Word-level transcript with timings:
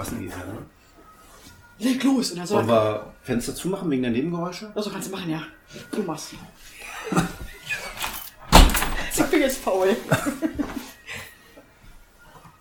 Was 0.00 0.08
denn 0.08 0.20
hier, 0.20 0.30
ne? 0.30 0.66
Leg 1.78 2.02
los. 2.04 2.30
Und 2.30 2.38
dann 2.38 2.46
soll 2.46 2.64
Sollen 2.64 2.68
wir 2.68 3.12
Fenster 3.22 3.54
zumachen 3.54 3.90
wegen 3.90 4.00
der 4.00 4.10
Nebengeräusche? 4.10 4.72
Also 4.74 4.88
kannst 4.88 5.08
du 5.08 5.12
machen, 5.12 5.28
ja. 5.28 5.42
Du 5.92 6.02
machst. 6.02 6.32
ich 9.14 9.24
bin 9.24 9.40
jetzt 9.42 9.58
faul. 9.58 9.94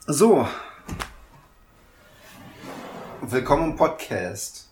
So. 0.05 0.45
Willkommen 3.21 3.71
im 3.71 3.77
Podcast. 3.77 4.67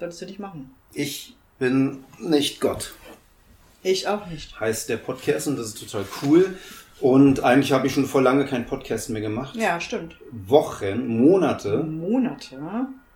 Solltest 0.00 0.20
du 0.20 0.26
nicht 0.26 0.40
machen. 0.40 0.74
Ich 0.94 1.36
bin 1.60 2.04
nicht 2.18 2.60
Gott, 2.60 2.94
Ich 3.84 4.08
auch 4.08 4.26
nicht. 4.26 4.58
heißt 4.58 4.88
der 4.88 4.96
Podcast 4.96 5.46
und 5.46 5.58
das 5.58 5.68
ist 5.68 5.78
total 5.78 6.04
cool. 6.22 6.58
Und 7.00 7.42
eigentlich 7.42 7.72
habe 7.72 7.86
ich 7.86 7.94
schon 7.94 8.06
vor 8.06 8.22
lange 8.22 8.44
keinen 8.46 8.66
Podcast 8.66 9.10
mehr 9.10 9.20
gemacht. 9.20 9.56
Ja, 9.56 9.80
stimmt. 9.80 10.16
Wochen, 10.30 11.06
Monate, 11.06 11.82
Monate. 11.82 12.58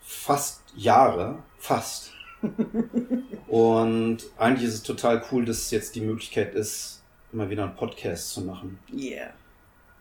fast 0.00 0.62
Jahre, 0.76 1.38
fast. 1.58 2.12
Und 3.48 4.18
eigentlich 4.36 4.68
ist 4.68 4.74
es 4.74 4.82
total 4.82 5.22
cool, 5.30 5.44
dass 5.44 5.70
jetzt 5.70 5.94
die 5.94 6.00
Möglichkeit 6.00 6.54
ist, 6.54 7.02
immer 7.32 7.48
wieder 7.50 7.64
einen 7.64 7.74
Podcast 7.76 8.32
zu 8.32 8.42
machen. 8.42 8.78
Yeah. 8.92 9.30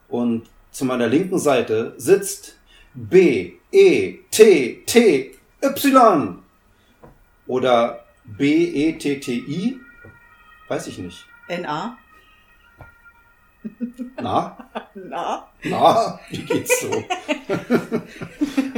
Und 0.07 0.47
zu 0.71 0.85
meiner 0.85 1.07
linken 1.07 1.39
Seite 1.39 1.93
sitzt 1.97 2.57
B, 2.93 3.53
E, 3.71 4.19
T, 4.31 4.83
T, 4.85 5.35
Y. 5.63 6.39
Oder 7.47 8.03
B, 8.25 8.65
E, 8.65 8.93
T, 8.93 9.19
T, 9.19 9.33
I. 9.33 9.79
Weiß 10.67 10.87
ich 10.87 10.97
nicht. 10.97 11.25
NA? 11.47 11.97
Na? 14.21 14.57
Na? 14.95 15.47
Na? 15.63 16.19
Wie 16.29 16.43
geht's 16.43 16.81
so? 16.81 17.03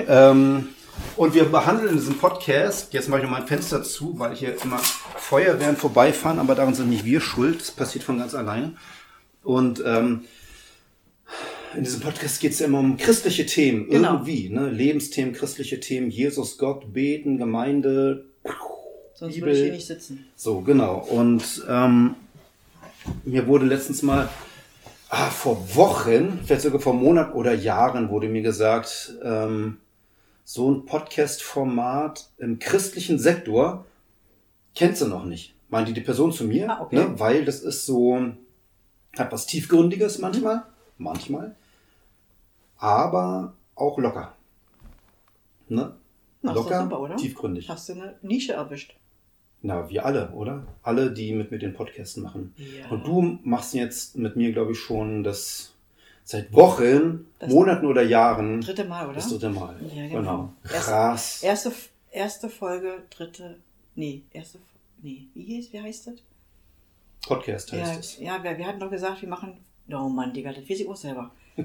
ähm, 0.08 0.70
und 1.16 1.34
wir 1.34 1.46
behandeln 1.46 1.90
in 1.90 1.96
diesem 1.96 2.18
Podcast, 2.18 2.94
jetzt 2.94 3.10
mache 3.10 3.20
ich 3.20 3.24
noch 3.26 3.32
mal 3.32 3.42
ein 3.42 3.48
Fenster 3.48 3.84
zu, 3.84 4.18
weil 4.20 4.36
hier 4.36 4.56
immer 4.64 4.78
Feuerwehren 4.80 5.76
vorbeifahren, 5.78 6.40
aber 6.40 6.56
daran 6.56 6.74
sind 6.74 6.90
nicht 6.90 7.06
wir 7.06 7.22
schuld. 7.22 7.60
Das 7.62 7.72
passiert 7.72 8.04
von 8.04 8.18
ganz 8.18 8.34
alleine. 8.36 8.74
Und 9.44 9.82
ähm, 9.86 10.26
in 11.76 11.84
diesem 11.84 12.02
Podcast 12.02 12.40
geht 12.42 12.54
es 12.54 12.60
ja 12.60 12.66
immer 12.66 12.80
um 12.80 12.98
christliche 12.98 13.46
Themen, 13.46 13.90
Genau. 13.90 14.14
irgendwie, 14.14 14.50
ne? 14.50 14.70
Lebensthemen, 14.70 15.34
christliche 15.34 15.80
Themen, 15.80 16.10
Jesus, 16.10 16.58
Gott, 16.58 16.92
Beten, 16.94 17.38
Gemeinde. 17.38 18.26
Sonst 19.14 19.36
Bibel. 19.36 19.50
würde 19.50 19.60
ich 19.60 19.66
hier 19.66 19.74
nicht 19.74 19.88
sitzen. 19.88 20.26
So, 20.36 20.62
genau. 20.62 20.98
Und 21.00 21.64
ähm, 21.70 22.16
mir 23.24 23.46
wurde 23.48 23.66
letztens 23.66 24.02
mal, 24.02 24.30
ah, 25.10 25.30
vor 25.30 25.76
Wochen, 25.76 26.40
vielleicht 26.44 26.62
sogar 26.62 26.80
vor 26.80 26.94
Monaten 26.94 27.34
oder 27.34 27.54
Jahren, 27.54 28.10
wurde 28.10 28.30
mir 28.30 28.42
gesagt, 28.42 29.14
ähm, 29.24 29.78
so 30.44 30.72
ein 30.72 30.86
Podcast-Format 30.86 32.30
im 32.38 32.60
christlichen 32.60 33.20
Sektor 33.20 33.86
kennst 34.76 35.02
du 35.02 35.08
noch 35.08 35.26
nicht. 35.26 35.54
Meinte 35.70 35.94
die 35.94 36.02
Person 36.02 36.32
zu 36.32 36.46
mir, 36.46 36.70
Ah, 36.72 36.82
okay. 36.82 36.96
ne, 36.96 37.20
weil 37.20 37.46
das 37.46 37.60
ist 37.60 37.86
so, 37.86 38.20
hat 39.18 39.32
was 39.32 39.46
Tiefgründiges 39.46 40.18
manchmal, 40.20 40.64
manchmal, 40.98 41.56
aber 42.78 43.54
auch 43.76 43.98
locker. 44.00 44.34
Ne? 45.68 45.96
Locker, 46.42 46.84
super, 46.84 47.00
oder? 47.00 47.16
tiefgründig. 47.18 47.70
Hast 47.70 47.90
du 47.90 47.94
eine 47.94 48.16
Nische 48.22 48.54
erwischt? 48.54 48.96
Na, 49.62 49.90
wir 49.90 50.06
alle, 50.06 50.30
oder? 50.32 50.66
Alle, 50.84 51.12
die 51.12 51.34
mit 51.34 51.52
mir 51.52 51.60
den 51.60 51.74
Podcast 51.74 52.18
machen. 52.18 52.54
Ja. 52.58 52.88
Und 52.90 53.06
du 53.06 53.40
machst 53.44 53.74
jetzt 53.74 54.16
mit 54.18 54.36
mir, 54.38 54.54
glaube 54.54 54.72
ich, 54.72 54.80
schon 54.80 55.24
das 55.24 55.74
seit 56.24 56.54
Wochen, 56.54 57.26
Das- 57.40 57.50
Monaten 57.52 57.86
oder 57.86 58.02
Jahren 58.04 58.62
Dritte 58.62 58.86
Mal, 58.86 59.06
oder? 59.06 59.16
das 59.16 59.28
dritte 59.30 59.50
Mal. 59.50 59.76
Ja, 59.94 60.08
genau. 60.08 60.54
Erst- 60.64 60.86
Krass. 60.86 61.44
Erste, 61.44 61.72
erste 62.12 62.50
Folge, 62.50 63.04
dritte. 63.10 63.58
Nee, 63.96 64.22
erste. 64.32 64.60
Nee, 65.02 65.28
wie, 65.34 65.44
hieß, 65.44 65.74
wie 65.74 65.82
heißt 65.82 66.08
das? 66.08 66.16
Podcast 67.28 67.72
heißt 67.74 67.94
Ja, 67.94 68.00
es. 68.00 68.20
ja 68.20 68.44
wir, 68.44 68.58
wir 68.58 68.66
hatten 68.68 68.80
doch 68.80 68.90
gesagt, 68.90 69.22
wir 69.22 69.30
machen. 69.30 69.58
Oh 69.92 70.08
Mann, 70.08 70.34
Digga, 70.34 70.54
das 70.54 70.70
weiß 70.70 70.80
ich 70.80 70.88
auch 70.88 70.96
selber. 70.96 71.32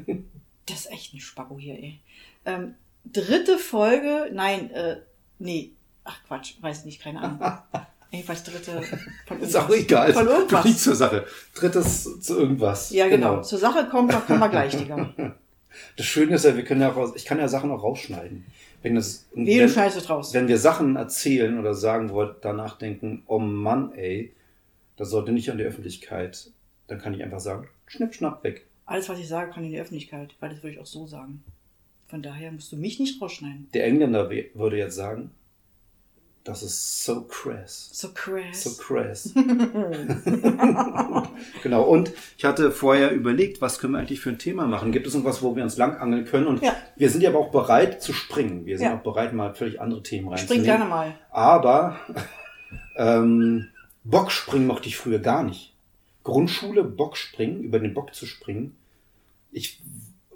das 0.66 0.80
ist 0.80 0.90
echt 0.90 1.14
ein 1.14 1.20
Spacko 1.20 1.58
hier, 1.58 1.74
ey. 1.74 2.00
Ähm, 2.44 2.74
dritte 3.04 3.58
Folge, 3.58 4.30
nein, 4.32 4.70
äh, 4.72 4.96
nee. 5.38 5.70
Ach 6.04 6.19
Quatsch, 6.26 6.54
weiß 6.60 6.84
nicht, 6.84 7.03
keine 7.03 7.20
Ahnung. 7.20 7.41
Jedenfalls 8.10 8.44
dritte 8.44 8.81
von 9.26 9.41
Ist 9.41 9.56
auch 9.56 9.69
egal. 9.70 10.12
Von 10.12 10.28
irgendwas. 10.28 10.65
Nicht 10.65 10.78
zur 10.78 10.94
Sache. 10.94 11.26
Drittes 11.54 12.20
zu 12.20 12.38
irgendwas. 12.38 12.91
Ja, 12.91 13.09
genau. 13.09 13.42
Zur 13.42 13.59
Sache 13.59 13.88
kommt, 13.88 14.12
da 14.12 14.20
kommen 14.20 14.38
wir 14.38 14.48
gleich, 14.48 14.76
Digga. 14.76 15.12
Das 15.97 16.06
Schöne 16.06 16.37
ist 16.37 16.44
ja, 16.44 16.56
wir 16.56 16.64
können 16.64 16.82
ja 16.82 16.88
raus, 16.88 17.14
ich 17.16 17.25
kann 17.25 17.41
ja 17.41 17.48
Sachen 17.48 17.72
auch 17.72 17.82
rausschneiden. 17.82 18.47
Wenn, 18.82 18.94
das, 18.94 19.26
Wie, 19.34 19.54
du 19.56 19.62
wenn, 19.62 19.69
schneidest 19.69 19.97
es 19.97 20.09
raus. 20.09 20.32
wenn 20.32 20.47
wir 20.47 20.59
Sachen 20.59 20.94
erzählen 20.94 21.59
oder 21.59 21.75
sagen 21.75 22.10
wollt, 22.10 22.37
danach 22.44 22.78
denken, 22.78 23.25
oh 23.26 23.41
Mann, 23.41 23.93
ey, 23.94 24.32
das 24.97 25.10
sollte 25.10 25.32
nicht 25.32 25.50
an 25.50 25.59
die 25.59 25.64
Öffentlichkeit, 25.64 26.53
dann 26.87 27.00
kann 27.00 27.12
ich 27.12 27.25
einfach 27.25 27.41
sagen, 27.41 27.69
schnipp, 27.87 28.14
schnapp, 28.14 28.44
weg. 28.44 28.66
Alles, 28.87 29.09
was 29.09 29.19
ich 29.19 29.26
sage, 29.26 29.50
kann 29.50 29.64
in 29.64 29.72
die 29.72 29.81
Öffentlichkeit, 29.81 30.34
weil 30.41 30.50
das 30.50 30.62
würde 30.62 30.75
ich 30.75 30.81
auch 30.81 30.87
so 30.87 31.06
sagen. 31.06 31.43
Von 32.06 32.22
daher 32.22 32.53
musst 32.53 32.70
du 32.70 32.76
mich 32.76 33.00
nicht 33.00 33.20
rausschneiden. 33.20 33.69
Der 33.72 33.87
Engländer 33.87 34.31
würde 34.31 34.76
jetzt 34.76 34.94
sagen, 34.94 35.31
das 36.44 36.62
ist 36.62 37.05
so 37.05 37.22
crass. 37.22 37.88
So 37.93 38.10
crass. 38.12 38.62
So 38.62 38.71
crass. 38.77 39.32
genau, 41.62 41.82
und 41.84 42.12
ich 42.37 42.44
hatte 42.44 42.71
vorher 42.71 43.12
überlegt, 43.12 43.60
was 43.60 43.78
können 43.78 43.94
wir 43.94 43.99
eigentlich 44.00 44.21
für 44.21 44.31
ein 44.31 44.38
Thema 44.38 44.66
machen? 44.66 44.93
Gibt 44.93 45.06
es 45.06 45.15
irgendwas, 45.15 45.43
wo 45.43 45.56
wir 45.56 45.62
uns 45.62 45.77
langangeln 45.77 46.25
können? 46.27 46.47
Und 46.47 46.62
Ja. 46.62 46.75
wir 46.97 47.10
sind 47.10 47.22
ja 47.22 47.31
aber 47.31 47.38
auch 47.38 47.50
bereit 47.50 48.03
zu 48.03 48.12
springen. 48.12 48.66
Wir 48.66 48.78
sind 48.78 48.88
Ja. 48.88 48.97
auch 48.99 49.03
bereit, 49.03 49.32
mal 49.32 49.55
völlig 49.55 49.81
andere 49.81 50.03
Themen 50.03 50.27
Spring 50.37 50.59
reinzunehmen. 50.59 50.65
gerne 50.66 50.84
mal. 50.84 51.15
Aber 51.31 51.97
ähm, 52.97 53.69
Bockspringen 54.05 54.66
mochte 54.66 54.88
ich 54.88 54.97
früher 54.97 55.19
gar 55.19 55.43
nicht. 55.43 55.72
Grundschule, 56.25 56.84
Bockspringen, 56.84 57.62
über 57.62 57.78
den 57.78 57.94
Bock 57.94 58.15
zu 58.15 58.26
springen. 58.26 58.76
Ich 59.53 59.81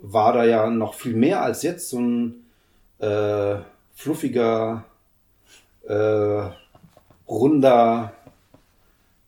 war 0.01 0.33
da 0.33 0.45
ja 0.45 0.71
noch 0.71 0.95
viel 0.95 1.15
mehr 1.15 1.43
als 1.43 1.63
jetzt 1.63 1.89
so 1.91 1.99
ein 2.01 2.45
äh, 2.99 3.57
fluffiger, 3.95 4.85
äh, 5.89 6.51
runder, 7.29 8.13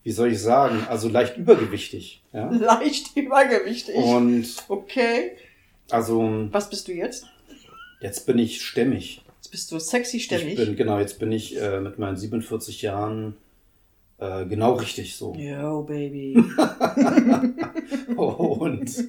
wie 0.03 0.11
soll 0.11 0.31
ich 0.31 0.41
sagen, 0.41 0.85
also 0.89 1.09
leicht 1.09 1.37
übergewichtig. 1.37 2.23
Ja? 2.33 2.49
Leicht 2.51 3.15
übergewichtig. 3.17 3.95
Und 3.95 4.47
okay. 4.67 5.31
also 5.89 6.47
Was 6.51 6.69
bist 6.69 6.87
du 6.87 6.93
jetzt? 6.93 7.25
jetzt 7.99 8.25
bin 8.25 8.39
ich 8.39 8.61
stämmig. 8.61 9.23
Jetzt 9.37 9.51
bist 9.51 9.71
du 9.71 9.79
sexy 9.79 10.19
stämmig. 10.19 10.59
Ich 10.59 10.65
bin, 10.65 10.75
genau, 10.75 10.99
jetzt 10.99 11.19
bin 11.19 11.31
ich 11.31 11.59
äh, 11.59 11.79
mit 11.79 11.99
meinen 11.99 12.17
47 12.17 12.81
Jahren 12.81 13.35
äh, 14.17 14.45
genau 14.45 14.73
richtig 14.73 15.15
so. 15.15 15.33
Yo, 15.35 15.83
Baby. 15.83 16.35
Und, 18.15 19.03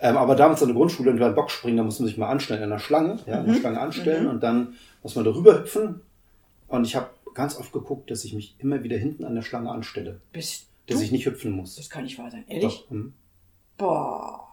ähm, 0.00 0.16
aber 0.16 0.34
damals 0.34 0.62
an 0.62 0.68
der 0.68 0.76
Grundschule, 0.76 1.10
wenn 1.10 1.18
wir 1.18 1.26
einen 1.26 1.34
Bock 1.34 1.50
springen, 1.50 1.76
da 1.76 1.82
muss 1.82 1.98
man 1.98 2.08
sich 2.08 2.16
mal 2.16 2.30
anstellen 2.30 2.62
in 2.62 2.70
der 2.70 2.78
Schlange, 2.78 3.18
ja, 3.26 3.40
in 3.40 3.46
der 3.46 3.54
Schlange 3.54 3.80
anstellen 3.80 4.28
und 4.28 4.42
dann 4.42 4.74
muss 5.02 5.14
man 5.14 5.24
darüber 5.24 5.58
hüpfen. 5.58 6.00
Und 6.70 6.84
ich 6.86 6.96
habe 6.96 7.10
ganz 7.34 7.56
oft 7.58 7.72
geguckt, 7.72 8.10
dass 8.10 8.24
ich 8.24 8.32
mich 8.32 8.54
immer 8.58 8.82
wieder 8.82 8.96
hinten 8.96 9.24
an 9.24 9.34
der 9.34 9.42
Schlange 9.42 9.70
anstelle, 9.70 10.20
Bist 10.32 10.68
dass 10.86 10.98
du? 10.98 11.04
ich 11.04 11.12
nicht 11.12 11.26
hüpfen 11.26 11.50
muss. 11.52 11.76
Das 11.76 11.90
kann 11.90 12.04
nicht 12.04 12.18
wahr 12.18 12.30
sein. 12.30 12.44
Ehrlich? 12.48 12.84
Doch, 12.84 12.90
hm. 12.90 13.12
Boah. 13.76 14.46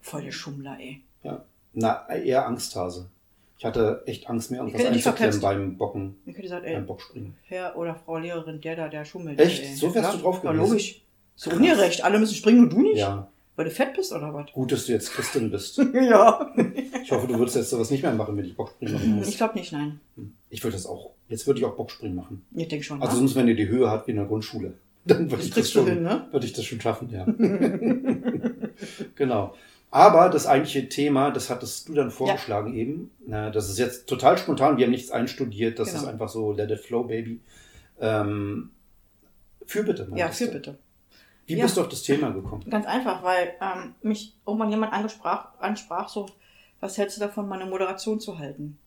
Voll 0.00 0.22
der 0.22 0.32
Schummler, 0.32 0.78
ey. 0.80 1.02
Ja. 1.22 1.44
Na, 1.74 2.08
eher 2.08 2.46
Angsthase. 2.46 3.10
Ich 3.58 3.64
hatte 3.64 4.02
echt 4.06 4.28
Angst, 4.28 4.50
mir 4.50 4.58
irgendwas 4.58 4.84
einzuklemmen 4.84 5.40
beim 5.40 5.76
Bocken, 5.78 6.16
Ich 6.26 6.32
hätte 6.32 6.42
gesagt, 6.42 6.64
beim 6.64 6.74
ey, 6.74 6.80
Bockspringen. 6.82 7.34
Herr 7.44 7.76
oder 7.76 7.94
Frau 7.94 8.18
Lehrerin, 8.18 8.60
der 8.60 8.76
da, 8.76 8.88
der 8.88 9.04
schummelt. 9.04 9.40
Echt? 9.40 9.62
Ey. 9.62 9.74
So 9.74 9.94
wärst 9.94 10.10
ja, 10.10 10.16
du 10.16 10.22
drauf 10.22 10.44
Ja, 10.44 10.52
gewesen? 10.52 10.68
logisch. 10.70 11.02
So 11.36 11.50
ungerecht. 11.50 12.04
Alle 12.04 12.18
müssen 12.18 12.34
springen 12.34 12.60
und 12.64 12.70
du 12.72 12.82
nicht? 12.82 12.98
Ja, 12.98 13.30
Weil 13.56 13.64
du 13.66 13.70
fett 13.70 13.94
bist 13.94 14.12
oder 14.12 14.32
was? 14.34 14.52
gut, 14.52 14.72
dass 14.72 14.86
du 14.86 14.92
jetzt 14.92 15.10
Christin 15.12 15.50
bist. 15.50 15.78
ja. 15.94 16.50
Ich 17.02 17.10
hoffe, 17.10 17.26
du 17.26 17.38
würdest 17.38 17.56
jetzt 17.56 17.70
sowas 17.70 17.90
nicht 17.90 18.02
mehr 18.02 18.12
machen, 18.12 18.36
wenn 18.36 18.44
ich 18.44 18.54
Bockspringen 18.56 18.94
machen 18.94 19.18
Ich 19.20 19.26
muss. 19.26 19.36
glaube 19.38 19.58
nicht, 19.58 19.72
nein. 19.72 20.00
Ich 20.50 20.62
würde 20.62 20.76
das 20.76 20.86
auch. 20.86 21.12
Jetzt 21.28 21.46
würde 21.46 21.60
ich 21.60 21.66
auch 21.66 21.74
Bockspringen 21.76 22.16
machen. 22.16 22.44
Ich 22.54 22.68
denke 22.68 22.84
schon. 22.84 23.02
Also 23.02 23.14
ne? 23.14 23.18
sonst, 23.20 23.34
wenn 23.34 23.48
ihr 23.48 23.56
die 23.56 23.68
Höhe 23.68 23.90
hat 23.90 24.06
wie 24.06 24.12
in 24.12 24.16
der 24.18 24.26
Grundschule, 24.26 24.74
dann 25.04 25.30
würde 25.30 25.42
ich 25.42 25.50
das 25.50 25.70
schon, 25.70 25.86
hin, 25.86 26.02
ne? 26.02 26.26
würde 26.30 26.46
ich 26.46 26.52
das 26.52 26.64
schon 26.64 26.80
schaffen, 26.80 27.10
ja. 27.10 27.24
genau. 29.14 29.54
Aber 29.90 30.28
das 30.28 30.46
eigentliche 30.46 30.88
Thema, 30.88 31.30
das 31.30 31.48
hattest 31.48 31.88
du 31.88 31.94
dann 31.94 32.10
vorgeschlagen 32.10 32.74
eben. 32.74 33.10
Na, 33.26 33.50
das 33.50 33.68
ist 33.70 33.78
jetzt 33.78 34.08
total 34.08 34.36
spontan. 34.36 34.76
Wir 34.76 34.84
haben 34.86 34.90
nichts 34.90 35.10
einstudiert. 35.10 35.78
Das 35.78 35.88
Genau. 35.88 36.02
ist 36.02 36.08
einfach 36.08 36.28
so 36.28 36.52
let 36.52 36.70
it 36.70 36.80
flow, 36.80 37.04
baby. 37.04 37.40
Ähm, 38.00 38.70
für 39.64 39.84
bitte. 39.84 40.08
ja, 40.14 40.28
für 40.28 40.48
bitte. 40.48 40.78
Wie 41.46 41.54
Ja. 41.56 41.62
bist 41.64 41.76
du 41.76 41.80
auf 41.80 41.88
das 41.88 42.02
Thema 42.02 42.30
gekommen? 42.30 42.64
Ganz 42.68 42.86
einfach, 42.86 43.22
weil 43.22 43.52
ähm, 43.60 43.94
mich 44.02 44.34
irgendwann 44.46 44.70
jemand 44.70 44.92
angesprach, 44.92 45.58
ansprach, 45.60 46.08
so, 46.08 46.26
was 46.80 46.98
hältst 46.98 47.16
du 47.16 47.20
davon, 47.20 47.48
mal 47.48 47.60
eine 47.60 47.70
Moderation 47.70 48.20
zu 48.20 48.38
halten? 48.38 48.78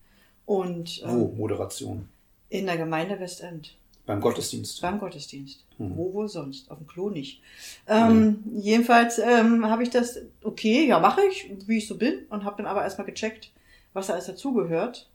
Und 0.45 1.01
ähm, 1.05 1.09
Wo? 1.11 1.27
Moderation. 1.37 2.09
In 2.49 2.65
der 2.65 2.77
Gemeinde 2.77 3.19
Westend. 3.19 3.75
Beim 4.05 4.21
Gottesdienst. 4.21 4.81
Beim 4.81 4.99
Gottesdienst. 4.99 5.65
Mhm. 5.77 5.95
Wo 5.95 6.13
wohl 6.13 6.27
sonst? 6.27 6.71
Auf 6.71 6.79
dem 6.79 6.87
Klo 6.87 7.09
nicht. 7.09 7.41
Ähm, 7.87 8.43
Jedenfalls 8.55 9.19
ähm, 9.19 9.69
habe 9.69 9.83
ich 9.83 9.91
das, 9.91 10.17
okay, 10.43 10.87
ja, 10.87 10.99
mache 10.99 11.21
ich, 11.29 11.51
wie 11.67 11.77
ich 11.77 11.87
so 11.87 11.95
bin, 11.95 12.25
und 12.29 12.43
habe 12.43 12.57
dann 12.57 12.65
aber 12.65 12.81
erstmal 12.81 13.05
gecheckt, 13.05 13.51
was 13.93 14.07
da 14.07 14.13
alles 14.13 14.25
dazugehört. 14.25 15.07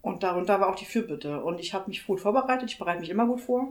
Und 0.00 0.22
darunter 0.22 0.60
war 0.60 0.70
auch 0.70 0.76
die 0.76 0.86
Fürbitte. 0.86 1.44
Und 1.44 1.60
ich 1.60 1.74
habe 1.74 1.88
mich 1.88 2.06
gut 2.06 2.20
vorbereitet, 2.20 2.70
ich 2.70 2.78
bereite 2.78 3.00
mich 3.00 3.10
immer 3.10 3.26
gut 3.26 3.42
vor. 3.42 3.68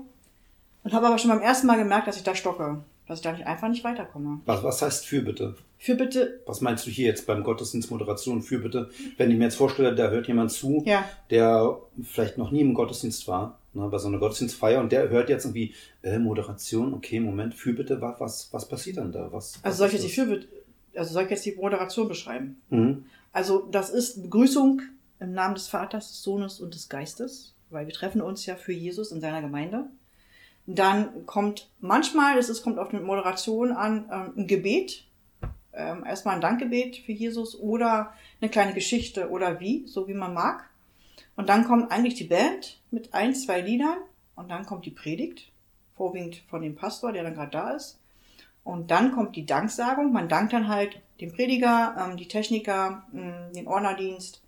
Und 0.83 0.93
habe 0.93 1.07
aber 1.07 1.17
schon 1.17 1.31
beim 1.31 1.41
ersten 1.41 1.67
Mal 1.67 1.77
gemerkt, 1.77 2.07
dass 2.07 2.17
ich 2.17 2.23
da 2.23 2.35
stocke, 2.35 2.83
dass 3.11 3.19
ich 3.19 3.23
da 3.23 3.33
nicht 3.33 3.45
einfach 3.45 3.67
nicht 3.67 3.83
weiterkomme. 3.83 4.39
Was, 4.45 4.63
was 4.63 4.81
heißt 4.81 5.05
Fürbitte? 5.05 5.55
Fürbitte, 5.77 6.39
Was 6.45 6.61
meinst 6.61 6.85
du 6.85 6.91
hier 6.91 7.07
jetzt 7.07 7.27
beim 7.27 7.43
Gottesdienst 7.43 7.91
Moderation 7.91 8.41
Fürbitte? 8.41 8.89
Wenn 9.17 9.31
ich 9.31 9.37
mir 9.37 9.45
jetzt 9.45 9.55
vorstelle, 9.55 9.93
da 9.93 10.09
hört 10.09 10.27
jemand 10.27 10.51
zu, 10.51 10.83
ja, 10.85 11.03
der 11.29 11.77
vielleicht 12.03 12.37
noch 12.37 12.51
nie 12.51 12.61
im 12.61 12.73
Gottesdienst 12.73 13.27
war, 13.27 13.59
ne, 13.73 13.87
bei 13.89 13.97
so 13.97 14.07
einer 14.07 14.19
Gottesdienstfeier 14.19 14.79
und 14.79 14.93
der 14.93 15.09
hört 15.09 15.29
jetzt 15.29 15.43
irgendwie 15.43 15.73
äh, 16.03 16.19
Moderation, 16.19 16.93
okay, 16.93 17.19
Moment, 17.19 17.53
Fürbitte, 17.53 17.99
was, 17.99 18.19
was, 18.19 18.49
was 18.53 18.67
passiert 18.67 18.97
dann 18.97 19.11
da? 19.11 19.31
Was, 19.31 19.55
was 19.55 19.65
also 19.65 19.77
soll 19.79 19.87
ich 19.87 19.93
jetzt 19.93 20.05
die 20.05 20.09
Fürbitte, 20.09 20.47
also 20.95 21.13
soll 21.13 21.23
ich 21.23 21.29
jetzt 21.31 21.45
die 21.45 21.55
Moderation 21.55 22.07
beschreiben? 22.07 22.61
Mhm. 22.69 23.05
Also 23.33 23.67
das 23.71 23.89
ist 23.89 24.21
Begrüßung 24.21 24.81
im 25.19 25.33
Namen 25.33 25.55
des 25.55 25.67
Vaters, 25.67 26.07
des 26.07 26.23
Sohnes 26.23 26.61
und 26.61 26.75
des 26.75 26.87
Geistes, 26.87 27.55
weil 27.69 27.87
wir 27.87 27.93
treffen 27.93 28.21
uns 28.21 28.45
ja 28.45 28.55
für 28.55 28.73
Jesus 28.73 29.11
in 29.11 29.19
seiner 29.19 29.41
Gemeinde. 29.41 29.85
Dann 30.67 31.25
kommt 31.25 31.69
manchmal, 31.79 32.37
es 32.37 32.61
kommt 32.61 32.79
auf 32.79 32.89
die 32.89 32.97
Moderation 32.97 33.71
an, 33.71 34.09
ähm, 34.11 34.33
ein 34.37 34.47
Gebet, 34.47 35.05
ähm, 35.73 36.05
erstmal 36.05 36.35
ein 36.35 36.41
Dankgebet 36.41 36.97
für 36.97 37.11
Jesus 37.11 37.59
oder 37.59 38.13
eine 38.39 38.49
kleine 38.49 38.73
Geschichte 38.73 39.29
oder 39.29 39.59
wie, 39.59 39.87
so 39.87 40.07
wie 40.07 40.13
man 40.13 40.33
mag. 40.33 40.69
Und 41.35 41.49
dann 41.49 41.65
kommt 41.65 41.91
eigentlich 41.91 42.15
die 42.15 42.25
Band 42.25 42.79
mit 42.91 43.13
ein, 43.13 43.33
zwei 43.33 43.61
Liedern 43.61 43.97
und 44.35 44.49
dann 44.49 44.65
kommt 44.65 44.85
die 44.85 44.91
Predigt, 44.91 45.51
vorwiegend 45.95 46.43
von 46.49 46.61
dem 46.61 46.75
Pastor, 46.75 47.11
der 47.11 47.23
dann 47.23 47.35
gerade 47.35 47.51
da 47.51 47.71
ist. 47.71 47.99
Und 48.63 48.91
dann 48.91 49.11
kommt 49.11 49.35
die 49.35 49.45
Danksagung. 49.45 50.11
Man 50.11 50.29
dankt 50.29 50.53
dann 50.53 50.67
halt 50.67 51.01
dem 51.19 51.31
Prediger, 51.31 51.95
ähm, 51.97 52.17
die 52.17 52.27
Techniker, 52.27 53.03
mh, 53.11 53.51
den 53.55 53.67
Ordnerdienst, 53.67 54.40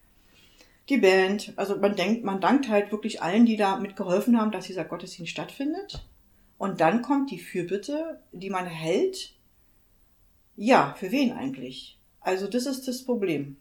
die 0.89 0.97
Band. 0.97 1.53
Also 1.55 1.77
man 1.77 1.95
denkt, 1.95 2.23
man 2.23 2.41
dankt 2.41 2.69
halt 2.69 2.91
wirklich 2.91 3.21
allen, 3.21 3.45
die 3.45 3.57
da 3.57 3.77
mitgeholfen 3.77 4.39
haben, 4.39 4.51
dass 4.51 4.67
dieser 4.67 4.85
Gottesdienst 4.85 5.31
stattfindet. 5.31 6.05
Und 6.57 6.81
dann 6.81 7.01
kommt 7.01 7.31
die 7.31 7.39
Fürbitte, 7.39 8.21
die 8.31 8.49
man 8.49 8.65
hält. 8.65 9.33
Ja, 10.55 10.95
für 10.97 11.11
wen 11.11 11.31
eigentlich? 11.31 11.97
Also 12.19 12.47
das 12.47 12.65
ist 12.65 12.87
das 12.87 13.03
Problem. 13.03 13.57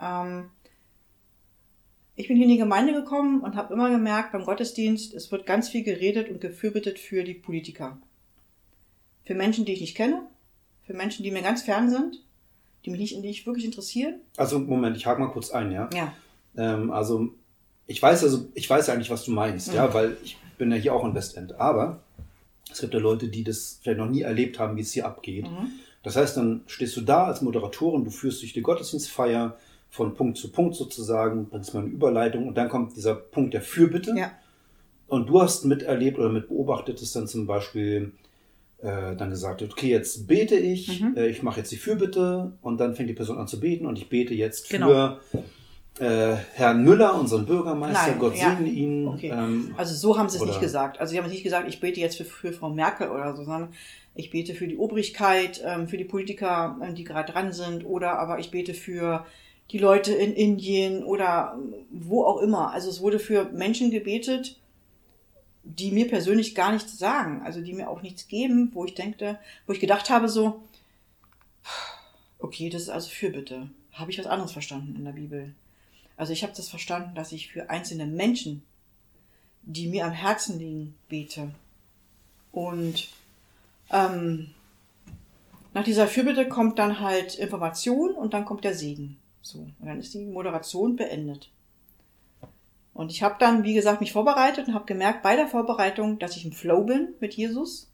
Ähm, 0.00 0.50
ich 2.14 2.28
bin 2.28 2.36
hier 2.36 2.46
in 2.46 2.52
die 2.52 2.58
Gemeinde 2.58 2.94
gekommen 2.94 3.40
und 3.40 3.56
habe 3.56 3.74
immer 3.74 3.90
gemerkt, 3.90 4.32
beim 4.32 4.44
Gottesdienst, 4.44 5.12
es 5.12 5.30
wird 5.30 5.44
ganz 5.44 5.68
viel 5.68 5.82
geredet 5.82 6.30
und 6.30 6.40
gefürbitet 6.40 6.98
für 6.98 7.24
die 7.24 7.34
Politiker. 7.34 7.98
Für 9.24 9.34
Menschen, 9.34 9.64
die 9.64 9.72
ich 9.72 9.80
nicht 9.80 9.96
kenne, 9.96 10.26
für 10.86 10.94
Menschen, 10.94 11.24
die 11.24 11.30
mir 11.30 11.42
ganz 11.42 11.62
fern 11.62 11.90
sind, 11.90 12.24
die 12.84 12.90
mich 12.90 13.00
nicht, 13.00 13.16
die 13.16 13.20
mich 13.20 13.46
wirklich 13.46 13.64
interessieren. 13.64 14.20
Also 14.36 14.58
Moment, 14.58 14.96
ich 14.96 15.04
hake 15.04 15.20
mal 15.20 15.30
kurz 15.30 15.50
ein, 15.50 15.72
ja. 15.72 15.90
Ja. 15.92 16.14
Ähm, 16.56 16.90
also 16.90 17.28
ich 17.86 18.02
weiß 18.02 18.22
also, 18.24 18.46
ich 18.54 18.68
weiß 18.68 18.86
ja 18.88 18.94
eigentlich, 18.94 19.10
was 19.10 19.24
du 19.24 19.30
meinst, 19.30 19.72
ja, 19.72 19.86
Mhm. 19.88 19.94
weil 19.94 20.16
ich 20.24 20.36
bin 20.58 20.70
ja 20.70 20.76
hier 20.76 20.94
auch 20.94 21.04
in 21.04 21.14
Westend. 21.14 21.54
Aber 21.60 22.00
es 22.70 22.80
gibt 22.80 22.94
ja 22.94 23.00
Leute, 23.00 23.28
die 23.28 23.44
das 23.44 23.78
vielleicht 23.82 23.98
noch 23.98 24.08
nie 24.10 24.22
erlebt 24.22 24.58
haben, 24.58 24.76
wie 24.76 24.80
es 24.80 24.92
hier 24.92 25.06
abgeht. 25.06 25.44
Mhm. 25.44 25.70
Das 26.02 26.16
heißt, 26.16 26.36
dann 26.36 26.62
stehst 26.66 26.96
du 26.96 27.00
da 27.00 27.24
als 27.26 27.42
Moderatorin, 27.42 28.04
du 28.04 28.10
führst 28.10 28.42
durch 28.42 28.52
die 28.52 28.62
Gottesdienstfeier 28.62 29.56
von 29.90 30.14
Punkt 30.14 30.36
zu 30.38 30.50
Punkt 30.50 30.74
sozusagen, 30.76 31.46
bringst 31.46 31.74
mal 31.74 31.80
eine 31.80 31.88
Überleitung 31.90 32.46
und 32.48 32.56
dann 32.56 32.68
kommt 32.68 32.96
dieser 32.96 33.14
Punkt 33.14 33.54
der 33.54 33.62
Fürbitte. 33.62 34.14
Ja. 34.16 34.32
Und 35.08 35.28
du 35.28 35.40
hast 35.40 35.64
miterlebt 35.64 36.18
oder 36.18 36.28
mit 36.28 36.48
beobachtet, 36.48 37.00
dass 37.00 37.12
dann 37.12 37.28
zum 37.28 37.46
Beispiel 37.46 38.12
äh, 38.82 39.16
dann 39.16 39.30
gesagt 39.30 39.60
wird, 39.62 39.72
okay, 39.72 39.88
jetzt 39.88 40.26
bete 40.26 40.56
ich, 40.56 41.00
Mhm. 41.00 41.16
äh, 41.16 41.28
ich 41.28 41.42
mache 41.42 41.60
jetzt 41.60 41.72
die 41.72 41.76
Fürbitte 41.76 42.52
und 42.62 42.78
dann 42.78 42.94
fängt 42.94 43.08
die 43.08 43.14
Person 43.14 43.38
an 43.38 43.48
zu 43.48 43.58
beten 43.60 43.86
und 43.86 43.96
ich 43.96 44.08
bete 44.08 44.34
jetzt 44.34 44.68
Genau. 44.68 44.88
für 44.88 45.20
äh, 45.98 46.36
Herrn 46.54 46.82
Müller, 46.84 47.18
unseren 47.18 47.46
Bürgermeister, 47.46 48.08
Nein, 48.10 48.18
Gott 48.18 48.36
ja. 48.36 48.50
segne 48.50 48.68
ihn. 48.68 49.08
Okay. 49.08 49.30
Ähm, 49.30 49.74
Also 49.76 49.94
so 49.94 50.18
haben 50.18 50.28
sie 50.28 50.36
es 50.36 50.42
Oder- 50.42 50.52
nicht 50.52 50.60
gesagt. 50.60 51.00
Also 51.00 51.12
sie 51.12 51.18
haben 51.18 51.28
nicht 51.28 51.42
gesagt, 51.44 51.68
ich 51.68 51.80
bete 51.80 52.00
jetzt 52.00 52.16
für, 52.16 52.24
für 52.24 52.52
Frau 52.52 52.70
Merkel 52.70 53.08
oder 53.10 53.34
so, 53.36 53.44
sondern 53.44 53.72
ich 54.14 54.30
bete 54.30 54.54
für 54.54 54.66
die 54.68 54.76
Obrigkeit, 54.76 55.62
ähm, 55.64 55.88
für 55.88 55.96
die 55.98 56.04
Politiker, 56.04 56.78
ähm, 56.82 56.94
die 56.94 57.04
gerade 57.04 57.32
dran 57.32 57.52
sind, 57.52 57.84
oder 57.84 58.18
aber 58.18 58.38
ich 58.38 58.50
bete 58.50 58.74
für 58.74 59.26
die 59.70 59.78
Leute 59.78 60.12
in 60.14 60.32
Indien 60.34 61.02
oder 61.04 61.56
ähm, 61.58 61.74
wo 61.90 62.24
auch 62.24 62.38
immer. 62.40 62.72
Also 62.72 62.88
es 62.88 63.00
wurde 63.00 63.18
für 63.18 63.44
Menschen 63.46 63.90
gebetet, 63.90 64.58
die 65.64 65.90
mir 65.90 66.06
persönlich 66.08 66.54
gar 66.54 66.72
nichts 66.72 66.96
sagen, 66.98 67.42
also 67.44 67.60
die 67.60 67.72
mir 67.72 67.90
auch 67.90 68.00
nichts 68.02 68.28
geben, 68.28 68.70
wo 68.72 68.84
ich 68.84 68.94
denkte, 68.94 69.38
wo 69.66 69.72
ich 69.72 69.80
gedacht 69.80 70.10
habe 70.10 70.28
so, 70.28 70.62
okay, 72.38 72.68
das 72.70 72.82
ist 72.82 72.88
also 72.90 73.08
Fürbitte. 73.10 73.68
Habe 73.92 74.10
ich 74.10 74.18
was 74.18 74.26
anderes 74.26 74.52
verstanden 74.52 74.94
in 74.96 75.04
der 75.04 75.12
Bibel? 75.12 75.54
Also 76.16 76.32
ich 76.32 76.42
habe 76.42 76.54
das 76.56 76.68
verstanden, 76.68 77.14
dass 77.14 77.32
ich 77.32 77.48
für 77.48 77.70
einzelne 77.70 78.06
Menschen, 78.06 78.62
die 79.62 79.88
mir 79.88 80.06
am 80.06 80.12
Herzen 80.12 80.58
liegen, 80.58 80.94
bete. 81.08 81.50
Und 82.52 83.08
ähm, 83.90 84.54
nach 85.74 85.84
dieser 85.84 86.08
Fürbitte 86.08 86.48
kommt 86.48 86.78
dann 86.78 87.00
halt 87.00 87.34
Information 87.34 88.12
und 88.12 88.32
dann 88.32 88.44
kommt 88.44 88.64
der 88.64 88.74
Segen. 88.74 89.18
So, 89.42 89.58
und 89.58 89.86
dann 89.86 89.98
ist 89.98 90.14
die 90.14 90.24
Moderation 90.24 90.96
beendet. 90.96 91.50
Und 92.94 93.12
ich 93.12 93.22
habe 93.22 93.36
dann, 93.38 93.62
wie 93.62 93.74
gesagt, 93.74 94.00
mich 94.00 94.12
vorbereitet 94.12 94.68
und 94.68 94.74
habe 94.74 94.86
gemerkt 94.86 95.22
bei 95.22 95.36
der 95.36 95.46
Vorbereitung, 95.46 96.18
dass 96.18 96.34
ich 96.36 96.46
im 96.46 96.52
Flow 96.52 96.84
bin 96.84 97.14
mit 97.20 97.34
Jesus. 97.34 97.90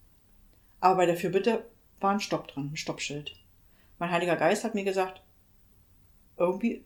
Aber 0.80 0.94
bei 0.96 1.06
der 1.06 1.16
Fürbitte 1.16 1.64
war 1.98 2.12
ein 2.12 2.20
Stopp 2.20 2.46
dran, 2.46 2.70
ein 2.72 2.76
Stoppschild. 2.76 3.34
Mein 3.98 4.12
Heiliger 4.12 4.36
Geist 4.36 4.62
hat 4.62 4.76
mir 4.76 4.84
gesagt, 4.84 5.20
irgendwie, 6.36 6.84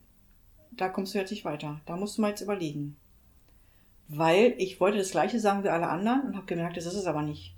da 0.76 0.88
kommst 0.88 1.14
du 1.14 1.18
jetzt 1.18 1.30
nicht 1.30 1.44
weiter. 1.44 1.80
Da 1.86 1.96
musst 1.96 2.16
du 2.16 2.22
mal 2.22 2.30
jetzt 2.30 2.40
überlegen. 2.40 2.96
Weil 4.08 4.54
ich 4.58 4.78
wollte 4.80 4.98
das 4.98 5.10
Gleiche 5.10 5.40
sagen 5.40 5.64
wie 5.64 5.68
alle 5.68 5.88
anderen 5.88 6.22
und 6.22 6.36
habe 6.36 6.46
gemerkt, 6.46 6.76
das 6.76 6.86
ist 6.86 6.94
es 6.94 7.06
aber 7.06 7.22
nicht. 7.22 7.54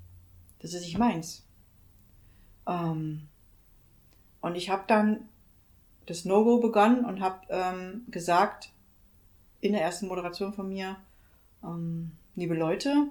Das 0.60 0.72
ist 0.72 0.82
nicht 0.82 0.98
meins. 0.98 1.46
Ähm, 2.66 3.28
und 4.40 4.54
ich 4.54 4.70
habe 4.70 4.84
dann 4.86 5.28
das 6.06 6.24
No-Go 6.24 6.58
begonnen 6.58 7.04
und 7.04 7.20
habe 7.20 7.40
ähm, 7.50 8.04
gesagt, 8.08 8.70
in 9.60 9.72
der 9.72 9.82
ersten 9.82 10.06
Moderation 10.08 10.52
von 10.52 10.68
mir, 10.68 10.96
ähm, 11.62 12.12
liebe 12.34 12.54
Leute, 12.54 13.08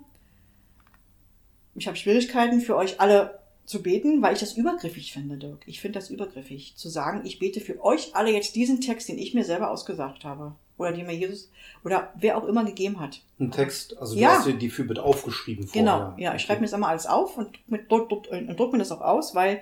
ich 1.76 1.88
habe 1.88 1.98
Schwierigkeiten 1.98 2.62
für 2.62 2.76
euch 2.76 3.00
alle 3.00 3.37
zu 3.68 3.84
beten, 3.84 4.22
weil 4.24 4.34
ich 4.34 4.40
das 4.40 4.54
übergriffig 4.54 5.14
finde, 5.14 5.38
Dirk. 5.38 5.60
Ich 5.68 5.80
finde 5.82 6.00
das 6.00 6.10
übergriffig, 6.10 6.74
zu 6.78 6.90
sagen, 6.90 7.22
ich 7.26 7.38
bete 7.38 7.60
für 7.60 7.84
euch 7.84 8.16
alle 8.16 8.32
jetzt 8.32 8.56
diesen 8.56 8.82
Text, 8.82 9.10
den 9.10 9.20
ich 9.20 9.34
mir 9.36 9.44
selber 9.44 9.70
ausgesagt 9.70 10.24
habe. 10.24 10.56
Oder 10.78 10.92
den 10.94 11.06
mir 11.08 11.16
Jesus 11.16 11.52
oder 11.84 12.14
wer 12.20 12.38
auch 12.38 12.46
immer 12.46 12.64
gegeben 12.64 13.00
hat. 13.00 13.22
ein 13.40 13.52
Text, 13.52 13.98
also 13.98 14.16
Ja. 14.16 14.30
du 14.30 14.36
hast 14.38 14.48
dir 14.48 14.54
die 14.54 14.70
Fürbitte 14.70 15.04
aufgeschrieben 15.04 15.68
Genau, 15.74 15.98
vorher. 16.00 16.16
ja, 16.20 16.36
ich 16.36 16.44
schreibe 16.44 16.62
mir 16.62 16.68
das 16.68 16.74
immer 16.74 16.88
alles 16.88 17.08
auf 17.08 17.36
und, 17.38 17.50
mit, 17.68 17.92
druck, 17.92 18.10
druck, 18.10 18.28
und 18.32 18.56
druck 18.60 18.72
mir 18.74 18.78
das 18.80 18.92
auch 18.92 19.02
aus, 19.02 19.34
weil 19.36 19.62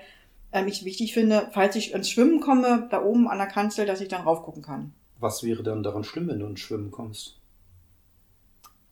ähm, 0.52 0.68
ich 0.68 0.84
wichtig 0.86 1.14
finde, 1.14 1.50
falls 1.54 1.76
ich 1.78 1.94
ins 1.94 2.10
Schwimmen 2.10 2.42
komme, 2.42 2.88
da 2.92 3.02
oben 3.04 3.28
an 3.30 3.38
der 3.38 3.48
Kanzel, 3.48 3.86
dass 3.86 4.02
ich 4.02 4.10
dann 4.10 4.24
raufgucken 4.24 4.62
kann. 4.62 4.94
Was 5.20 5.42
wäre 5.44 5.64
dann 5.64 5.84
daran 5.84 6.04
schlimm, 6.04 6.28
wenn 6.28 6.40
du 6.40 6.46
ins 6.48 6.60
Schwimmen 6.60 6.92
kommst? 6.92 7.38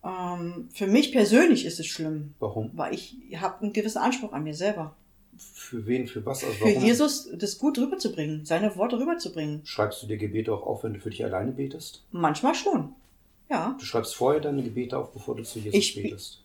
Ähm, 0.02 0.68
für 0.72 0.86
mich 0.86 1.12
persönlich 1.12 1.64
ist 1.66 1.78
es 1.80 1.86
schlimm, 1.86 2.34
Warum? 2.38 2.70
weil 2.74 2.94
ich 2.94 3.16
habe 3.36 3.62
einen 3.62 3.72
gewissen 3.74 3.98
Anspruch 3.98 4.32
an 4.32 4.44
mir 4.44 4.54
selber. 4.54 4.94
Für 5.36 5.86
wen, 5.86 6.06
für 6.06 6.24
was? 6.24 6.42
Also 6.44 6.56
Für 6.56 6.64
warum 6.66 6.82
Jesus 6.84 7.28
das 7.36 7.58
gut 7.58 7.78
rüberzubringen, 7.78 8.44
seine 8.44 8.74
Worte 8.76 8.98
rüberzubringen. 8.98 9.60
schreibst 9.64 10.02
du 10.02 10.06
dir 10.06 10.16
Gebete 10.16 10.52
auch 10.52 10.64
auf, 10.66 10.84
wenn 10.84 10.94
du 10.94 11.00
für 11.00 11.10
dich 11.10 11.24
alleine 11.24 11.52
betest? 11.52 12.04
Manchmal 12.12 12.54
schon. 12.54 12.92
Ja, 13.50 13.76
Du 13.78 13.84
schreibst 13.84 14.14
vorher 14.14 14.40
deine 14.40 14.62
Gebete 14.62 14.96
auf, 14.98 15.12
bevor 15.12 15.36
du 15.36 15.42
zu 15.42 15.58
Jesus 15.58 15.74
Ich- 15.78 15.94
betest. 16.02 16.42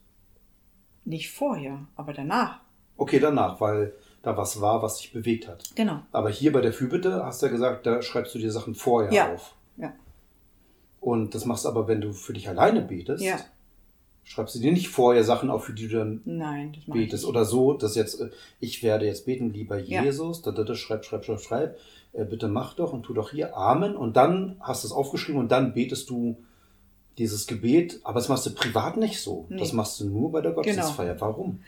nicht 1.05 1.31
vorher, 1.31 1.85
aber 1.95 2.13
danach. 2.13 2.59
Okay, 2.97 3.19
danach, 3.19 3.61
weil 3.61 3.93
da 4.21 4.35
was 4.35 4.59
war, 4.59 4.81
was 4.81 4.97
dich 4.97 5.13
bewegt 5.13 5.47
hat. 5.47 5.63
Genau. 5.75 6.01
Aber 6.11 6.29
hier 6.29 6.51
bei 6.51 6.59
der 6.61 6.73
Fürbitte 6.73 7.23
hast 7.23 7.41
du 7.41 7.45
ja 7.45 7.51
gesagt, 7.51 7.85
da 7.85 8.01
schreibst 8.01 8.35
du 8.35 8.39
dir 8.39 8.51
Sachen 8.51 8.75
vorher 8.75 9.11
Ja. 9.13 9.33
auf. 9.33 9.55
Ja. 9.77 9.93
Und 10.99 11.33
das 11.33 11.45
machst 11.45 11.63
du 11.63 11.69
aber, 11.69 11.87
wenn 11.87 12.01
du 12.01 12.11
für 12.11 12.33
dich 12.33 12.49
alleine 12.49 12.81
betest, 12.81 13.23
Ja. 13.23 13.39
Schreibst 14.29 14.53
du 14.53 14.59
dir 14.59 14.71
nicht 14.71 14.89
vorher 14.89 15.23
Sachen 15.23 15.49
auf, 15.49 15.65
für 15.65 15.73
die 15.73 15.87
du 15.87 15.97
dann 15.97 16.21
Nein, 16.23 16.73
das 16.73 16.85
betest. 16.85 17.25
Oder 17.25 17.45
so, 17.45 17.73
dass 17.73 17.95
jetzt, 17.95 18.21
äh, 18.21 18.29
ich 18.59 18.83
werde 18.83 19.07
jetzt 19.07 19.25
beten, 19.25 19.51
lieber 19.51 19.79
Ja. 19.79 20.03
Jesus, 20.03 20.43
da, 20.43 20.51
da, 20.51 20.63
da, 20.63 20.75
schreib, 20.75 21.03
schreib, 21.03 21.25
schreib, 21.25 21.41
schreib, 21.41 21.79
äh, 22.13 22.25
bitte 22.25 22.47
mach 22.47 22.75
doch 22.75 22.93
und 22.93 23.01
tu 23.03 23.13
doch 23.15 23.31
hier 23.31 23.57
Amen. 23.57 23.95
Und 23.95 24.17
dann 24.17 24.57
hast 24.59 24.83
du 24.83 24.87
es 24.87 24.93
aufgeschrieben 24.93 25.41
und 25.41 25.51
dann 25.51 25.73
betest 25.73 26.11
du 26.11 26.37
dieses 27.17 27.47
Gebet, 27.47 28.01
aber 28.03 28.19
das 28.19 28.29
machst 28.29 28.45
du 28.45 28.51
privat 28.53 28.97
nicht 28.97 29.19
so. 29.19 29.47
Nee. 29.49 29.57
Das 29.57 29.73
machst 29.73 29.99
du 29.99 30.05
nur 30.05 30.31
bei 30.31 30.41
der 30.41 30.51
Gottesdienstfeier. 30.51 31.19
Warum? 31.19 31.63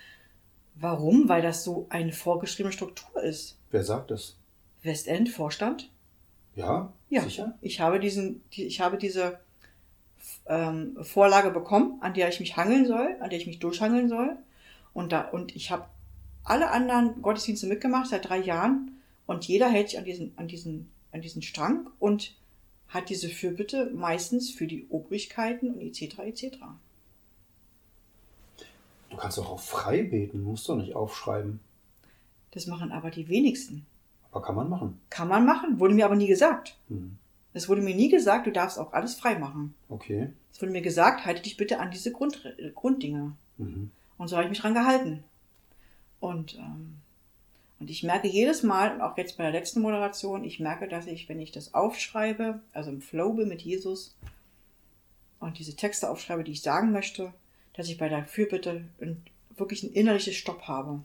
Warum? 0.75 1.27
Weil 1.27 1.41
das 1.41 1.63
so 1.63 1.87
eine 1.89 2.13
vorgeschriebene 2.13 2.71
Struktur 2.71 3.23
ist. 3.23 3.57
Wer 3.71 3.83
sagt 3.83 4.11
das? 4.11 4.37
Westend, 4.83 5.29
Vorstand. 5.29 5.89
Ja? 6.55 6.93
Ja. 7.09 7.23
Sicher? 7.23 7.57
Ich 7.59 7.81
habe 7.81 7.99
diesen, 7.99 8.43
die, 8.53 8.65
ich 8.65 8.81
habe 8.81 8.97
diese 8.99 9.39
ähm, 10.45 10.97
Vorlage 11.01 11.51
bekommen, 11.51 11.97
an 12.01 12.13
der 12.13 12.29
ich 12.29 12.39
mich 12.39 12.57
hangeln 12.57 12.85
soll, 12.85 13.15
an 13.19 13.29
der 13.29 13.39
ich 13.39 13.47
mich 13.47 13.59
durchhangeln 13.59 14.09
soll. 14.09 14.37
Und, 14.93 15.11
da, 15.11 15.21
und 15.21 15.55
ich 15.55 15.71
habe 15.71 15.85
alle 16.43 16.71
anderen 16.71 17.21
Gottesdienste 17.21 17.67
mitgemacht 17.67 18.09
seit 18.09 18.27
drei 18.27 18.39
Jahren 18.39 19.01
und 19.25 19.45
jeder 19.45 19.69
hält 19.69 19.89
sich 19.89 19.99
an 19.99 20.05
diesen, 20.05 20.33
an 20.37 20.47
diesen, 20.47 20.91
an 21.11 21.21
diesen 21.21 21.41
Strang 21.41 21.89
und 21.99 22.35
hat 22.87 23.09
diese 23.09 23.29
Fürbitte 23.29 23.89
meistens 23.93 24.51
für 24.51 24.67
die 24.67 24.87
Obrigkeiten 24.89 25.73
und 25.73 25.81
etc. 25.81 26.19
etc. 26.19 26.57
Du 29.09 29.17
kannst 29.17 29.37
doch 29.37 29.49
auch 29.49 29.59
frei 29.59 30.03
beten, 30.03 30.43
musst 30.43 30.67
doch 30.67 30.75
nicht 30.75 30.95
aufschreiben. 30.95 31.59
Das 32.51 32.67
machen 32.67 32.91
aber 32.91 33.11
die 33.11 33.29
wenigsten. 33.29 33.85
Aber 34.31 34.41
kann 34.41 34.55
man 34.55 34.69
machen. 34.69 34.99
Kann 35.09 35.27
man 35.27 35.45
machen, 35.45 35.79
wurde 35.79 35.93
mir 35.93 36.05
aber 36.05 36.15
nie 36.15 36.27
gesagt. 36.27 36.77
Hm. 36.89 37.17
Es 37.53 37.67
wurde 37.67 37.81
mir 37.81 37.95
nie 37.95 38.09
gesagt, 38.09 38.47
du 38.47 38.51
darfst 38.51 38.79
auch 38.79 38.93
alles 38.93 39.15
frei 39.15 39.37
machen. 39.37 39.75
Okay. 39.89 40.29
Es 40.53 40.61
wurde 40.61 40.71
mir 40.71 40.81
gesagt, 40.81 41.25
halte 41.25 41.41
dich 41.41 41.57
bitte 41.57 41.79
an 41.79 41.91
diese 41.91 42.11
Grund, 42.11 42.41
Grunddinge. 42.75 43.35
Mhm. 43.57 43.91
Und 44.17 44.27
so 44.27 44.35
habe 44.35 44.45
ich 44.45 44.49
mich 44.49 44.59
dran 44.59 44.73
gehalten. 44.73 45.23
Und, 46.19 46.55
ähm, 46.55 46.97
und 47.79 47.89
ich 47.89 48.03
merke 48.03 48.27
jedes 48.27 48.63
Mal, 48.63 48.93
und 48.93 49.01
auch 49.01 49.17
jetzt 49.17 49.37
bei 49.37 49.43
der 49.43 49.51
letzten 49.51 49.81
Moderation, 49.81 50.43
ich 50.43 50.59
merke, 50.59 50.87
dass 50.87 51.07
ich, 51.07 51.27
wenn 51.27 51.39
ich 51.39 51.51
das 51.51 51.73
aufschreibe, 51.73 52.61
also 52.73 52.91
im 52.91 53.01
Flow 53.01 53.33
bin 53.33 53.49
mit 53.49 53.61
Jesus 53.61 54.15
und 55.39 55.57
diese 55.57 55.75
Texte 55.75 56.09
aufschreibe, 56.09 56.43
die 56.43 56.51
ich 56.51 56.61
sagen 56.61 56.91
möchte, 56.91 57.33
dass 57.73 57.89
ich 57.89 57.97
bei 57.97 58.07
der 58.07 58.25
Fürbitte 58.25 58.85
wirklich 59.49 59.83
ein 59.83 59.93
innerliches 59.93 60.35
Stopp 60.35 60.67
habe. 60.67 61.01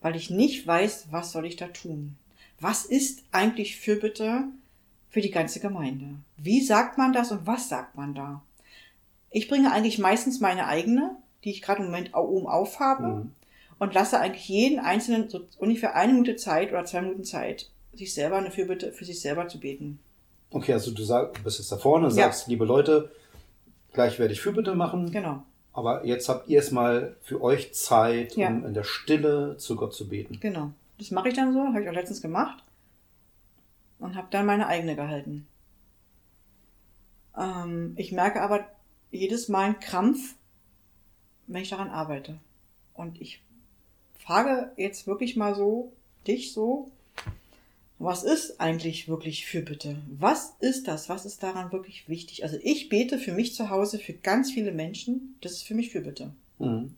Weil 0.00 0.16
ich 0.16 0.30
nicht 0.30 0.66
weiß, 0.66 1.08
was 1.10 1.30
soll 1.30 1.46
ich 1.46 1.56
da 1.56 1.68
tun. 1.68 2.16
Was 2.58 2.84
ist 2.84 3.22
eigentlich 3.30 3.76
Fürbitte 3.76 4.48
für 5.10 5.20
die 5.20 5.30
ganze 5.30 5.60
Gemeinde? 5.60 6.06
Wie 6.36 6.60
sagt 6.62 6.96
man 6.98 7.12
das 7.12 7.30
und 7.32 7.46
was 7.46 7.68
sagt 7.68 7.96
man 7.96 8.14
da? 8.14 8.42
Ich 9.30 9.48
bringe 9.48 9.72
eigentlich 9.72 9.98
meistens 9.98 10.40
meine 10.40 10.66
eigene, 10.66 11.16
die 11.44 11.50
ich 11.50 11.62
gerade 11.62 11.80
im 11.80 11.86
Moment 11.86 12.14
oben 12.14 12.46
auf 12.46 12.80
habe, 12.80 13.06
Mhm. 13.06 13.32
und 13.78 13.94
lasse 13.94 14.18
eigentlich 14.20 14.48
jeden 14.48 14.78
Einzelnen 14.78 15.28
so 15.28 15.40
ungefähr 15.58 15.94
eine 15.94 16.12
Minute 16.12 16.36
Zeit 16.36 16.70
oder 16.70 16.84
zwei 16.84 17.02
Minuten 17.02 17.24
Zeit, 17.24 17.70
sich 17.94 18.12
selber 18.14 18.36
eine 18.36 18.50
Fürbitte 18.50 18.92
für 18.92 19.04
sich 19.04 19.20
selber 19.20 19.48
zu 19.48 19.58
beten. 19.60 19.98
Okay, 20.50 20.72
also 20.72 20.90
du, 20.90 21.02
sag, 21.04 21.42
bist 21.44 21.58
jetzt 21.58 21.70
da 21.72 21.76
vorne, 21.76 22.06
Ja. 22.08 22.10
sagst, 22.10 22.48
liebe 22.48 22.64
Leute, 22.64 23.10
gleich 23.92 24.18
werde 24.18 24.32
ich 24.32 24.40
Fürbitte 24.40 24.74
machen. 24.74 25.10
Genau, 25.12 25.42
Aber 25.72 26.04
jetzt 26.04 26.28
habt 26.28 26.48
ihr 26.48 26.56
erstmal 26.56 27.16
für 27.22 27.40
euch 27.42 27.72
Zeit, 27.72 28.36
Ja. 28.36 28.48
um 28.48 28.66
in 28.66 28.74
der 28.74 28.82
Stille 28.84 29.56
zu 29.58 29.76
Gott 29.76 29.94
zu 29.94 30.08
beten. 30.08 30.38
genau. 30.40 30.70
Das 30.98 31.10
mache 31.12 31.28
ich 31.28 31.34
dann 31.34 31.52
so, 31.54 31.60
habe 31.60 31.82
ich 31.82 31.88
auch 31.88 31.94
letztens 31.94 32.20
gemacht 32.20 32.62
und 34.00 34.16
habe 34.16 34.28
dann 34.30 34.46
meine 34.46 34.66
eigene 34.66 34.96
gehalten. 34.96 35.46
Ähm, 37.38 37.94
ich 37.96 38.12
merke 38.12 38.42
aber 38.42 38.66
jedes 39.10 39.48
Mal 39.48 39.66
einen 39.66 39.80
Krampf, 39.80 40.34
wenn 41.46 41.62
ich 41.62 41.70
daran 41.70 41.90
arbeite. 41.90 42.38
Und 42.94 43.20
ich 43.20 43.42
frage 44.18 44.72
jetzt 44.76 45.06
wirklich 45.06 45.36
mal 45.36 45.54
so, 45.54 45.92
dich 46.26 46.52
so, 46.52 46.90
was 47.98 48.22
ist 48.22 48.60
eigentlich 48.60 49.08
wirklich 49.08 49.46
Fürbitte? 49.46 49.98
Was 50.08 50.54
ist 50.60 50.88
das? 50.88 51.08
Was 51.08 51.26
ist 51.26 51.42
daran 51.42 51.70
wirklich 51.70 52.08
wichtig? 52.08 52.44
Also 52.44 52.56
ich 52.62 52.88
bete 52.88 53.18
für 53.18 53.32
mich 53.32 53.54
zu 53.54 53.68
Hause, 53.68 53.98
für 53.98 54.14
ganz 54.14 54.50
viele 54.50 54.72
Menschen. 54.72 55.36
Das 55.42 55.52
ist 55.52 55.64
für 55.64 55.74
mich 55.74 55.90
Fürbitte. 55.90 56.32
Mhm. 56.58 56.94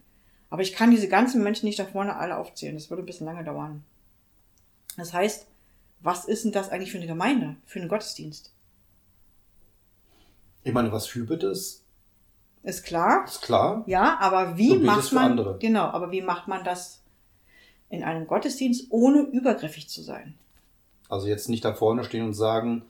Aber 0.49 0.63
ich 0.63 0.75
kann 0.75 0.91
diese 0.93 1.09
ganzen 1.09 1.43
Menschen 1.43 1.67
nicht 1.67 1.79
da 1.79 1.87
vorne 1.87 2.17
alle 2.17 2.37
aufzählen. 2.37 2.75
Das 2.75 2.89
würde 2.89 3.03
ein 3.03 3.07
bisschen 3.07 3.27
lange 3.27 3.43
dauern. 3.43 3.83
Das 4.97 5.13
heißt, 5.13 5.47
was 6.03 6.25
ist 6.25 6.45
denn 6.45 6.53
das 6.53 6.69
eigentlich 6.71 6.91
für 6.93 6.99
eine 6.99 7.07
Gemeinde, 7.07 7.57
für 7.65 7.79
einen 7.81 7.89
Gottesdienst? 7.89 8.53
Ich 10.65 10.73
meine, 10.73 10.93
was 10.93 11.07
Fürbitte 11.07 11.49
ist, 11.49 11.85
Ist 12.63 12.85
klar, 12.85 13.25
ist 13.25 13.43
klar. 13.43 13.83
ja, 13.87 14.19
aber 14.21 14.57
wie 14.57 14.77
macht 14.79 15.13
man 15.13 15.33
andere. 15.33 15.59
genau, 15.59 15.85
aber 15.87 16.13
wie 16.13 16.23
macht 16.23 16.47
man 16.49 16.65
das 16.65 17.03
in 17.91 18.05
einem 18.05 18.27
Gottesdienst, 18.27 18.87
ohne 18.91 19.23
übergriffig 19.23 19.89
zu 19.89 20.03
sein? 20.03 20.35
Also 21.09 21.27
jetzt 21.27 21.49
nicht 21.49 21.65
da 21.65 21.75
vorne 21.75 22.05
stehen 22.05 22.25
und 22.25 22.35
sagen, 22.35 22.85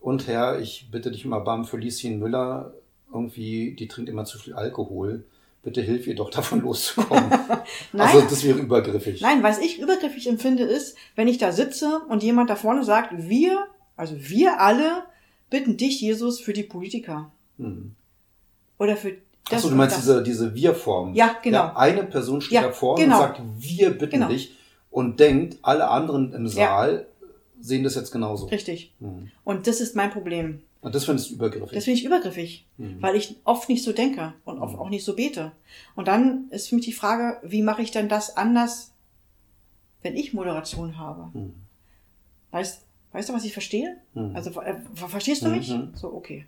und 0.00 0.26
Herr, 0.28 0.60
ich 0.60 0.88
bitte 0.90 1.10
dich 1.10 1.24
um 1.26 1.32
Erbarmen 1.32 1.64
für 1.64 1.78
Lieschen 1.78 2.18
Müller, 2.18 2.74
irgendwie, 3.12 3.74
die 3.74 3.88
trinkt 3.88 4.10
immer 4.10 4.24
zu 4.24 4.38
viel 4.38 4.54
Alkohol. 4.54 5.24
Bitte 5.66 5.82
hilf 5.82 6.06
ihr 6.06 6.14
doch 6.14 6.30
davon 6.38 6.60
loszukommen. 6.60 7.28
Nein, 7.92 8.06
Also 8.06 8.20
das 8.22 8.44
wäre 8.44 8.56
übergriffig. 8.60 9.20
nein, 9.20 9.42
was 9.42 9.58
ich 9.58 9.80
übergriffig 9.80 10.28
empfinde, 10.28 10.62
ist, 10.62 10.96
wenn 11.16 11.26
ich 11.26 11.38
da 11.38 11.50
sitze 11.50 12.02
und 12.08 12.22
jemand 12.22 12.50
da 12.50 12.54
vorne 12.54 12.84
sagt, 12.84 13.10
wir, 13.16 13.66
also 13.96 14.14
wir 14.16 14.60
alle 14.60 15.02
bitten 15.50 15.76
dich, 15.76 16.00
Jesus, 16.00 16.38
für 16.38 16.52
die 16.52 16.62
Politiker. 16.62 17.32
Mhm. 17.58 17.96
Oder 18.78 18.96
für 18.96 19.14
das 19.50 19.58
Achso, 19.58 19.70
du 19.70 19.74
meinst 19.74 19.96
das. 19.96 20.04
diese, 20.04 20.22
diese 20.22 20.54
Wir-Form. 20.54 21.14
Ja, 21.14 21.34
genau. 21.42 21.72
eine 21.74 22.04
Person 22.04 22.40
steht 22.40 22.54
Ja, 22.54 22.62
da 22.62 22.72
vorne 22.72 23.02
genau. 23.02 23.16
und 23.16 23.22
sagt, 23.22 23.40
wir 23.58 23.90
bitten 23.90 24.10
Genau. 24.20 24.28
dich 24.28 24.54
und 24.92 25.18
denkt, 25.18 25.58
alle 25.62 25.88
anderen 25.88 26.32
im 26.32 26.46
Ja. 26.46 26.52
Saal 26.52 27.06
sehen 27.60 27.82
das 27.82 27.96
jetzt 27.96 28.12
genauso. 28.12 28.46
Richtig. 28.46 28.94
Mhm. 29.00 29.32
Und 29.42 29.66
das 29.66 29.80
ist 29.80 29.96
mein 29.96 30.10
Problem. 30.12 30.62
Und 30.86 30.94
das 30.94 31.04
findest 31.04 31.30
du 31.30 31.34
übergriffig. 31.34 31.72
Das 31.74 31.82
finde 31.84 31.98
ich 31.98 32.04
übergriffig, 32.06 32.64
Mhm. 32.78 33.02
weil 33.02 33.16
ich 33.16 33.34
oft 33.42 33.68
nicht 33.68 33.82
so 33.82 33.92
denke 33.92 34.34
und 34.44 34.60
oft 34.60 34.74
Mhm. 34.74 34.78
auch 34.78 34.88
nicht 34.88 35.04
so 35.04 35.16
bete. 35.16 35.50
Und 35.96 36.06
dann 36.06 36.48
ist 36.50 36.68
für 36.68 36.76
mich 36.76 36.84
die 36.84 36.92
Frage, 36.92 37.40
wie 37.42 37.60
mache 37.62 37.82
ich 37.82 37.90
denn 37.90 38.08
das 38.08 38.36
anders, 38.36 38.92
wenn 40.02 40.14
ich 40.16 40.32
Moderation 40.32 40.96
habe? 40.96 41.30
Mhm. 41.36 41.54
Weißt, 42.52 42.82
weißt 43.10 43.28
du, 43.28 43.32
was 43.32 43.44
ich 43.44 43.52
verstehe? 43.52 43.96
Mhm. 44.14 44.36
Also 44.36 44.50
äh, 44.60 44.76
ver- 44.94 45.08
verstehst 45.08 45.42
du 45.42 45.48
mich? 45.48 45.68
Mhm. 45.70 45.92
So, 45.96 46.14
okay. 46.14 46.46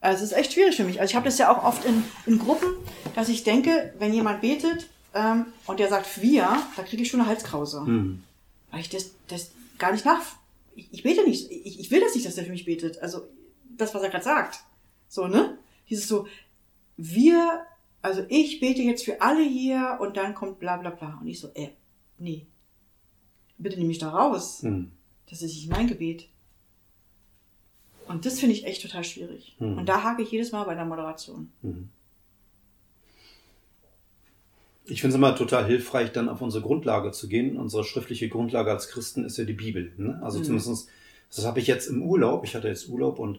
Also 0.00 0.24
es 0.24 0.32
ist 0.32 0.38
echt 0.38 0.54
schwierig 0.54 0.74
für 0.76 0.84
mich. 0.84 0.98
Also 0.98 1.10
ich 1.10 1.14
habe 1.16 1.26
das 1.26 1.36
ja 1.36 1.54
auch 1.54 1.62
oft 1.62 1.84
in, 1.84 2.02
in 2.24 2.38
Gruppen, 2.38 2.68
dass 3.14 3.28
ich 3.28 3.44
denke, 3.44 3.92
wenn 3.98 4.14
jemand 4.14 4.40
betet 4.40 4.86
ähm, 5.12 5.44
und 5.66 5.80
der 5.80 5.90
sagt 5.90 6.22
wir, 6.22 6.48
da 6.76 6.82
kriege 6.82 7.02
ich 7.02 7.10
schon 7.10 7.20
eine 7.20 7.28
Halskrause. 7.28 7.82
Mhm. 7.82 8.22
Weil 8.70 8.80
ich 8.80 8.88
das, 8.88 9.10
das 9.28 9.50
gar 9.76 9.92
nicht 9.92 10.06
nach. 10.06 10.22
Ich, 10.76 10.88
ich 10.92 11.02
bete 11.02 11.24
nicht. 11.28 11.50
Ich, 11.50 11.78
ich 11.78 11.90
will 11.90 12.00
das 12.00 12.14
nicht, 12.14 12.24
dass 12.26 12.36
der 12.36 12.44
für 12.44 12.52
mich 12.52 12.64
betet. 12.64 13.02
Also 13.02 13.24
das, 13.80 13.94
was 13.94 14.02
er 14.02 14.10
gerade 14.10 14.24
sagt. 14.24 14.60
So, 15.08 15.26
ne? 15.26 15.58
Dieses 15.88 16.06
so, 16.08 16.26
wir, 16.96 17.62
also 18.02 18.24
ich 18.28 18.60
bete 18.60 18.82
jetzt 18.82 19.04
für 19.04 19.20
alle 19.20 19.42
hier 19.42 19.98
und 20.00 20.16
dann 20.16 20.34
kommt 20.34 20.58
bla 20.58 20.76
bla 20.76 20.90
bla. 20.90 21.18
Und 21.20 21.26
ich 21.28 21.40
so, 21.40 21.48
äh, 21.54 21.70
nee. 22.18 22.46
Bitte 23.58 23.78
nimm 23.78 23.88
mich 23.88 23.98
da 23.98 24.10
raus. 24.10 24.62
Mhm. 24.62 24.90
Das 25.28 25.42
ist 25.42 25.54
nicht 25.54 25.70
mein 25.70 25.86
Gebet. 25.86 26.28
Und 28.08 28.26
das 28.26 28.40
finde 28.40 28.54
ich 28.56 28.64
echt 28.66 28.82
total 28.82 29.04
schwierig. 29.04 29.54
Hm. 29.58 29.78
Und 29.78 29.86
da 29.88 30.02
hake 30.02 30.22
ich 30.22 30.32
jedes 30.32 30.50
Mal 30.50 30.64
bei 30.64 30.74
der 30.74 30.84
Moderation. 30.84 31.52
Mhm. 31.62 31.90
Ich 34.86 35.00
finde 35.00 35.14
es 35.14 35.18
immer 35.18 35.36
total 35.36 35.64
hilfreich, 35.66 36.10
dann 36.10 36.28
auf 36.28 36.42
unsere 36.42 36.64
Grundlage 36.64 37.12
zu 37.12 37.28
gehen. 37.28 37.56
Unsere 37.56 37.84
schriftliche 37.84 38.28
Grundlage 38.28 38.72
als 38.72 38.88
Christen 38.88 39.24
ist 39.24 39.36
ja 39.36 39.44
die 39.44 39.52
Bibel. 39.52 39.92
Ne? 39.96 40.18
Also 40.22 40.40
Mhm. 40.40 40.44
zumindest, 40.44 40.88
das 41.34 41.44
habe 41.46 41.60
ich 41.60 41.68
jetzt 41.68 41.86
im 41.86 42.02
Urlaub. 42.02 42.42
Ich 42.44 42.56
hatte 42.56 42.66
jetzt 42.66 42.88
Urlaub 42.88 43.20
und 43.20 43.38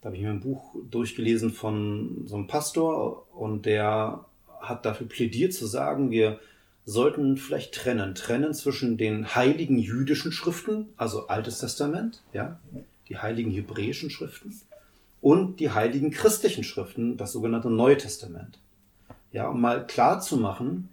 da 0.00 0.06
habe 0.06 0.16
ich 0.16 0.22
mir 0.22 0.30
ein 0.30 0.40
Buch 0.40 0.74
durchgelesen 0.90 1.50
von 1.50 2.26
so 2.26 2.36
einem 2.36 2.46
Pastor 2.46 3.26
und 3.34 3.66
der 3.66 4.24
hat 4.60 4.84
dafür 4.84 5.08
plädiert 5.08 5.54
zu 5.54 5.66
sagen, 5.66 6.10
wir 6.10 6.40
sollten 6.84 7.36
vielleicht 7.36 7.74
trennen. 7.74 8.14
Trennen 8.14 8.54
zwischen 8.54 8.96
den 8.96 9.34
heiligen 9.34 9.78
jüdischen 9.78 10.32
Schriften, 10.32 10.88
also 10.96 11.26
Altes 11.26 11.58
Testament, 11.58 12.22
ja, 12.32 12.60
die 13.08 13.18
heiligen 13.18 13.50
hebräischen 13.50 14.10
Schriften 14.10 14.54
und 15.20 15.58
die 15.58 15.70
heiligen 15.70 16.10
christlichen 16.10 16.64
Schriften, 16.64 17.16
das 17.16 17.32
sogenannte 17.32 17.70
Neue 17.70 17.96
Testament. 17.96 18.58
Ja, 19.32 19.48
um 19.48 19.60
mal 19.60 19.86
klar 19.86 20.20
zu 20.20 20.36
machen, 20.36 20.88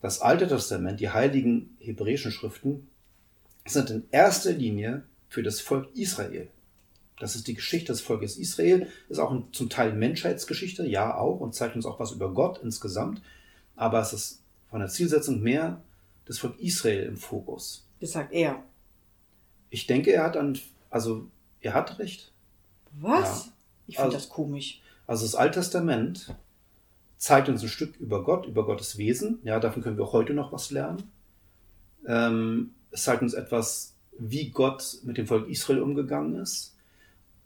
das 0.00 0.20
Alte 0.20 0.48
Testament, 0.48 1.00
die 1.00 1.10
heiligen 1.10 1.76
hebräischen 1.80 2.32
Schriften, 2.32 2.88
sind 3.64 3.90
in 3.90 4.04
erster 4.10 4.52
Linie 4.52 5.02
für 5.28 5.42
das 5.42 5.60
Volk 5.60 5.88
Israel. 5.94 6.48
Das 7.22 7.36
ist 7.36 7.46
die 7.46 7.54
Geschichte 7.54 7.92
des 7.92 8.00
Volkes 8.00 8.36
Israel, 8.36 8.88
ist 9.08 9.20
auch 9.20 9.30
ein, 9.30 9.44
zum 9.52 9.68
Teil 9.70 9.92
Menschheitsgeschichte, 9.92 10.84
ja 10.84 11.16
auch, 11.16 11.38
und 11.38 11.54
zeigt 11.54 11.76
uns 11.76 11.86
auch 11.86 12.00
was 12.00 12.10
über 12.10 12.34
Gott 12.34 12.58
insgesamt. 12.64 13.22
Aber 13.76 14.00
es 14.00 14.12
ist 14.12 14.42
von 14.68 14.80
der 14.80 14.88
Zielsetzung 14.88 15.40
mehr 15.40 15.80
das 16.24 16.38
Volk 16.38 16.58
Israel 16.58 17.04
im 17.04 17.16
Fokus. 17.16 17.86
Das 18.00 18.10
sagt 18.10 18.32
er. 18.32 18.64
Ich 19.70 19.86
denke, 19.86 20.12
er 20.12 20.24
hat 20.24 20.36
an, 20.36 20.58
also 20.90 21.28
er 21.60 21.74
hat 21.74 22.00
recht. 22.00 22.32
Was? 23.00 23.46
Ja. 23.46 23.52
Ich 23.86 23.94
finde 23.98 24.06
Also- 24.06 24.16
das 24.16 24.28
komisch. 24.28 24.82
Also 25.06 25.24
das 25.24 25.36
Alte 25.36 25.60
Testament 25.60 26.34
zeigt 27.18 27.48
uns 27.48 27.62
ein 27.62 27.68
Stück 27.68 28.00
über 28.00 28.24
Gott, 28.24 28.46
über 28.48 28.66
Gottes 28.66 28.98
Wesen. 28.98 29.38
Ja, 29.44 29.60
davon 29.60 29.80
können 29.80 29.96
wir 29.96 30.06
auch 30.06 30.12
heute 30.12 30.34
noch 30.34 30.50
was 30.50 30.72
lernen. 30.72 31.04
Ähm, 32.04 32.74
es 32.90 33.04
zeigt 33.04 33.22
uns 33.22 33.34
etwas, 33.34 33.94
wie 34.18 34.50
Gott 34.50 34.98
mit 35.04 35.18
dem 35.18 35.28
Volk 35.28 35.48
Israel 35.48 35.82
umgegangen 35.82 36.34
ist 36.34 36.71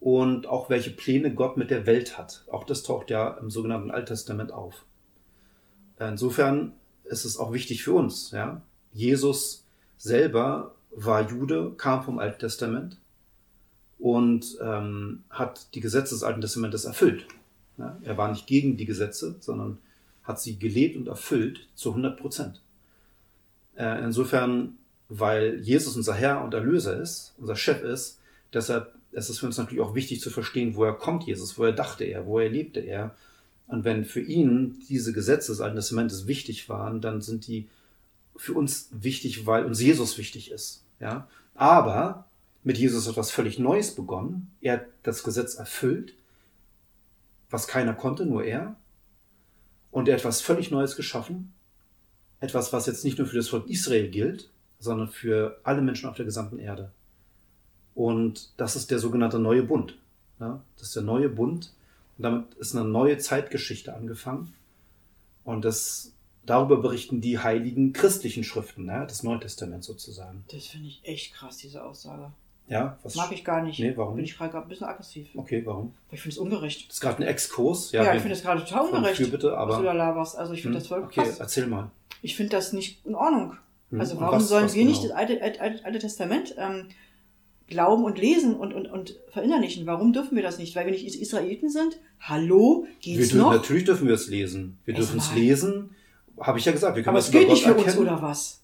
und 0.01 0.47
auch 0.47 0.71
welche 0.71 0.91
Pläne 0.91 1.35
Gott 1.35 1.57
mit 1.57 1.71
der 1.71 1.87
Welt 1.87 2.19
hat. 2.19 2.45
Auch 2.51 2.65
das 2.65 2.83
taucht 2.83 3.11
ja 3.11 3.29
im 3.41 3.51
sogenannten 3.51 3.91
Alten 3.91 4.07
Testament 4.07 4.53
auf. 4.53 4.85
Insofern 5.99 6.73
ist 7.05 7.25
es 7.25 7.39
auch 7.39 7.53
wichtig 7.53 7.83
für 7.83 7.95
uns. 7.95 8.31
Ja? 8.31 8.61
Jesus 8.93 9.65
selber 9.97 10.75
war 10.91 11.29
Jude, 11.29 11.73
kam 11.77 12.03
vom 12.03 12.19
Alten 12.19 12.41
Testament 12.41 12.99
und 13.99 14.59
ähm, 14.61 15.25
hat 15.31 15.75
die 15.75 15.81
Gesetze 15.81 16.15
des 16.15 16.23
Alten 16.23 16.41
Testamentes 16.41 16.85
erfüllt. 16.85 17.27
Ja, 17.79 17.97
er 18.03 18.17
war 18.17 18.31
nicht 18.31 18.47
gegen 18.47 18.77
die 18.77 18.87
Gesetze, 18.87 19.37
sondern 19.41 19.79
hat 20.23 20.41
sie 20.41 20.59
gelebt 20.59 20.97
und 20.97 21.09
erfüllt 21.09 21.69
zu 21.75 21.91
100 21.91 22.19
Prozent. 22.19 22.61
Äh, 23.77 24.03
insofern, 24.03 24.79
weil 25.09 25.61
Jesus 25.61 25.97
unser 25.97 26.15
Herr 26.15 26.43
und 26.43 26.55
Erlöser 26.55 26.99
ist, 26.99 27.35
unser 27.39 27.57
Chef 27.57 27.83
ist, 27.83 28.19
deshalb 28.53 28.95
ist 29.17 29.31
es 29.31 29.39
für 29.39 29.47
uns 29.47 29.57
natürlich 29.57 29.83
auch 29.83 29.95
wichtig 29.95 30.21
zu 30.21 30.31
verstehen, 30.31 30.77
woher 30.77 30.93
kommt 30.93 31.25
Jesus, 31.25 31.59
woher 31.59 31.73
dachte 31.73 32.05
er, 32.05 32.27
woher 32.27 32.51
lebte 32.51 32.81
er. 32.81 33.17
Und 33.67 33.85
wenn 33.85 34.05
für 34.05 34.21
ihn 34.21 34.79
diese 34.89 35.13
Gesetze 35.13 35.53
des 35.53 35.61
Alten 35.61 35.77
Testamentes 35.77 36.27
wichtig 36.27 36.69
waren, 36.69 37.01
dann 37.01 37.23
sind 37.23 37.47
die 37.47 37.69
für 38.37 38.53
uns 38.53 38.91
wichtig, 38.93 39.47
weil 39.47 39.65
uns 39.65 39.81
Jesus 39.81 40.19
wichtig 40.19 40.51
ist. 40.51 40.85
Ja? 41.01 41.29
Aber 41.55 42.27
mit 42.63 42.77
Jesus 42.77 43.09
hat 43.09 43.17
was 43.17 43.31
völlig 43.31 43.59
Neues 43.59 43.95
begonnen. 43.95 44.51
Er 44.61 44.75
hat 44.75 44.87
das 45.03 45.23
Gesetz 45.23 45.55
erfüllt, 45.55 46.15
was 47.49 47.67
keiner 47.67 47.95
konnte, 47.95 48.27
nur 48.27 48.45
er. 48.45 48.77
Und 49.91 50.09
er 50.09 50.17
hat 50.17 50.25
was 50.27 50.43
völlig 50.43 50.71
Neues 50.71 50.95
geschaffen. 50.95 51.55
Etwas, 52.41 52.75
was 52.75 52.85
jetzt 52.85 53.05
nicht 53.05 53.17
nur 53.17 53.27
für 53.27 53.37
das 53.37 53.49
Volk 53.49 53.67
Israel 53.71 54.11
gilt, 54.11 54.51
sondern 54.79 55.09
für 55.09 55.59
alle 55.63 55.81
Menschen 55.81 56.09
auf 56.11 56.17
der 56.17 56.27
gesamten 56.27 56.59
Erde. 56.59 56.93
Und 57.97 58.51
das 58.59 58.77
ist 58.77 58.91
der 58.93 58.99
sogenannte 59.01 59.39
neue 59.41 59.63
Bund. 59.65 59.97
Ja, 60.39 60.61
das 60.77 60.89
ist 60.89 60.97
der 60.97 61.03
neue 61.03 61.29
Bund. 61.31 61.73
Und 62.19 62.23
damit 62.23 62.55
ist 62.55 62.77
eine 62.77 62.85
neue 62.87 63.19
Zeitgeschichte 63.19 63.95
angefangen. 63.95 64.53
Und 65.45 65.65
das, 65.65 66.13
darüber 66.45 66.77
berichten 66.77 67.21
die 67.23 67.39
heiligen 67.39 67.93
christlichen 67.95 68.45
Schriften, 68.45 68.87
ja, 68.87 69.07
das 69.07 69.23
Neue 69.23 69.41
Testament 69.41 69.83
sozusagen. 69.85 70.45
Das 70.53 70.67
finde 70.67 70.89
ich 70.89 71.01
echt 71.05 71.33
krass, 71.35 71.57
diese 71.57 71.83
Aussage. 71.85 72.31
Ja, 72.69 72.99
was 73.03 73.15
Mag 73.15 73.31
ich 73.33 73.45
gar 73.45 73.63
nicht. 73.63 73.79
Nee, 73.79 73.97
warum 73.97 74.17
Bin 74.17 74.23
nicht? 74.23 74.33
ich 74.33 74.39
gerade 74.39 74.59
ein 74.61 74.69
bisschen 74.69 74.89
aggressiv. 74.89 75.29
Okay, 75.37 75.63
warum? 75.65 75.95
Weil 76.11 76.17
ich 76.17 76.21
finde 76.23 76.35
es 76.35 76.39
ungerecht. 76.39 76.89
Das 76.89 76.97
ist 76.97 77.01
gerade 77.01 77.19
ein 77.23 77.29
Exkurs. 77.29 77.93
Ja, 77.93 78.03
wir- 78.05 78.15
ich 78.15 78.21
finde 78.23 78.35
das 78.35 78.43
gerade 78.43 78.63
total 78.65 78.87
ungerecht. 78.91 79.17
für 79.23 79.29
bitte, 79.29 79.57
aber- 79.57 79.71
was 79.73 79.79
du 79.79 79.85
da 79.85 79.93
laberst. 79.93 80.37
Also 80.37 80.53
ich 80.53 80.63
finde 80.63 80.77
Hm, 80.77 80.81
das 80.81 80.89
voll 80.89 81.03
Okay, 81.05 81.23
krass. 81.23 81.39
erzähl 81.41 81.67
mal. 81.69 81.91
Ich 82.23 82.35
finde 82.37 82.51
das 82.51 82.73
nicht 82.73 83.07
in 83.07 83.15
Ordnung. 83.15 83.57
Hm, 83.91 84.01
Also 84.01 84.21
warum 84.21 84.37
was- 84.41 84.49
sollen 84.49 84.65
was 84.65 84.75
wir 84.75 84.85
nicht 84.85 85.01
genau? 85.03 85.15
das 85.15 85.19
alte, 85.19 85.41
alte, 85.43 85.61
alte, 85.61 85.85
alte 85.85 85.99
Testament 86.01 86.55
ähm, 86.59 86.89
glauben 87.69 88.05
und 88.05 88.19
lesen 88.19 88.55
und, 88.55 88.73
und, 88.73 88.87
und 88.87 89.17
verinnerlichen? 89.33 89.87
Warum 89.87 90.13
dürfen 90.13 90.37
wir 90.37 90.43
das 90.43 90.59
nicht? 90.59 90.75
Weil 90.77 90.87
wir 90.87 90.93
nicht 90.93 91.07
Is- 91.07 91.17
Israeliten 91.17 91.71
sind? 91.71 91.99
Hallo? 92.21 92.87
Wir 93.01 93.17
Geht's 93.17 93.29
dürfen, 93.31 93.39
noch? 93.43 93.53
natürlich 93.53 93.85
dürfen 93.85 94.07
wir 94.09 94.15
es 94.15 94.29
lesen. 94.29 94.79
Wir 94.85 94.95
Also 94.95 95.13
dürfen 95.15 95.19
es 95.21 95.35
lesen. 95.35 95.91
Habe 96.41 96.59
ich 96.59 96.65
ja 96.65 96.73
gesagt. 96.73 96.97
Wir 96.97 97.03
können 97.03 97.17
Aber 97.17 97.19
es 97.25 97.31
gilt 97.31 97.45
über 97.45 97.53
nicht 97.55 97.63
für 97.65 97.71
Gott 97.71 97.79
uns, 97.79 97.87
erkennen. 97.95 98.09
oder 98.09 98.23
was? 98.23 98.61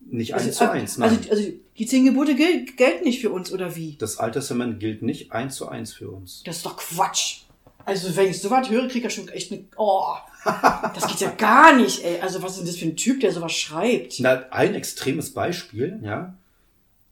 Nicht 0.00 0.34
eins 0.34 0.42
also, 0.44 0.58
zu 0.58 0.70
eins, 0.70 0.98
nein. 0.98 1.10
Also, 1.10 1.30
also 1.30 1.48
die 1.78 1.86
zehn 1.86 2.04
Gebote 2.04 2.34
gel 2.34 2.66
gelten 2.76 3.04
nicht 3.04 3.20
für 3.22 3.30
uns, 3.30 3.50
oder 3.52 3.74
wie? 3.76 3.96
das 3.98 4.18
Alte 4.18 4.40
Testament 4.40 4.78
gilt 4.78 5.00
nicht 5.02 5.32
eins 5.32 5.54
zu 5.54 5.68
eins 5.68 5.92
für 5.94 6.10
uns. 6.10 6.42
Das 6.44 6.56
ist 6.58 6.66
doch 6.66 6.76
Quatsch. 6.76 7.42
Also 7.84 8.14
wenn 8.14 8.28
ich 8.30 8.40
sowas 8.40 8.68
höre, 8.68 8.82
kriege 8.88 8.98
ich 8.98 9.04
ja 9.04 9.10
schon 9.10 9.28
echt 9.28 9.50
eine... 9.52 9.64
Oh, 9.76 10.14
das 10.94 11.06
geht 11.08 11.20
ja 11.20 11.30
gar 11.30 11.74
nicht, 11.76 12.04
ey. 12.04 12.20
Also 12.20 12.42
was 12.42 12.52
ist 12.52 12.58
denn 12.58 12.66
das 12.66 12.76
für 12.76 12.84
ein 12.84 12.96
Typ, 12.96 13.20
der 13.20 13.32
sowas 13.32 13.52
schreibt? 13.52 14.16
Na, 14.20 14.44
ein 14.50 14.74
extremes 14.74 15.32
Beispiel, 15.32 15.98
ja. 16.02 16.34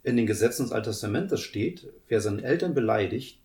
In 0.02 0.16
den 0.16 0.26
Gesetzen 0.26 0.64
des 0.64 0.72
Alten 0.72 0.90
Testamentes 0.90 1.40
steht, 1.40 1.86
wer 2.08 2.20
seine 2.20 2.42
Eltern 2.42 2.74
beleidigt, 2.74 3.38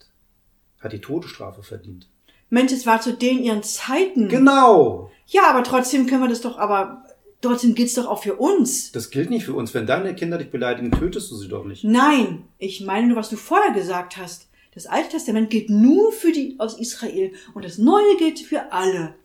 hat 0.79 0.93
die 0.93 1.01
Todesstrafe 1.01 1.63
verdient. 1.63 2.07
Mensch, 2.49 2.71
es 2.71 2.85
war 2.85 3.01
zu 3.01 3.13
den 3.13 3.43
ihren 3.43 3.63
Zeiten. 3.63 4.29
Genau! 4.29 5.11
Ja, 5.27 5.49
aber 5.49 5.63
trotzdem 5.63 6.05
können 6.05 6.21
wir 6.21 6.29
das 6.29 6.41
doch, 6.41 6.57
aber 6.57 7.03
trotzdem 7.41 7.75
geht's 7.75 7.95
doch 7.95 8.05
auch 8.05 8.21
für 8.21 8.35
uns. 8.35 8.91
Das 8.91 9.09
gilt 9.09 9.29
nicht 9.29 9.45
für 9.45 9.53
uns. 9.53 9.73
Wenn 9.73 9.87
deine 9.87 10.15
Kinder 10.15 10.37
dich 10.37 10.51
beleidigen, 10.51 10.91
tötest 10.91 11.31
du 11.31 11.35
sie 11.35 11.47
doch 11.47 11.65
nicht. 11.65 11.83
Nein, 11.83 12.43
ich 12.57 12.81
meine 12.81 13.07
nur, 13.07 13.17
was 13.17 13.29
du 13.29 13.35
vorher 13.35 13.73
gesagt 13.73 14.17
hast. 14.17 14.47
Das 14.73 14.85
Alte 14.85 15.09
Testament 15.09 15.49
gilt 15.49 15.69
nur 15.69 16.11
für 16.11 16.31
die 16.31 16.55
aus 16.59 16.77
Israel 16.77 17.31
und 17.53 17.65
das 17.65 17.77
Neue 17.77 18.17
gilt 18.17 18.39
für 18.39 18.71
alle. 18.71 19.15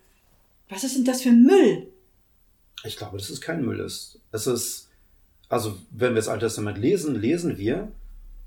Was 0.69 0.85
ist 0.85 0.97
denn 0.97 1.05
das 1.05 1.23
für 1.23 1.33
Müll? 1.33 1.89
Ich 2.85 2.97
glaube, 2.97 3.19
dass 3.19 3.29
es 3.29 3.41
kein 3.41 3.65
Müll 3.65 3.81
ist. 3.81 4.21
Es 4.33 4.47
ist, 4.47 4.90
also 5.51 5.77
wenn 5.91 6.13
wir 6.13 6.17
das 6.17 6.29
Alte 6.29 6.47
Testament 6.47 6.79
lesen, 6.79 7.15
lesen 7.21 7.59
wir, 7.59 7.89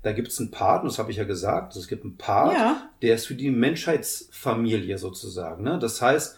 da 0.02 0.12
gibt 0.12 0.28
es 0.28 0.38
einen 0.40 0.50
Part, 0.50 0.82
und 0.82 0.90
das 0.90 0.98
habe 0.98 1.10
ich 1.12 1.16
ja 1.18 1.24
gesagt, 1.24 1.76
es 1.76 1.86
gibt 1.88 2.02
einen 2.04 2.16
Part, 2.16 2.52
Ja. 2.54 2.90
der 3.02 3.14
ist 3.14 3.26
für 3.26 3.34
die 3.36 3.50
Menschheitsfamilie 3.50 4.98
sozusagen. 4.98 5.62
Ne? 5.64 5.78
Das 5.78 6.02
heißt, 6.02 6.36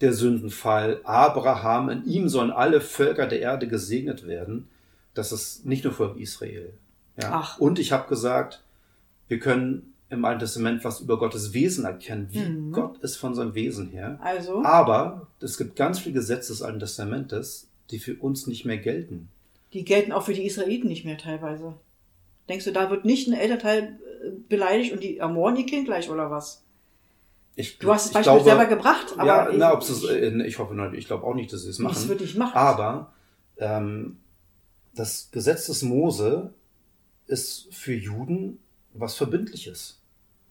der 0.00 0.12
Sündenfall, 0.12 1.00
Abraham, 1.04 1.90
in 1.90 2.04
ihm 2.06 2.28
sollen 2.28 2.50
alle 2.50 2.80
Völker 2.80 3.26
der 3.26 3.40
Erde 3.40 3.68
gesegnet 3.68 4.26
werden. 4.26 4.68
Das 5.14 5.32
ist 5.32 5.66
nicht 5.66 5.84
nur 5.84 5.92
Volk 5.92 6.18
Israel. 6.18 6.72
Ja? 7.20 7.30
Ach. 7.32 7.58
Und 7.58 7.78
ich 7.78 7.92
habe 7.92 8.08
gesagt, 8.08 8.62
wir 9.28 9.38
können 9.38 9.92
im 10.08 10.24
Alten 10.24 10.40
Testament 10.40 10.84
was 10.84 11.00
über 11.00 11.18
Gottes 11.18 11.52
Wesen 11.52 11.84
erkennen, 11.84 12.28
wie 12.30 12.40
Mhm. 12.40 12.72
Gott 12.72 12.98
ist 12.98 13.16
von 13.16 13.34
seinem 13.34 13.54
Wesen 13.54 13.88
her. 13.88 14.18
Also, 14.22 14.62
Aber 14.64 15.28
es 15.40 15.56
gibt 15.56 15.76
ganz 15.76 15.98
viele 16.00 16.14
Gesetze 16.14 16.52
des 16.52 16.62
Alten 16.62 16.80
Testamentes, 16.80 17.68
die 17.90 17.98
für 17.98 18.14
uns 18.16 18.46
nicht 18.46 18.64
mehr 18.64 18.78
gelten. 18.78 19.28
Die 19.72 19.84
gelten 19.84 20.12
auch 20.12 20.24
für 20.24 20.34
die 20.34 20.46
Israeliten 20.46 20.88
nicht 20.88 21.04
mehr 21.04 21.18
teilweise. 21.18 21.74
Denkst 22.48 22.64
du, 22.64 22.72
da 22.72 22.90
wird 22.90 23.04
nicht 23.04 23.28
ein 23.28 23.34
Elternteil 23.34 23.98
äh, 24.24 24.30
beleidigt 24.48 24.92
und 24.92 25.02
die 25.02 25.18
ermorden 25.18 25.56
ihr 25.58 25.66
Kind 25.66 25.86
gleich 25.86 26.10
oder 26.10 26.30
was? 26.30 26.64
Ich, 27.56 27.78
Du 27.78 27.92
hast 27.92 28.06
das 28.06 28.12
Beispiel 28.12 28.32
glaube, 28.32 28.44
selber 28.44 28.66
gebracht, 28.66 29.14
aber 29.16 29.26
ja, 29.26 29.50
ich, 29.50 29.56
na, 29.58 29.72
ob's 29.74 29.88
das, 29.88 30.04
ich 30.04 30.58
hoffe, 30.58 30.74
nicht, 30.74 30.94
ich 30.94 31.06
glaube 31.06 31.24
auch 31.24 31.34
nicht, 31.34 31.52
dass 31.52 31.62
sie 31.62 31.70
es 31.70 31.76
das 31.76 31.84
machen. 31.84 32.08
würde 32.08 32.24
ich 32.24 32.36
machen. 32.36 32.56
Aber 32.56 33.12
ähm, 33.58 34.18
das 34.94 35.30
Gesetz 35.30 35.66
des 35.66 35.82
Mose 35.82 36.54
ist 37.26 37.68
für 37.72 37.94
Juden 37.94 38.58
was 38.92 39.14
Verbindliches. 39.14 40.00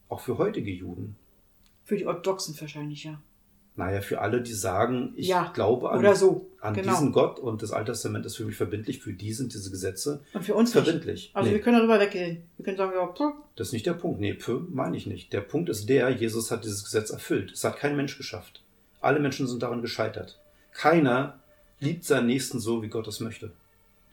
Auch 0.08 0.22
für 0.22 0.38
heutige 0.38 0.72
Juden. 0.72 1.16
Für 1.84 1.98
die 1.98 2.06
Orthodoxen 2.06 2.60
wahrscheinlich, 2.60 3.04
ja. 3.04 3.22
Naja, 3.80 4.02
für 4.02 4.20
alle, 4.22 4.42
die 4.42 4.54
sagen, 4.54 5.14
ich 5.16 5.28
Ja, 5.28 5.52
glaube 5.54 5.90
an, 5.90 6.16
so. 6.16 6.48
an 6.62 6.74
genau. 6.74 6.92
diesen 6.92 7.12
Gott 7.12 7.40
und 7.40 7.62
das 7.64 7.72
Alte 7.72 7.94
Testament 7.94 8.26
ist 8.26 8.36
für 8.36 8.44
mich 8.46 8.56
verbindlich, 8.56 9.00
für 9.00 9.14
die 9.14 9.32
sind 9.34 9.54
diese 9.54 9.72
Gesetze 9.72 10.22
Und 10.34 10.44
für 10.44 10.54
uns 10.54 10.74
nicht. 10.76 10.84
verbindlich. 10.86 11.32
Also 11.34 11.48
Nee. 11.50 11.56
wir 11.56 11.62
können 11.62 11.78
darüber 11.78 12.00
weggehen. 12.00 12.44
Wir 12.58 12.66
können 12.66 12.78
sagen, 12.78 12.92
ja, 12.94 13.06
puh, 13.06 13.32
Das 13.56 13.68
ist 13.68 13.74
nicht 13.74 13.86
der 13.86 13.94
Punkt. 13.94 14.20
Nee, 14.20 14.34
für 14.36 14.60
meine 14.70 14.96
ich 14.98 15.08
nicht. 15.08 15.32
Der 15.34 15.42
Punkt 15.42 15.70
ist 15.70 15.88
der, 15.90 16.10
Jesus 16.12 16.52
hat 16.52 16.64
dieses 16.66 16.84
Gesetz 16.84 17.10
erfüllt. 17.10 17.52
Es 17.54 17.64
hat 17.64 17.78
kein 17.78 17.96
Mensch 17.96 18.18
geschafft. 18.18 18.62
Alle 19.02 19.20
Menschen 19.20 19.48
sind 19.48 19.64
daran 19.64 19.82
gescheitert. 19.82 20.40
Keiner 20.74 21.40
liebt 21.80 22.04
seinen 22.04 22.28
Nächsten 22.28 22.60
so, 22.60 22.84
wie 22.84 22.90
Gott 22.90 23.08
es 23.08 23.20
möchte. 23.22 23.52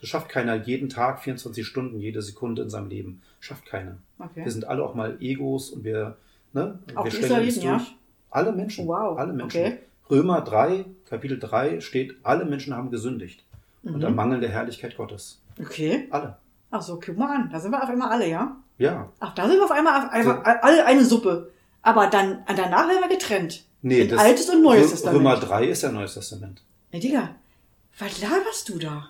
Das 0.00 0.08
schafft 0.10 0.28
keiner 0.28 0.54
jeden 0.54 0.88
Tag, 0.88 1.22
24 1.24 1.66
Stunden, 1.66 1.98
jede 1.98 2.22
Sekunde 2.22 2.62
in 2.62 2.70
seinem 2.70 2.88
Leben. 2.88 3.22
Schafft 3.40 3.66
keiner. 3.66 3.96
okay. 4.18 4.44
Wir 4.44 4.52
sind 4.52 4.64
alle 4.66 4.84
auch 4.84 4.94
mal 4.94 5.16
Egos 5.20 5.70
und 5.70 5.82
wir, 5.84 6.16
ne, 6.52 6.78
Auch 6.94 7.04
wir 7.04 7.10
stellen 7.10 7.32
uns 7.32 7.56
Israeliten, 7.56 7.62
ja? 7.62 7.86
Alle 8.36 8.52
Menschen. 8.52 8.86
Wow, 8.86 9.18
Alle 9.18 9.32
Menschen. 9.32 9.60
okay. 9.62 9.78
Römer 10.10 10.42
3, 10.42 10.84
Kapitel 11.08 11.38
3 11.40 11.80
steht, 11.80 12.14
alle 12.22 12.44
Menschen 12.44 12.76
haben 12.76 12.90
gesündigt. 12.90 13.42
Unter 13.82 14.10
Mhm. 14.10 14.16
Mangel 14.16 14.40
der 14.40 14.50
Herrlichkeit 14.50 14.96
Gottes. 14.96 15.40
Okay. 15.60 16.06
Alle. 16.10 16.36
Ach 16.70 16.82
so, 16.82 17.00
guck 17.04 17.16
mal 17.16 17.34
an. 17.34 17.48
Da 17.50 17.58
sind 17.60 17.70
wir 17.70 17.82
auf 17.82 17.88
einmal 17.88 18.10
alle, 18.10 18.28
ja? 18.28 18.56
Ja. 18.78 19.10
Ach, 19.20 19.34
da 19.34 19.48
sind 19.48 19.56
wir 19.56 19.64
auf 19.64 19.70
einmal 19.70 20.04
auf 20.06 20.12
einmal 20.12 20.42
alle 20.44 20.84
eine 20.84 21.04
Suppe. 21.04 21.50
Aber 21.82 22.08
dann, 22.08 22.44
danach 22.46 22.88
werden 22.88 23.00
wir 23.00 23.08
getrennt. 23.08 23.64
Nee, 23.82 24.02
In 24.02 24.18
Altes 24.18 24.50
und 24.50 24.62
Neues 24.62 24.88
Rö- 24.88 24.90
Testament. 24.90 25.18
Römer 25.20 25.36
3 25.36 25.64
ist 25.68 25.82
ja 25.82 25.90
Neues 25.92 26.14
Testament. 26.14 26.62
Ey, 26.90 27.00
Digga, 27.00 27.30
was 27.98 28.20
laberst 28.20 28.68
du 28.68 28.78
da? 28.78 29.08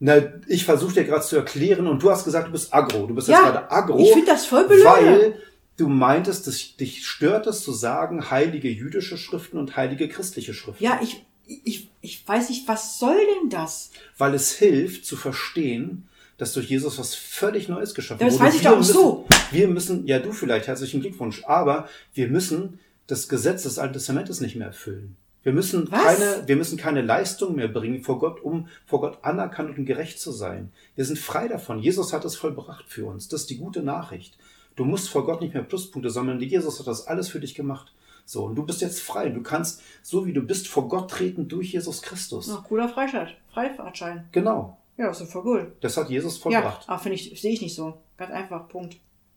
Na, 0.00 0.14
ich 0.48 0.64
versuche 0.64 0.94
dir 0.94 1.04
gerade 1.04 1.24
zu 1.24 1.36
erklären 1.36 1.86
und 1.86 2.02
du 2.02 2.10
hast 2.10 2.24
gesagt, 2.24 2.48
du 2.48 2.52
bist 2.52 2.72
agro. 2.74 3.06
Du 3.06 3.14
bist 3.14 3.28
Ja, 3.28 3.36
jetzt 3.42 3.52
gerade 3.52 3.70
agro, 3.70 3.98
ich 3.98 4.12
find 4.12 4.28
das 4.28 4.44
voll 4.46 4.66
blöde. 4.66 4.84
weil 4.84 5.34
du 5.76 5.88
meintest, 5.88 6.46
dass 6.46 6.76
dich 6.76 7.06
stört 7.06 7.46
es 7.46 7.62
zu 7.62 7.72
sagen, 7.72 8.30
heilige 8.30 8.68
jüdische 8.68 9.16
Schriften 9.18 9.58
und 9.58 9.76
heilige 9.76 10.08
christliche 10.08 10.54
Schriften. 10.54 10.82
Ja, 10.82 11.00
ich, 11.02 11.24
ich, 11.46 11.88
ich 12.00 12.26
weiß 12.26 12.48
nicht, 12.48 12.66
was 12.68 12.98
soll 12.98 13.16
denn 13.40 13.50
das? 13.50 13.90
Weil 14.18 14.34
es 14.34 14.52
hilft 14.52 15.04
zu 15.06 15.16
verstehen, 15.16 16.08
dass 16.38 16.52
durch 16.52 16.68
Jesus 16.68 16.98
was 16.98 17.14
völlig 17.14 17.68
Neues 17.68 17.94
geschaffen 17.94 18.20
Das 18.24 18.34
wurde. 18.34 18.44
weiß 18.44 18.54
ich 18.56 18.62
Wir 18.62 18.70
doch 18.70 18.74
auch 18.76 18.80
müssen, 18.80 18.92
so. 18.92 19.26
Wir 19.50 19.68
müssen, 19.68 20.06
ja 20.06 20.18
du 20.18 20.32
vielleicht, 20.32 20.66
herzlichen 20.66 21.00
Glückwunsch, 21.00 21.42
aber 21.44 21.88
wir 22.14 22.28
müssen 22.28 22.78
das 23.06 23.28
Gesetz 23.28 23.62
des 23.62 23.78
Alten 23.78 23.94
Testamentes 23.94 24.40
nicht 24.40 24.56
mehr 24.56 24.66
erfüllen. 24.68 25.16
Wir 25.42 25.52
müssen 25.52 25.90
Was? 25.92 26.02
keine, 26.02 26.42
wir 26.48 26.56
müssen 26.56 26.76
keine 26.76 27.02
Leistung 27.02 27.54
mehr 27.54 27.68
bringen 27.68 28.02
vor 28.02 28.18
Gott, 28.18 28.42
um 28.42 28.66
vor 28.84 29.00
Gott 29.00 29.18
anerkannt 29.22 29.78
und 29.78 29.86
gerecht 29.86 30.18
zu 30.20 30.32
sein. 30.32 30.72
Wir 30.96 31.04
sind 31.04 31.20
frei 31.20 31.46
davon. 31.46 31.78
Jesus 31.78 32.12
hat 32.12 32.24
es 32.24 32.34
vollbracht 32.34 32.84
für 32.88 33.06
uns. 33.06 33.28
Das 33.28 33.42
ist 33.42 33.50
die 33.50 33.58
gute 33.58 33.82
Nachricht. 33.82 34.36
Du 34.76 34.84
musst 34.84 35.08
vor 35.08 35.24
Gott 35.24 35.40
nicht 35.40 35.54
mehr 35.54 35.62
Pluspunkte 35.62 36.10
sammeln. 36.10 36.40
Jesus 36.40 36.78
hat 36.78 36.86
das 36.86 37.06
alles 37.06 37.28
für 37.28 37.40
dich 37.40 37.54
gemacht. 37.54 37.92
So, 38.24 38.44
und 38.44 38.56
du 38.56 38.64
bist 38.64 38.80
jetzt 38.80 39.00
frei. 39.00 39.28
Du 39.30 39.42
kannst, 39.42 39.82
so 40.02 40.26
wie 40.26 40.32
du 40.32 40.42
bist, 40.42 40.68
vor 40.68 40.88
Gott 40.88 41.10
treten 41.10 41.48
durch 41.48 41.72
Jesus 41.72 42.02
Christus. 42.02 42.48
Na, 42.48 42.62
cooler 42.68 42.88
Freistaat, 42.88 43.28
Freifahrtschein. 43.52 44.28
Genau. 44.32 44.76
Ja, 44.98 45.10
ist 45.10 45.20
doch 45.20 45.26
voll 45.26 45.42
cool. 45.46 45.76
Das 45.80 45.96
hat 45.96 46.10
Jesus 46.10 46.36
Ja, 46.36 46.42
vollbracht. 46.42 46.88
aber 46.88 46.98
finde 46.98 47.16
ich, 47.16 47.40
sehe 47.40 47.52
ich 47.52 47.62
nicht 47.62 47.74
so. 47.74 47.94
Ganz 48.16 48.32
einfach, 48.32 48.68
Punkt. 48.68 48.96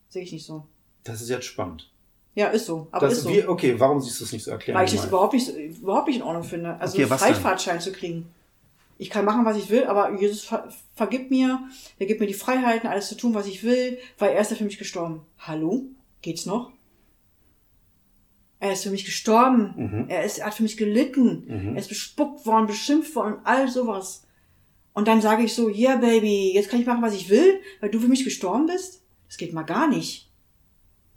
Sehe 0.10 0.24
ich 0.24 0.32
nicht 0.32 0.46
so. 0.46 0.66
Das 1.04 1.22
ist 1.22 1.30
jetzt 1.30 1.46
spannend. 1.46 1.90
Ja, 2.36 2.48
ist 2.48 2.66
so. 2.66 2.88
Aber 2.92 3.08
das 3.08 3.18
ist 3.20 3.24
so. 3.26 3.30
wir, 3.30 3.50
okay, 3.50 3.80
warum 3.80 4.00
siehst 4.00 4.20
du 4.22 4.24
es 4.26 4.32
nicht 4.32 4.44
so 4.44 4.52
erklären? 4.52 4.78
Weil 4.78 4.86
ich 4.86 4.94
das 4.96 5.06
überhaupt 5.06 5.34
nicht, 5.34 5.50
überhaupt 5.50 6.08
nicht 6.08 6.18
in 6.18 6.24
Ordnung 6.24 6.44
finde. 6.44 6.76
Also 6.80 6.94
Okay, 6.94 7.04
einen? 7.04 7.18
Freifahrtschein 7.20 7.80
zu 7.82 7.92
kriegen. 7.92 8.28
Ich 9.02 9.10
kann 9.10 9.24
machen, 9.24 9.46
was 9.46 9.56
ich 9.56 9.70
will, 9.70 9.86
aber 9.86 10.20
Jesus 10.20 10.44
ver 10.44 10.68
vergibt 10.94 11.32
mir, 11.32 11.62
er 12.00 12.06
gibt 12.06 12.20
mir 12.20 12.28
die 12.28 12.34
Freiheiten, 12.34 12.90
alles 12.90 13.08
zu 13.08 13.16
tun, 13.16 13.34
was 13.34 13.48
ich 13.48 13.64
will, 13.64 13.98
weil 14.18 14.34
er 14.34 14.42
ist 14.42 14.52
ja 14.52 14.58
für 14.58 14.66
mich 14.66 14.78
gestorben. 14.78 15.22
Hallo? 15.38 15.86
Geht's 16.22 16.46
noch? 16.46 16.74
Er 18.60 18.74
ist 18.74 18.84
für 18.84 18.92
mich 18.92 19.06
gestorben. 19.06 19.74
Mhm. 19.78 20.06
Er, 20.10 20.26
ist, 20.26 20.40
er 20.40 20.48
hat 20.48 20.54
für 20.54 20.64
mich 20.64 20.76
gelitten. 20.76 21.46
Mhm. 21.48 21.76
Er 21.76 21.80
ist 21.80 21.88
bespuckt 21.88 22.46
worden, 22.46 22.68
beschimpft 22.68 23.16
worden 23.16 23.38
all 23.46 23.70
sowas. 23.70 24.28
Und 24.92 25.08
dann 25.08 25.22
sage 25.22 25.44
ich 25.44 25.54
so, 25.54 25.70
yeah, 25.70 25.96
Baby, 25.96 26.52
jetzt 26.54 26.70
kann 26.70 26.82
ich 26.82 26.86
machen, 26.86 27.02
was 27.02 27.16
ich 27.16 27.30
will, 27.30 27.62
weil 27.80 27.90
du 27.90 28.02
für 28.02 28.10
mich 28.10 28.26
gestorben 28.26 28.66
bist? 28.66 29.02
Das 29.28 29.38
geht 29.38 29.54
mal 29.54 29.64
gar 29.64 29.88
nicht. 29.88 30.30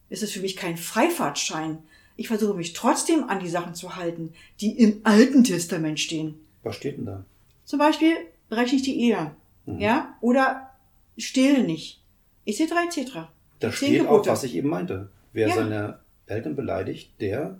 Es 0.09 0.23
ist 0.23 0.33
für 0.33 0.41
mich 0.41 0.55
kein 0.55 0.77
Freifahrtschein. 0.77 1.79
Ich 2.15 2.29
versuche 2.29 2.55
mich 2.55 2.75
trotzdem 2.75 3.25
an 3.25 3.41
die 3.41 3.49
Sachen 3.49 3.75
zu 3.75 3.97
halten, 3.97 4.35
die 4.61 4.79
im 4.79 5.01
Alten 5.03 5.43
Testament 5.43 5.99
stehen. 5.99 6.39
Was 6.63 6.77
steht 6.77 6.99
denn 6.99 7.07
da? 7.07 7.25
Zum 7.65 7.79
Beispiel 7.79 8.15
breche 8.49 8.77
ich 8.77 8.83
die 8.83 9.01
Ehe. 9.01 9.35
Mhm. 9.67 9.79
Ja? 9.79 10.17
Oder 10.21 10.71
stehle 11.17 11.63
nicht. 11.65 12.03
EC3 12.47 12.87
etc. 12.89 13.13
Da 13.61 13.71
Zehn 13.71 13.73
steht 13.73 14.01
auch, 14.07 14.11
Gebote. 14.13 14.31
was 14.31 14.45
ich 14.45 14.55
eben 14.57 14.69
meinte. 14.69 15.11
Wer 15.33 15.49
Ja. 15.49 15.55
seine 15.55 15.99
Eltern 16.27 16.57
beleidigt, 16.57 17.13
der, 17.21 17.59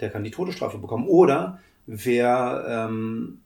der 0.00 0.10
kann 0.10 0.24
die 0.24 0.30
Todesstrafe 0.30 0.78
bekommen. 0.78 1.06
Oder 1.08 1.60
wer, 1.86 2.64
ähm, 2.88 3.40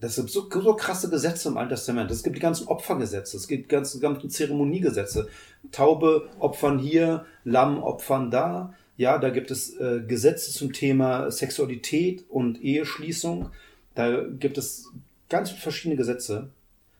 das 0.00 0.16
sind 0.16 0.30
so, 0.30 0.48
so 0.50 0.74
krasse 0.74 1.10
Gesetze 1.10 1.48
im 1.48 1.56
Alten 1.56 1.70
Testament. 1.70 2.10
Es 2.10 2.22
gibt 2.22 2.36
die 2.36 2.40
ganzen 2.40 2.66
Opfergesetze, 2.68 3.36
es 3.36 3.46
gibt 3.48 3.66
die 3.66 3.68
ganzen, 3.74 4.00
ganzen 4.00 4.30
Zeremoniegesetze. 4.30 5.28
Taube 5.70 6.28
opfern 6.38 6.78
hier, 6.78 7.26
Lamm 7.44 7.82
opfern 7.82 8.30
da. 8.30 8.74
Ja, 8.96 9.18
da 9.18 9.30
gibt 9.30 9.50
es 9.50 9.76
äh, 9.76 10.02
Gesetze 10.06 10.52
zum 10.52 10.72
Thema 10.72 11.30
Sexualität 11.30 12.24
und 12.28 12.62
Eheschließung. 12.62 13.50
Da 13.94 14.22
gibt 14.24 14.58
es 14.58 14.90
ganz 15.28 15.50
verschiedene 15.50 15.96
Gesetze. 15.96 16.50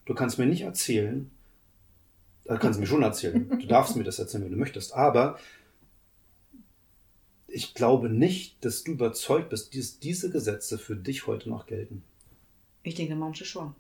Du 0.07 0.15
kannst 0.15 0.39
mir 0.39 0.47
nicht 0.47 0.63
erzählen, 0.63 1.31
da 2.45 2.57
kannst 2.57 2.77
du 2.77 2.81
mir 2.83 2.87
schon 2.87 3.03
erzählen. 3.03 3.49
Du 3.61 3.67
darfst 3.67 3.97
mir 3.97 4.05
das 4.05 4.19
erzählen, 4.19 4.45
wenn 4.45 4.53
du 4.53 4.59
möchtest. 4.59 4.95
Aber 4.95 5.39
ich 7.49 7.75
glaube 7.75 8.09
nicht, 8.09 8.65
dass 8.65 8.85
du 8.85 8.93
überzeugt 8.93 9.51
bist, 9.51 9.77
dass 9.77 9.99
diese 9.99 10.31
Gesetze 10.31 10.79
für 10.79 10.97
dich 10.97 11.27
heute 11.27 11.49
noch 11.49 11.67
gelten. 11.67 12.03
Ich 12.83 12.95
denke, 12.97 13.15
manche 13.15 13.45
schon. 13.45 13.75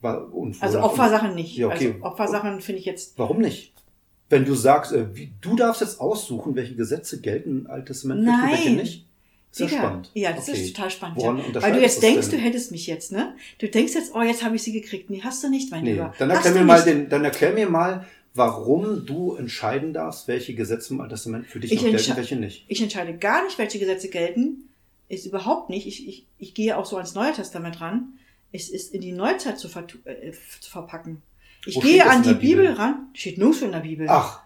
War- 0.00 0.28
Also 0.60 0.80
Opfersachen 0.80 1.34
nicht. 1.34 1.56
Ja, 1.56 1.68
okay. 1.68 1.92
Also 1.94 2.04
Opfersachen 2.04 2.60
finde 2.60 2.80
ich 2.80 2.86
jetzt. 2.86 3.16
Warum 3.18 3.38
nicht? 3.40 3.72
Wenn 4.28 4.44
du 4.44 4.54
sagst, 4.54 4.92
äh, 4.92 5.14
wie, 5.14 5.32
du 5.40 5.56
darfst 5.56 5.80
jetzt 5.80 6.00
aussuchen, 6.00 6.54
welche 6.56 6.74
Gesetze 6.74 7.20
gelten 7.20 7.60
im 7.60 7.66
Alten 7.68 7.86
Testament 7.86 8.26
welche 8.50 8.70
nicht. 8.72 9.06
Ist 9.52 9.60
ja 9.60 9.68
spannend. 9.68 10.10
Ja, 10.14 10.32
das 10.32 10.48
Okay. 10.48 10.60
ist 10.62 10.74
total 10.74 10.90
spannend. 10.90 11.16
Woran 11.18 11.38
ja. 11.52 11.62
Weil 11.62 11.74
du 11.74 11.80
jetzt 11.80 12.02
denkst, 12.02 12.28
denn? 12.30 12.38
du 12.40 12.44
hättest 12.44 12.70
mich 12.72 12.86
jetzt, 12.86 13.12
ne? 13.12 13.34
Du 13.58 13.68
denkst 13.68 13.94
jetzt, 13.94 14.14
oh, 14.14 14.22
jetzt 14.22 14.42
habe 14.42 14.56
ich 14.56 14.62
sie 14.62 14.72
gekriegt. 14.72 15.10
Nee, 15.10 15.20
hast 15.22 15.44
du 15.44 15.50
nicht, 15.50 15.70
mein 15.70 15.84
Nee, 15.84 15.92
Lieber. 15.92 16.14
dann 16.18 16.30
erklär, 16.30 16.54
mir 16.54 16.64
mal 16.64 16.82
den, 16.82 17.08
dann 17.10 17.24
erklär 17.24 17.52
mir 17.52 17.68
mal, 17.68 18.06
warum 18.34 19.04
du 19.04 19.34
entscheiden 19.34 19.92
darfst, 19.92 20.26
welche 20.26 20.54
Gesetze 20.54 20.94
im 20.94 21.00
Alten 21.02 21.10
Testament 21.14 21.46
für 21.46 21.60
dich 21.60 21.70
Ich 21.70 21.82
noch 21.82 21.90
gelten, 21.90 22.16
welche 22.16 22.36
nicht. 22.36 22.64
Ich 22.68 22.80
entscheide 22.80 23.14
gar 23.18 23.44
nicht, 23.44 23.58
welche 23.58 23.78
Gesetze 23.78 24.08
gelten. 24.08 24.68
Ist 25.10 25.26
überhaupt 25.26 25.68
nicht. 25.68 25.86
Ich, 25.86 26.08
ich, 26.08 26.24
ich 26.38 26.54
gehe 26.54 26.76
auch 26.78 26.86
so 26.86 26.96
ans 26.96 27.14
Neue 27.14 27.32
Testament 27.34 27.80
ran. 27.82 28.14
Es 28.52 28.70
ist 28.70 28.94
in 28.94 29.02
die 29.02 29.12
Neuzeit 29.12 29.58
zu, 29.58 29.68
vertu- 29.68 30.04
äh, 30.06 30.32
zu 30.60 30.70
verpacken. 30.70 31.20
Ich 31.66 31.76
Wo 31.76 31.80
gehe 31.80 32.04
an 32.08 32.22
die 32.22 32.32
Bibel, 32.34 32.64
Bibel? 32.68 32.72
ran. 32.72 33.08
Steht 33.12 33.36
nirgendwo 33.36 33.66
in 33.66 33.72
der 33.72 33.80
Bibel. 33.80 34.06
Ach, 34.08 34.40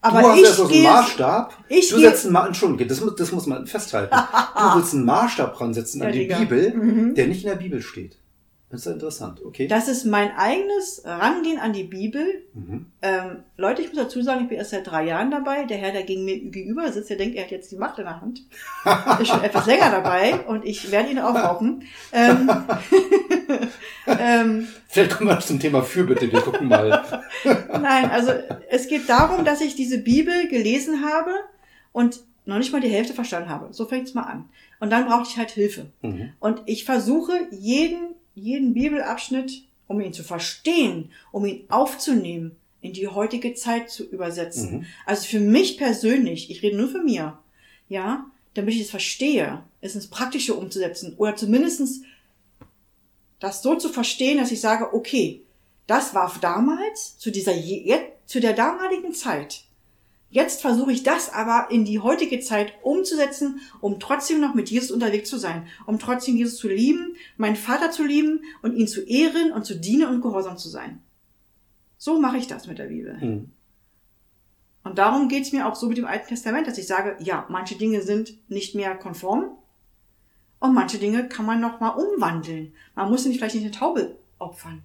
aber 0.00 0.22
du 0.22 0.28
hast 0.28 0.38
ich 0.40 0.48
so 0.48 0.66
einen 0.68 0.82
Maßstab. 0.82 1.54
ich 1.68 1.88
du 1.90 1.98
setzt 1.98 2.24
einen 2.24 2.32
Ma 2.32 2.46
Entschuldige, 2.46 2.86
das, 2.86 3.00
muss- 3.00 3.16
das 3.16 3.32
muss 3.32 3.46
man 3.46 3.66
festhalten. 3.66 4.14
du 4.56 4.76
willst 4.76 4.94
einen 4.94 5.04
Maßstab 5.04 5.56
dran 5.56 5.74
setzen 5.74 6.02
an 6.02 6.12
die 6.12 6.18
Digga. 6.20 6.38
Bibel, 6.38 6.74
Mhm. 6.74 7.14
der 7.14 7.26
nicht 7.26 7.42
in 7.44 7.50
der 7.50 7.56
Bibel 7.56 7.82
steht. 7.82 8.16
Das 8.70 8.80
ist 8.80 8.86
ja 8.86 8.92
interessant, 8.92 9.42
okay? 9.42 9.66
Das 9.66 9.88
ist 9.88 10.04
mein 10.04 10.30
eigenes 10.36 11.02
Rangehen 11.04 11.58
an 11.58 11.72
die 11.72 11.84
Bibel. 11.84 12.42
mhm. 12.52 12.86
Ähm, 13.00 13.44
Leute, 13.56 13.80
ich 13.80 13.88
muss 13.88 13.96
dazu 13.96 14.20
sagen, 14.20 14.42
ich 14.42 14.48
bin 14.48 14.58
erst 14.58 14.72
seit 14.72 14.86
drei 14.86 15.06
Jahren 15.06 15.30
dabei. 15.30 15.64
Der 15.64 15.78
Herr, 15.78 15.92
der 15.92 16.02
gegen 16.02 16.26
mir 16.26 16.38
gegenüber 16.38 16.92
sitzt, 16.92 17.08
der 17.08 17.16
denkt, 17.16 17.36
er 17.36 17.44
hat 17.44 17.50
jetzt 17.50 17.72
die 17.72 17.76
Macht 17.76 17.98
in 17.98 18.04
der 18.04 18.20
Hand. 18.20 18.42
Ist 19.20 19.28
schon 19.28 19.42
etwas 19.42 19.66
länger 19.66 19.90
dabei 19.90 20.40
und 20.46 20.66
ich 20.66 20.90
werde 20.90 21.10
ihn 21.10 21.18
aufrauchen. 21.18 21.84
Ähm, 22.12 22.50
ähm, 24.06 24.68
Vielleicht 24.88 25.16
kommen 25.16 25.30
wir 25.30 25.40
zum 25.40 25.60
Thema 25.60 25.82
Fürbitte, 25.82 26.30
wir 26.30 26.40
gucken 26.40 26.68
mal. 26.68 27.22
nein, 27.44 28.10
also 28.10 28.32
es 28.68 28.88
geht 28.88 29.08
darum, 29.08 29.46
dass 29.46 29.62
ich 29.62 29.76
diese 29.76 29.98
Bibel 29.98 30.48
gelesen 30.48 31.04
habe 31.06 31.30
und 31.92 32.20
noch 32.44 32.58
nicht 32.58 32.72
mal 32.72 32.80
die 32.80 32.88
Hälfte 32.88 33.14
verstanden 33.14 33.48
habe. 33.48 33.72
So 33.72 33.86
fängt 33.86 34.08
es 34.08 34.14
mal 34.14 34.22
an. 34.22 34.48
Und 34.80 34.90
dann 34.90 35.06
brauchte 35.06 35.28
ich 35.30 35.38
halt 35.38 35.50
Hilfe. 35.50 35.86
Mhm. 36.02 36.32
Und 36.40 36.62
ich 36.66 36.84
versuche 36.84 37.32
jeden, 37.50 38.14
jeden 38.38 38.74
Bibelabschnitt, 38.74 39.62
um 39.86 40.00
ihn 40.00 40.12
zu 40.12 40.22
verstehen, 40.22 41.10
um 41.32 41.44
ihn 41.44 41.64
aufzunehmen, 41.68 42.56
in 42.80 42.92
die 42.92 43.08
heutige 43.08 43.54
Zeit 43.54 43.90
zu 43.90 44.04
übersetzen. 44.04 44.78
Mhm. 44.78 44.86
Also 45.06 45.26
für 45.26 45.40
mich 45.40 45.78
persönlich, 45.78 46.50
ich 46.50 46.62
rede 46.62 46.76
nur 46.76 46.88
für 46.88 47.02
mir, 47.02 47.38
ja, 47.88 48.26
damit 48.54 48.74
ich 48.74 48.82
es 48.82 48.90
verstehe, 48.90 49.62
es 49.80 49.94
ins 49.94 50.08
Praktische 50.08 50.54
umzusetzen 50.54 51.14
oder 51.16 51.36
zumindestens 51.36 52.02
das 53.40 53.62
so 53.62 53.76
zu 53.76 53.88
verstehen, 53.88 54.38
dass 54.38 54.52
ich 54.52 54.60
sage, 54.60 54.92
okay, 54.92 55.42
das 55.86 56.14
war 56.14 56.34
damals 56.40 57.18
zu 57.18 57.30
dieser 57.30 57.54
zu 58.26 58.40
der 58.40 58.52
damaligen 58.52 59.14
Zeit. 59.14 59.64
Jetzt 60.30 60.60
versuche 60.60 60.92
ich 60.92 61.02
das 61.02 61.32
aber 61.32 61.68
in 61.70 61.86
die 61.86 62.00
heutige 62.00 62.38
Zeit 62.40 62.74
umzusetzen, 62.82 63.60
um 63.80 63.98
trotzdem 63.98 64.40
noch 64.40 64.54
mit 64.54 64.68
Jesus 64.68 64.90
unterwegs 64.90 65.30
zu 65.30 65.38
sein, 65.38 65.66
um 65.86 65.98
trotzdem 65.98 66.36
Jesus 66.36 66.56
zu 66.56 66.68
lieben, 66.68 67.16
meinen 67.38 67.56
Vater 67.56 67.90
zu 67.90 68.04
lieben 68.04 68.42
und 68.62 68.76
ihn 68.76 68.88
zu 68.88 69.02
ehren 69.02 69.52
und 69.52 69.64
zu 69.64 69.74
dienen 69.74 70.08
und 70.08 70.20
gehorsam 70.20 70.58
zu 70.58 70.68
sein. 70.68 71.02
So 71.96 72.20
mache 72.20 72.36
ich 72.36 72.46
das 72.46 72.66
mit 72.66 72.78
der 72.78 72.86
Bibel. 72.86 73.16
Mhm. 73.16 73.50
Und 74.84 74.98
darum 74.98 75.28
geht's 75.28 75.52
mir 75.52 75.66
auch 75.66 75.74
so 75.74 75.88
mit 75.88 75.98
dem 75.98 76.04
Alten 76.04 76.28
Testament, 76.28 76.66
dass 76.66 76.78
ich 76.78 76.86
sage, 76.86 77.16
ja, 77.20 77.46
manche 77.48 77.76
Dinge 77.76 78.02
sind 78.02 78.34
nicht 78.50 78.74
mehr 78.74 78.96
konform 78.96 79.56
und 80.60 80.74
manche 80.74 80.98
Dinge 80.98 81.28
kann 81.28 81.46
man 81.46 81.60
noch 81.60 81.80
mal 81.80 81.90
umwandeln. 81.90 82.74
Man 82.94 83.10
muss 83.10 83.24
nicht 83.24 83.38
vielleicht 83.38 83.54
nicht 83.54 83.64
eine 83.64 83.72
Taube 83.72 84.16
opfern. 84.38 84.82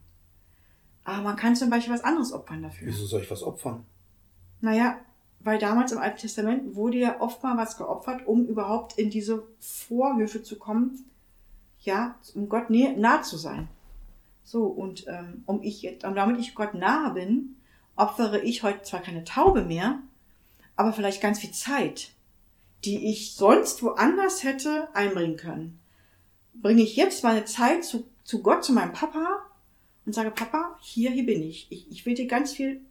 Aber 1.04 1.22
man 1.22 1.36
kann 1.36 1.56
zum 1.56 1.70
Beispiel 1.70 1.94
was 1.94 2.04
anderes 2.04 2.32
opfern 2.32 2.64
dafür. 2.64 2.88
Wieso 2.88 3.06
soll 3.06 3.22
ich 3.22 3.32
was 3.32 3.44
opfern? 3.44 3.86
Naja, 4.62 5.00
weil 5.44 5.60
damals 5.60 5.92
im 5.92 5.98
Alten 5.98 6.20
Testament 6.20 6.76
wurde 6.76 6.98
ja 6.98 7.22
oft 7.22 7.44
mal 7.44 7.58
was 7.58 7.78
geopfert, 7.78 8.26
um 8.26 8.46
überhaupt 8.46 8.98
in 8.98 9.10
diese 9.10 9.44
Vorhöfe 9.60 10.42
zu 10.42 10.58
kommen, 10.58 11.06
ja, 11.82 12.16
um 12.34 12.48
Gott 12.48 12.70
näher, 12.70 12.96
nah 12.96 13.22
zu 13.22 13.38
sein. 13.38 13.68
So, 14.44 14.66
und 14.66 15.06
ähm, 15.08 15.44
um 15.46 15.62
ich 15.62 15.82
jetzt, 15.82 16.06
und 16.06 16.16
damit 16.16 16.40
ich 16.40 16.56
Gott 16.56 16.74
nahe 16.74 17.14
bin, 17.14 17.56
opfere 17.96 18.42
ich 18.42 18.64
heute 18.64 18.84
zwar 18.84 19.02
keine 19.02 19.24
Taube 19.24 19.64
mehr, 19.64 20.00
aber 20.76 20.94
vielleicht 20.94 21.22
ganz 21.22 21.40
viel 21.40 21.52
Zeit, 21.52 22.12
die 22.86 23.12
ich 23.12 23.36
sonst 23.36 23.84
woanders 23.84 24.44
hätte 24.44 24.90
einbringen 24.94 25.38
können. 25.38 25.80
Bringe 26.54 26.82
ich 26.82 26.96
jetzt 26.96 27.24
meine 27.24 27.46
Zeit 27.46 27.84
zu, 27.84 28.06
zu 28.24 28.42
Gott, 28.42 28.64
zu 28.64 28.74
meinem 28.74 28.94
Papa 28.94 29.40
und 30.06 30.14
sage, 30.14 30.32
Papa, 30.32 30.78
hier, 30.82 31.12
hier 31.12 31.26
bin 31.26 31.42
ich. 31.42 31.68
Ich, 31.70 31.90
ich 31.90 32.06
will 32.06 32.14
dir 32.14 32.28
ganz 32.28 32.54
viel 32.54 32.82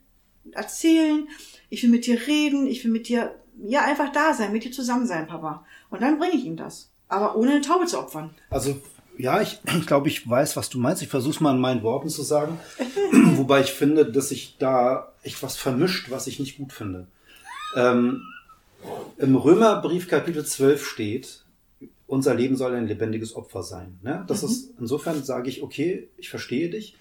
erzählen, 0.51 1.29
ich 1.71 1.83
will 1.83 1.91
mit 1.91 2.07
dir 2.07 2.19
reden, 2.27 2.67
ich 2.67 2.85
will 2.85 2.91
mit 2.91 3.09
dir, 3.09 3.35
ja, 3.65 3.85
einfach 3.85 4.13
da 4.13 4.35
sein, 4.35 4.53
mit 4.53 4.65
dir 4.65 4.73
zusammen 4.73 5.07
sein, 5.07 5.27
Papa. 5.27 5.65
Und 5.91 6.03
dann 6.03 6.19
bringe 6.19 6.35
ich 6.35 6.45
ihm 6.45 6.57
das. 6.57 6.91
Aber 7.09 7.37
ohne 7.37 7.53
eine 7.53 7.61
Taube 7.61 7.87
zu 7.87 7.99
opfern. 7.99 8.31
Also, 8.51 8.81
ja, 9.19 9.41
ich, 9.43 9.59
ich 9.79 9.87
glaube, 9.87 10.09
ich 10.09 10.29
weiß, 10.29 10.57
was 10.57 10.69
du 10.71 10.79
meinst. 10.79 11.03
Ich 11.03 11.09
versuche 11.09 11.35
es 11.35 11.41
mal 11.41 11.55
in 11.55 11.61
meinen 11.61 11.83
Worten 11.83 12.09
zu 12.09 12.23
sagen. 12.23 12.59
Wobei 13.37 13.61
ich 13.61 13.73
finde, 13.73 14.11
dass 14.11 14.31
sich 14.31 14.57
da 14.59 15.13
echt 15.23 15.43
was 15.43 15.57
vermischt, 15.57 16.11
was 16.11 16.27
ich 16.27 16.41
nicht 16.41 16.57
gut 16.59 16.73
finde. 16.73 17.07
Ähm, 17.77 18.23
Im 19.19 19.37
Römerbrief 19.37 20.09
Kapitel 20.09 20.45
12 20.45 20.85
steht, 20.87 21.45
unser 22.07 22.35
Leben 22.35 22.57
soll 22.57 22.75
ein 22.75 22.87
lebendiges 22.87 23.35
Opfer 23.37 23.63
sein. 23.63 23.99
Ne? 24.03 24.25
Das 24.29 24.43
Mhm. 24.43 24.49
ist, 24.49 24.71
insofern 24.81 25.23
sage 25.25 25.49
ich, 25.49 25.63
okay, 25.63 26.09
ich 26.19 26.29
verstehe 26.29 26.69
dich. 26.69 26.97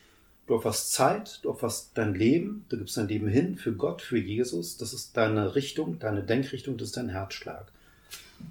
Du 0.51 0.57
opferst 0.57 0.91
Zeit, 0.91 1.39
du 1.43 1.49
opferst 1.49 1.91
dein 1.93 2.13
Leben, 2.13 2.65
du 2.67 2.77
gibst 2.77 2.97
dein 2.97 3.07
Leben 3.07 3.29
hin 3.29 3.55
für 3.55 3.71
Gott, 3.71 4.01
für 4.01 4.17
Jesus. 4.17 4.75
Das 4.75 4.91
ist 4.91 5.15
deine 5.15 5.55
Richtung, 5.55 5.97
deine 5.97 6.23
Denkrichtung, 6.23 6.75
das 6.75 6.89
ist 6.89 6.97
dein 6.97 7.07
Herzschlag. 7.07 7.71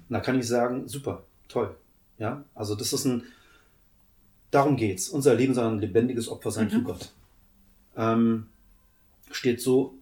Und 0.09 0.15
da 0.15 0.19
kann 0.19 0.39
ich 0.39 0.47
sagen, 0.47 0.87
super, 0.87 1.21
toll. 1.47 1.75
Ja, 2.17 2.43
also 2.55 2.73
das 2.73 2.91
ist 2.91 3.05
ein, 3.05 3.25
darum 4.49 4.77
geht's. 4.77 5.09
Unser 5.09 5.35
Leben 5.35 5.53
soll 5.53 5.65
ein 5.65 5.79
lebendiges 5.79 6.27
Opfer 6.27 6.49
sein 6.49 6.65
Mhm. 6.65 6.71
für 6.71 6.81
Gott. 6.81 7.13
Ähm, 7.95 8.47
steht 9.29 9.61
so 9.61 9.93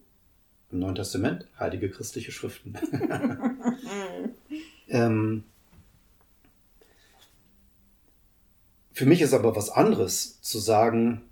im 0.72 0.78
Neuen 0.78 0.94
Testament, 0.94 1.48
heilige 1.58 1.90
christliche 1.90 2.32
Schriften. 2.32 2.78
ähm, 4.88 5.44
für 8.94 9.04
mich 9.04 9.20
ist 9.20 9.34
aber 9.34 9.54
was 9.54 9.68
anderes 9.68 10.40
zu 10.40 10.58
sagen, 10.58 11.26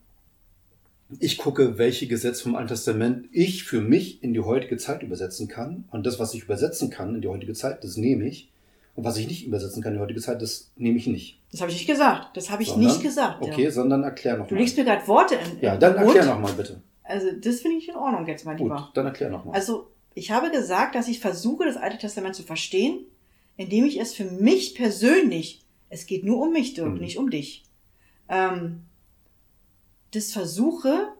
ich 1.21 1.39
gucke, 1.39 1.79
welche 1.79 2.07
Gesetze 2.07 2.43
vom 2.43 2.55
Alten 2.55 2.69
Testament 2.69 3.29
ich 3.33 3.65
für 3.65 3.81
mich 3.81 4.23
in 4.23 4.35
die 4.35 4.41
heutige 4.41 4.77
Zeit 4.77 5.03
übersetzen 5.03 5.49
kann. 5.49 5.85
Und 5.91 6.07
das, 6.07 6.19
was 6.19 6.35
ich 6.35 6.43
übersetzen 6.45 6.91
kann 6.91 7.15
in 7.15 7.21
die 7.23 7.29
heutige 7.29 7.55
Zeit, 7.55 7.83
das 7.85 7.97
nehme 7.97 8.27
ich. 8.27 8.51
Und 8.95 9.05
was 9.05 9.17
ich 9.17 9.27
nicht 9.29 9.47
übersetzen 9.47 9.83
kann 9.83 9.93
in 9.93 9.99
die 9.99 10.03
heutige 10.03 10.21
Zeit, 10.21 10.43
das 10.43 10.71
nehme 10.77 10.99
ich 10.99 11.07
nicht. 11.07 11.39
Das 11.53 11.61
habe 11.61 11.71
ich 11.71 11.79
nicht 11.79 11.87
gesagt. 11.87 12.37
Das 12.37 12.51
habe 12.51 12.63
ich 12.63 12.69
Sondern- 12.71 12.89
nicht 12.91 13.03
gesagt. 13.03 13.41
Okay, 13.43 13.65
Ja. 13.65 13.71
sondern 13.71 14.03
erklär 14.03 14.35
Du 14.35 14.41
nochmal. 14.43 14.59
legst 14.61 14.77
mir 14.77 14.85
gerade 14.85 15.07
Worte 15.09 15.37
in, 15.37 15.61
Ja, 15.63 15.77
dann 15.77 15.95
erklär 15.97 16.27
nochmal 16.27 16.53
bitte. 16.53 16.81
Also 17.05 17.29
das 17.41 17.61
finde 17.61 17.79
ich 17.79 17.89
in 17.89 17.95
Ordnung 17.95 18.27
jetzt, 18.27 18.45
mein 18.45 18.57
Gut, 18.59 18.67
Lieber. 18.67 18.91
dann 18.95 19.07
erklär 19.07 19.31
nochmal. 19.31 19.55
Also 19.55 19.89
Ich 20.15 20.33
habe 20.33 20.51
gesagt, 20.51 20.97
dass 20.97 21.07
ich 21.07 21.21
versuche, 21.21 21.65
das 21.65 21.77
Alte 21.77 21.97
Testament 21.97 22.35
zu 22.35 22.43
verstehen, 22.43 22.99
indem 23.57 23.85
ich 23.85 24.01
es 24.01 24.15
für 24.15 24.25
mich 24.25 24.75
persönlich, 24.75 25.61
es 25.91 26.07
geht 26.07 26.25
nur 26.25 26.43
um 26.43 26.53
mich, 26.53 26.75
Dirk, 26.75 26.89
Mhm. 26.95 26.99
nicht 26.99 27.19
um 27.19 27.31
dich, 27.31 27.63
ähm, 28.29 28.81
das 30.13 30.33
versuche, 30.33 31.13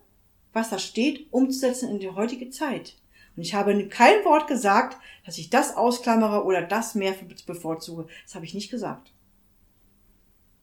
was 0.53 0.71
da 0.71 0.79
steht, 0.79 1.27
umzusetzen 1.31 1.89
in 1.91 1.99
die 1.99 2.11
heutige 2.11 2.51
Zeit. 2.51 2.97
Und 3.37 3.43
ich 3.43 3.55
habe 3.55 3.87
kein 3.89 4.25
Wort 4.25 4.49
gesagt, 4.49 4.99
dass 5.25 5.39
ich 5.39 5.51
das 5.51 5.77
ausklammere 5.77 6.45
oder 6.45 6.63
das 6.63 6.95
mehr 6.95 7.15
bevorzuge. 7.47 8.07
Das 8.25 8.35
habe 8.35 8.45
ich 8.45 8.55
nicht 8.55 8.71
gesagt. 8.71 9.13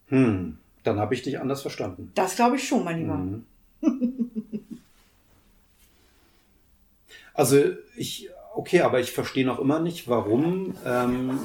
Hm, 0.08 0.58
dann 0.84 1.00
habe 1.00 1.14
ich 1.14 1.22
dich 1.22 1.40
anders 1.40 1.62
verstanden. 1.62 2.12
Das 2.16 2.36
glaube 2.36 2.58
ich 2.58 2.68
schon, 2.68 2.84
mein 2.84 3.00
Lieber. 3.00 3.16
Mhm. 3.16 3.46
Also 7.36 7.58
ich, 7.98 8.30
okay, 8.56 8.80
aber 8.80 9.02
ich 9.02 9.12
verstehe 9.12 9.46
noch 9.46 9.60
immer 9.60 9.80
nicht, 9.82 10.08
warum 10.08 10.74
ähm, 10.86 11.38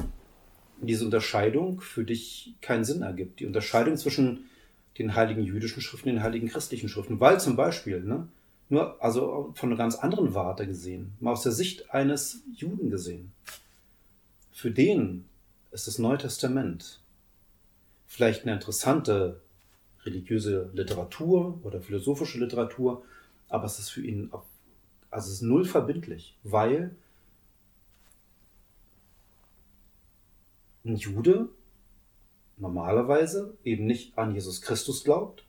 diese 0.80 1.04
Unterscheidung 1.04 1.80
für 1.80 2.04
dich 2.04 2.54
keinen 2.62 2.84
Sinn 2.84 3.02
ergibt. 3.02 3.40
Die 3.40 3.46
Unterscheidung 3.46 3.96
zwischen 3.96 4.48
den 5.00 5.14
heiligen 5.14 5.42
jüdischen 5.42 5.80
Schriften 5.80 6.10
den 6.10 6.22
heiligen 6.22 6.48
christlichen 6.48 6.88
Schriften. 6.88 7.20
Weil 7.20 7.40
zum 7.40 7.56
Beispiel, 7.56 8.00
ne, 8.00 8.28
nur 8.68 9.02
also 9.02 9.52
von 9.54 9.70
einer 9.70 9.78
ganz 9.78 9.96
anderen 9.96 10.34
Warte 10.34 10.66
gesehen, 10.66 11.12
mal 11.20 11.32
aus 11.32 11.42
der 11.42 11.52
Sicht 11.52 11.90
eines 11.90 12.42
Juden 12.54 12.90
gesehen, 12.90 13.32
für 14.52 14.70
den 14.70 15.24
ist 15.72 15.86
das 15.86 15.98
Neue 15.98 16.18
Testament 16.18 17.00
vielleicht 18.06 18.42
eine 18.42 18.52
interessante 18.52 19.40
religiöse 20.04 20.68
Literatur 20.74 21.58
oder 21.62 21.80
philosophische 21.80 22.38
Literatur, 22.38 23.02
aber 23.48 23.64
es 23.64 23.78
ist 23.78 23.88
für 23.88 24.02
ihn, 24.02 24.30
also 25.10 25.28
es 25.28 25.36
ist 25.36 25.42
null 25.42 25.64
verbindlich, 25.64 26.36
weil 26.42 26.94
ein 30.84 30.96
Jude 30.96 31.48
normalerweise 32.60 33.54
eben 33.64 33.86
nicht 33.86 34.16
an 34.16 34.34
Jesus 34.34 34.62
Christus 34.62 35.04
glaubt, 35.04 35.44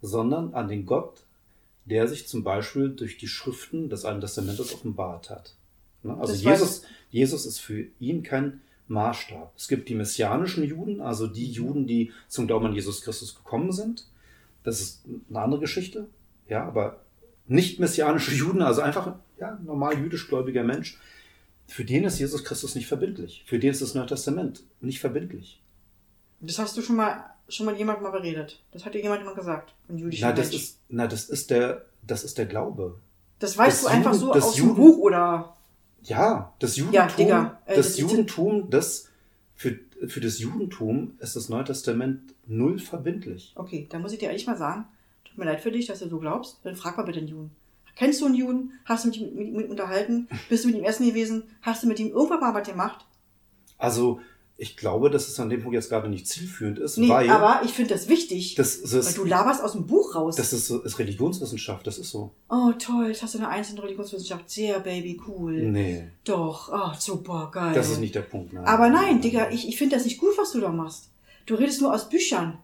sondern 0.00 0.54
an 0.54 0.68
den 0.68 0.86
Gott, 0.86 1.24
der 1.84 2.08
sich 2.08 2.28
zum 2.28 2.44
Beispiel 2.44 2.90
durch 2.90 3.18
die 3.18 3.28
Schriften 3.28 3.88
des 3.88 4.04
Alten 4.04 4.20
Testamentes 4.20 4.72
offenbart 4.72 5.30
hat. 5.30 5.54
Ne? 6.02 6.16
Also 6.16 6.32
Das 6.32 6.42
Jesus, 6.42 6.82
Jesus 7.10 7.46
ist 7.46 7.58
für 7.58 7.86
ihn 7.98 8.22
kein 8.22 8.60
Maßstab. 8.88 9.52
Es 9.56 9.68
gibt 9.68 9.88
die 9.88 9.94
messianischen 9.94 10.64
Juden, 10.64 11.00
also 11.00 11.26
die 11.26 11.50
Juden, 11.50 11.86
die 11.86 12.12
zum 12.28 12.46
Glauben 12.46 12.66
an 12.66 12.74
Jesus 12.74 13.02
Christus 13.02 13.34
gekommen 13.34 13.72
sind. 13.72 14.06
Das 14.64 14.80
ist 14.80 15.04
eine 15.28 15.40
andere 15.40 15.60
Geschichte. 15.60 16.08
Ja, 16.48 16.64
aber 16.64 17.00
nicht 17.46 17.80
messianische 17.80 18.34
Juden, 18.34 18.62
also 18.62 18.80
einfach 18.80 19.16
ja, 19.38 19.58
normal 19.64 19.98
jüdisch-gläubiger 19.98 20.62
Mensch, 20.62 20.98
für 21.66 21.84
den 21.84 22.04
ist 22.04 22.18
Jesus 22.18 22.44
Christus 22.44 22.74
nicht 22.74 22.86
verbindlich. 22.86 23.44
Für 23.46 23.58
den 23.58 23.70
ist 23.70 23.82
das 23.82 23.94
Neue 23.94 24.06
Testament 24.06 24.62
nicht 24.80 25.00
verbindlich. 25.00 25.60
Das 26.42 26.58
hast 26.58 26.76
du 26.76 26.82
schon 26.82 26.96
mal, 26.96 27.24
schon 27.48 27.66
mal 27.66 27.76
jemand 27.76 28.02
mal 28.02 28.10
beredet. 28.10 28.60
Das 28.72 28.84
hat 28.84 28.94
dir 28.94 29.02
jemand 29.02 29.24
mal 29.24 29.34
gesagt. 29.34 29.74
Ein 29.88 29.98
jüdischer 29.98 30.26
Na, 30.28 30.32
das 30.32 30.50
Mensch. 30.50 30.62
ist, 30.62 30.78
na, 30.88 31.06
das 31.06 31.28
ist 31.28 31.50
der, 31.50 31.86
das 32.06 32.24
ist 32.24 32.36
der 32.38 32.46
Glaube. 32.46 32.98
das 33.38 33.56
weißt 33.56 33.78
das 33.84 33.90
du 33.90 33.96
einfach 33.96 34.12
Juden- 34.12 34.26
so 34.26 34.32
das 34.34 34.44
aus 34.44 34.54
dem 34.54 34.64
Juden- 34.68 34.76
Buch 34.76 34.98
oder. 34.98 35.56
Ja, 36.02 36.52
das 36.58 36.76
Judentum, 36.76 36.94
Ja, 36.94 37.06
Digga, 37.16 37.60
äh, 37.66 37.76
das 37.76 37.86
das- 37.88 37.98
Judentum, 37.98 38.70
das 38.70 39.08
für, 39.54 39.78
für 40.08 40.20
das 40.20 40.40
Judentum 40.40 41.14
ist 41.20 41.36
das 41.36 41.48
Neue 41.48 41.62
Testament 41.64 42.34
null 42.46 42.78
verbindlich. 42.80 43.52
Okay, 43.54 43.86
da 43.88 44.00
muss 44.00 44.12
ich 44.12 44.18
dir 44.18 44.26
ehrlich 44.26 44.46
mal 44.48 44.56
sagen, 44.58 44.84
tut 45.24 45.38
mir 45.38 45.44
leid 45.44 45.60
für 45.60 45.70
dich, 45.70 45.86
dass 45.86 46.00
du 46.00 46.08
so 46.08 46.18
glaubst. 46.18 46.58
Dann 46.64 46.74
frag 46.74 46.96
mal 46.96 47.04
bitte 47.04 47.20
einen 47.20 47.28
Juden. 47.28 47.50
Kennst 47.94 48.20
du 48.20 48.26
einen 48.26 48.34
Juden? 48.34 48.72
Hast 48.84 49.04
du 49.04 49.08
mit 49.10 49.16
ihm 49.18 49.70
unterhalten? 49.70 50.26
Bist 50.48 50.64
du 50.64 50.68
mit 50.68 50.78
ihm 50.78 50.84
essen 50.84 51.06
gewesen? 51.06 51.44
Hast 51.60 51.82
du 51.84 51.86
mit 51.86 52.00
ihm 52.00 52.08
irgendwann 52.08 52.40
mal 52.40 52.54
was 52.54 52.66
gemacht? 52.66 53.04
Also, 53.78 54.20
ich 54.56 54.76
glaube, 54.76 55.10
dass 55.10 55.28
es 55.28 55.40
an 55.40 55.50
dem 55.50 55.60
Punkt 55.60 55.74
jetzt 55.74 55.88
gerade 55.88 56.08
nicht 56.08 56.26
zielführend 56.28 56.78
ist, 56.78 56.96
Nee, 56.96 57.08
weil 57.08 57.28
aber 57.30 57.64
ich 57.64 57.72
finde 57.72 57.94
das 57.94 58.08
wichtig. 58.08 58.54
das, 58.54 58.80
das, 58.82 58.92
weil 58.92 59.00
ist, 59.00 59.18
du 59.18 59.24
laberst 59.24 59.62
aus 59.62 59.72
dem 59.72 59.86
Buch 59.86 60.14
raus. 60.14 60.36
das 60.36 60.52
ist, 60.52 60.70
ist 60.70 60.98
Religionswissenschaft, 60.98 61.86
das 61.86 61.98
ist 61.98 62.10
so. 62.10 62.32
oh, 62.48 62.70
toll, 62.78 63.08
jetzt 63.08 63.22
hast 63.22 63.34
du 63.34 63.38
eine 63.38 63.48
Eins 63.48 63.70
in 63.70 63.78
Religionswissenschaft. 63.78 64.48
Sehr, 64.50 64.78
Baby, 64.80 65.20
cool. 65.26 65.52
Nee, 65.70 66.08
Doch, 66.24 66.70
oh, 66.72 66.92
super, 66.98 67.50
geil. 67.52 67.74
das 67.74 67.90
ist 67.90 67.98
nicht 67.98 68.14
der 68.14 68.22
Punkt. 68.22 68.52
Nein. 68.52 68.64
Aber 68.64 68.88
nein, 68.88 69.20
Digga, 69.20 69.50
ich, 69.50 69.68
ich 69.68 69.76
finde 69.78 69.96
das 69.96 70.04
nicht 70.04 70.18
gut, 70.18 70.36
was 70.36 70.52
du 70.52 70.60
da 70.60 70.68
machst. 70.70 71.10
Du 71.46 71.54
redest 71.54 71.80
nur 71.80 71.92
aus 71.92 72.08
Büchern. 72.08 72.58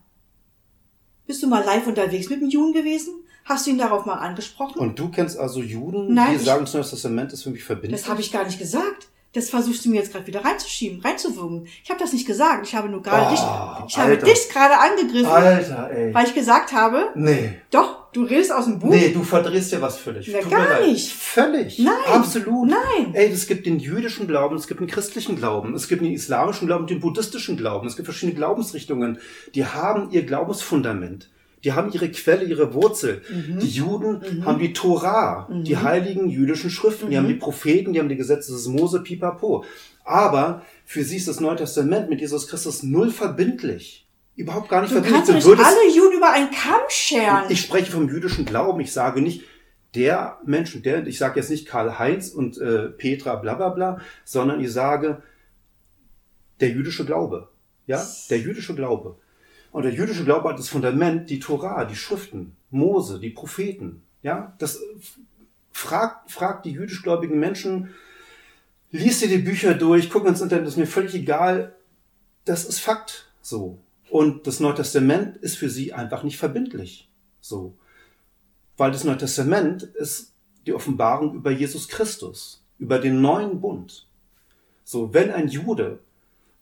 Bist 1.26 1.42
du 1.42 1.46
mal 1.48 1.64
live 1.64 1.86
unterwegs 1.86 2.28
mit 2.30 2.40
dem 2.40 2.48
Juden 2.48 2.72
gewesen? 2.72 3.14
Hast 3.44 3.66
du 3.66 3.70
ihn 3.70 3.78
darauf 3.78 4.04
mal 4.06 4.14
angesprochen? 4.14 4.78
Und 4.78 4.98
du 4.98 5.10
kennst 5.10 5.38
also 5.38 5.62
Juden, 5.62 6.12
Nein, 6.14 6.38
die 6.38 6.44
sagen, 6.44 6.66
das 6.70 6.90
Testament 6.90 7.32
ist 7.32 7.42
für 7.42 7.50
mich 7.50 7.64
verbindlich? 7.64 8.00
Das 8.00 8.08
habe 8.08 8.20
ich 8.20 8.30
gar 8.30 8.44
nicht 8.44 8.58
gesagt. 8.58 9.07
Das 9.34 9.50
versuchst 9.50 9.84
du 9.84 9.90
mir 9.90 9.96
jetzt 9.96 10.10
gerade 10.12 10.26
wieder 10.26 10.42
reinzuschieben, 10.42 11.00
reinzuwirken. 11.02 11.66
Ich 11.84 11.90
habe 11.90 12.00
das 12.00 12.14
nicht 12.14 12.26
gesagt. 12.26 12.66
Ich 12.66 12.74
habe 12.74 12.88
nur 12.88 13.02
gerade 13.02 13.26
Oh, 13.26 13.30
dich, 13.30 13.40
ich 13.88 13.98
habe 13.98 14.16
dich 14.16 14.48
gerade 14.48 14.78
angegriffen, 14.78 15.26
Alter, 15.30 15.90
ey. 15.90 16.14
weil 16.14 16.26
ich 16.26 16.34
gesagt 16.34 16.72
habe, 16.72 17.10
Nee. 17.14 17.60
doch, 17.70 18.10
du 18.12 18.22
redest 18.24 18.50
aus 18.52 18.64
dem 18.64 18.78
Buch. 18.78 18.88
Nee, 18.88 19.10
du 19.10 19.22
verdrehst 19.22 19.70
ja 19.72 19.82
was 19.82 19.98
völlig. 19.98 20.28
Na, 20.32 20.38
Tut 20.40 20.50
gar 20.50 20.80
nicht. 20.80 21.12
Völlig. 21.12 21.78
Nein. 21.78 21.92
Absolut. 22.10 22.70
Nein. 22.70 23.10
Ey, 23.12 23.30
es 23.30 23.46
gibt 23.46 23.66
den 23.66 23.78
jüdischen 23.78 24.26
Glauben, 24.26 24.56
es 24.56 24.66
gibt 24.66 24.80
den 24.80 24.86
christlichen 24.88 25.36
Glauben, 25.36 25.74
es 25.74 25.88
gibt 25.88 26.00
den 26.00 26.12
islamischen 26.12 26.66
Glauben 26.66 26.86
den 26.86 27.00
buddhistischen 27.00 27.58
Glauben. 27.58 27.86
Es 27.86 27.96
gibt 27.96 28.06
verschiedene 28.06 28.34
Glaubensrichtungen. 28.34 29.18
Die 29.54 29.66
haben 29.66 30.10
ihr 30.10 30.24
Glaubensfundament. 30.24 31.28
Die 31.64 31.72
haben 31.72 31.92
ihre 31.92 32.08
Quelle, 32.10 32.44
ihre 32.44 32.72
Wurzel. 32.74 33.22
Mhm. 33.30 33.58
Die 33.58 33.68
Juden 33.68 34.44
haben 34.44 34.58
die 34.60 34.72
Torah, 34.72 35.48
die 35.50 35.76
heiligen 35.76 36.28
jüdischen 36.28 36.70
Schriften. 36.70 37.10
Die 37.10 37.16
Mhm. 37.16 37.20
haben 37.20 37.28
die 37.28 37.34
Propheten, 37.34 37.92
die 37.92 37.98
haben 37.98 38.08
die 38.08 38.16
Gesetze 38.16 38.52
des 38.52 38.66
Mose, 38.68 39.02
pipapo. 39.02 39.64
Aber 40.04 40.62
für 40.84 41.02
sie 41.04 41.16
ist 41.16 41.28
das 41.28 41.40
Neue 41.40 41.56
Testament 41.56 42.08
mit 42.10 42.20
Jesus 42.20 42.48
Christus 42.48 42.82
null 42.82 43.10
verbindlich. 43.10 44.06
Überhaupt 44.36 44.68
gar 44.68 44.82
nicht 44.82 44.90
Du 44.92 44.94
verbindlich. 45.02 45.26
kannst 45.26 45.44
Du 45.46 45.50
würdest- 45.50 45.66
alle 45.68 45.94
Juden 45.94 46.16
über 46.16 46.30
einen 46.32 46.50
Kamm 46.50 46.80
scheren. 46.88 47.44
ich 47.48 47.60
spreche 47.60 47.90
vom 47.90 48.08
jüdischen 48.08 48.44
Glauben. 48.44 48.78
Ich 48.80 48.92
sage 48.92 49.20
nicht 49.20 49.42
der 49.96 50.38
Mensch 50.46 50.74
und 50.76 50.86
der, 50.86 51.06
ich 51.08 51.18
sage 51.18 51.40
jetzt 51.40 51.50
nicht 51.50 51.66
Karl-Heinz 51.66 52.28
und 52.28 52.56
äh, 52.58 52.88
Petra 52.90 53.34
bla 53.36 53.54
bla 53.54 53.70
bla, 53.70 54.00
sondern 54.24 54.60
ich 54.60 54.72
sage 54.72 55.22
der 56.60 56.70
jüdische 56.70 57.04
Glaube. 57.04 57.48
Ja, 57.86 58.04
der 58.30 58.38
jüdische 58.38 58.74
Glaube. 58.74 59.16
Und 59.70 59.82
der 59.82 59.92
jüdische 59.92 60.24
Glaube 60.24 60.48
hat 60.48 60.58
das 60.58 60.68
Fundament, 60.68 61.30
die 61.30 61.40
Torah, 61.40 61.84
die 61.84 61.96
Schriften, 61.96 62.56
Mose, 62.70 63.20
die 63.20 63.30
Propheten. 63.30 64.02
Ja, 64.22 64.54
das 64.58 64.80
fragt, 65.72 66.30
fragt 66.30 66.64
die 66.64 66.72
jüdischgläubigen 66.72 67.38
Menschen, 67.38 67.94
lies 68.90 69.20
dir 69.20 69.28
die 69.28 69.38
Bücher 69.38 69.74
durch, 69.74 70.10
guck 70.10 70.26
ins 70.26 70.40
Internet, 70.40 70.66
ist 70.66 70.76
mir 70.76 70.86
völlig 70.86 71.14
egal. 71.14 71.74
Das 72.44 72.64
ist 72.64 72.80
Fakt. 72.80 73.30
So. 73.42 73.78
Und 74.10 74.46
das 74.46 74.60
Neue 74.60 74.74
Testament 74.74 75.36
ist 75.36 75.56
für 75.56 75.68
sie 75.68 75.92
einfach 75.92 76.22
nicht 76.22 76.38
verbindlich. 76.38 77.08
So. 77.40 77.74
Weil 78.76 78.90
das 78.90 79.04
Neue 79.04 79.18
Testament 79.18 79.82
ist 79.82 80.32
die 80.66 80.72
Offenbarung 80.72 81.34
über 81.34 81.50
Jesus 81.50 81.88
Christus, 81.88 82.62
über 82.78 82.98
den 82.98 83.20
neuen 83.20 83.60
Bund. 83.60 84.06
So, 84.84 85.12
wenn 85.12 85.30
ein 85.30 85.48
Jude 85.48 85.98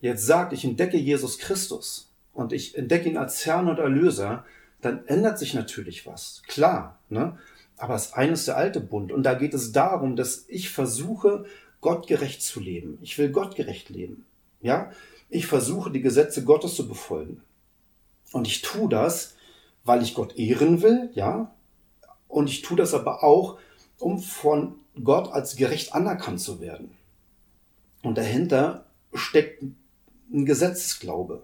jetzt 0.01 0.27
sagt, 0.27 0.53
ich 0.53 0.64
entdecke 0.64 0.97
Jesus 0.97 1.38
Christus 1.38 2.11
und 2.37 2.53
ich 2.53 2.77
entdecke 2.77 3.09
ihn 3.09 3.16
als 3.16 3.46
Herrn 3.46 3.66
und 3.66 3.79
Erlöser, 3.79 4.44
dann 4.83 5.07
ändert 5.07 5.38
sich 5.38 5.55
natürlich 5.55 6.07
was. 6.07 6.42
Klar, 6.46 6.99
ne? 7.09 7.38
Aber 7.79 7.94
es 7.94 8.07
ist 8.07 8.14
eines 8.14 8.44
der 8.44 8.57
alte 8.57 8.81
Bund. 8.81 9.11
Und 9.11 9.22
da 9.22 9.35
geht 9.35 9.55
es 9.55 9.72
darum, 9.72 10.16
dass 10.16 10.44
ich 10.49 10.70
versuche, 10.70 11.46
gottgerecht 11.81 12.42
zu 12.42 12.61
leben. 12.61 12.99
Ich 13.03 13.18
will 13.18 13.31
gottgerecht 13.31 13.90
leben. 13.90 14.25
Ja? 14.61 14.92
Ich 15.29 15.46
versuche, 15.46 15.90
die 15.90 16.01
Gesetze 16.01 16.44
Gottes 16.44 16.75
zu 16.75 16.88
befolgen. 16.88 17.42
Und 18.33 18.46
ich 18.46 18.62
tue 18.62 18.88
das, 18.88 19.35
weil 19.85 20.03
ich 20.03 20.14
Gott 20.14 20.37
ehren 20.38 20.83
will, 20.83 21.11
ja? 21.14 21.55
Und 22.29 22.49
ich 22.51 22.62
tue 22.62 22.77
das 22.77 22.92
aber 22.92 23.22
auch, 23.25 23.59
um 23.99 24.18
von 24.18 24.75
Gott 25.03 25.33
als 25.33 25.57
gerecht 25.57 25.94
anerkannt 25.94 26.40
zu 26.40 26.61
werden. 26.61 26.90
Und 28.03 28.18
dahinter 28.18 28.87
steckt 29.14 29.62
ein 29.62 30.44
Gesetzesglaube. 30.44 31.42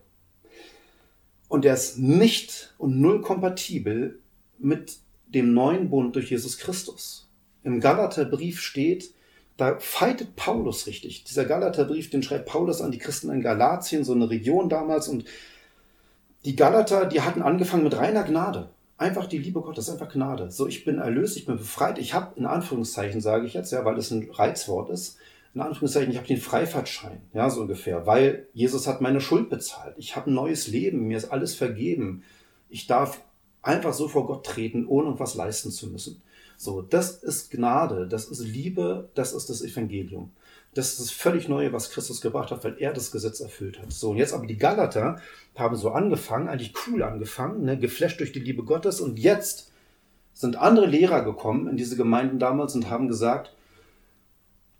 Und 1.52 1.66
der 1.66 1.74
ist 1.74 1.98
nicht 1.98 2.72
und 2.78 2.98
null 2.98 3.20
kompatibel 3.20 4.18
mit 4.58 4.96
dem 5.26 5.52
neuen 5.52 5.90
Bund 5.90 6.16
durch 6.16 6.30
Jesus 6.30 6.56
Christus. 6.56 7.28
Im 7.62 7.78
Galaterbrief 7.78 8.58
steht, 8.58 9.12
da 9.58 9.78
fightet 9.78 10.34
Paulus 10.34 10.86
richtig. 10.86 11.24
Dieser 11.24 11.44
Galaterbrief, 11.44 12.08
den 12.08 12.22
schreibt 12.22 12.48
Paulus 12.48 12.80
an 12.80 12.90
die 12.90 12.96
Christen 12.96 13.30
in 13.30 13.42
Galatien, 13.42 14.02
so 14.02 14.14
eine 14.14 14.30
Region 14.30 14.70
damals. 14.70 15.08
Und 15.08 15.26
die 16.46 16.56
Galater, 16.56 17.04
die 17.04 17.20
hatten 17.20 17.42
angefangen 17.42 17.84
mit 17.84 17.98
reiner 17.98 18.22
Gnade. 18.22 18.70
Einfach 18.96 19.26
die 19.26 19.36
Liebe 19.36 19.60
Gottes, 19.60 19.90
einfach 19.90 20.10
Gnade. 20.10 20.50
So, 20.50 20.66
ich 20.66 20.86
bin 20.86 21.00
erlöst, 21.00 21.36
ich 21.36 21.44
bin 21.44 21.58
befreit. 21.58 21.98
Ich 21.98 22.14
habe, 22.14 22.32
in 22.36 22.46
Anführungszeichen 22.46 23.20
sage 23.20 23.44
ich 23.44 23.52
jetzt, 23.52 23.72
ja, 23.72 23.84
weil 23.84 23.96
das 23.96 24.10
ein 24.10 24.26
Reizwort 24.32 24.88
ist, 24.88 25.18
in 25.54 25.60
Anführungszeichen, 25.60 26.10
ich 26.10 26.16
habe 26.16 26.26
den 26.26 26.40
Freifahrtschein, 26.40 27.20
ja, 27.34 27.50
so 27.50 27.62
ungefähr, 27.62 28.06
weil 28.06 28.46
Jesus 28.54 28.86
hat 28.86 29.00
meine 29.00 29.20
Schuld 29.20 29.50
bezahlt. 29.50 29.94
Ich 29.98 30.16
habe 30.16 30.30
ein 30.30 30.34
neues 30.34 30.66
Leben, 30.66 31.08
mir 31.08 31.16
ist 31.16 31.30
alles 31.30 31.54
vergeben. 31.54 32.22
Ich 32.70 32.86
darf 32.86 33.20
Einfach 33.62 33.92
so 33.92 34.08
vor 34.08 34.26
Gott 34.26 34.44
treten, 34.44 34.86
ohne 34.86 35.06
irgendwas 35.06 35.36
leisten 35.36 35.70
zu 35.70 35.88
müssen. 35.88 36.20
So, 36.56 36.82
das 36.82 37.22
ist 37.22 37.50
Gnade, 37.52 38.08
das 38.08 38.24
ist 38.26 38.40
Liebe, 38.40 39.08
das 39.14 39.32
ist 39.32 39.48
das 39.48 39.62
Evangelium. 39.62 40.32
Das 40.74 40.90
ist 40.90 41.00
das 41.00 41.10
völlig 41.10 41.48
Neue, 41.48 41.72
was 41.72 41.90
Christus 41.90 42.20
gebracht 42.20 42.50
hat, 42.50 42.64
weil 42.64 42.76
er 42.78 42.92
das 42.92 43.12
Gesetz 43.12 43.40
erfüllt 43.40 43.80
hat. 43.80 43.92
So, 43.92 44.10
und 44.10 44.16
jetzt 44.16 44.32
aber 44.32 44.46
die 44.46 44.56
Galater 44.56 45.20
haben 45.54 45.76
so 45.76 45.90
angefangen, 45.90 46.48
eigentlich 46.48 46.74
cool 46.86 47.02
angefangen, 47.02 47.64
ne, 47.64 47.78
geflasht 47.78 48.18
durch 48.20 48.32
die 48.32 48.40
Liebe 48.40 48.64
Gottes. 48.64 49.00
Und 49.00 49.18
jetzt 49.18 49.70
sind 50.32 50.56
andere 50.56 50.86
Lehrer 50.86 51.22
gekommen 51.22 51.68
in 51.68 51.76
diese 51.76 51.96
Gemeinden 51.96 52.38
damals 52.38 52.74
und 52.74 52.90
haben 52.90 53.06
gesagt, 53.06 53.54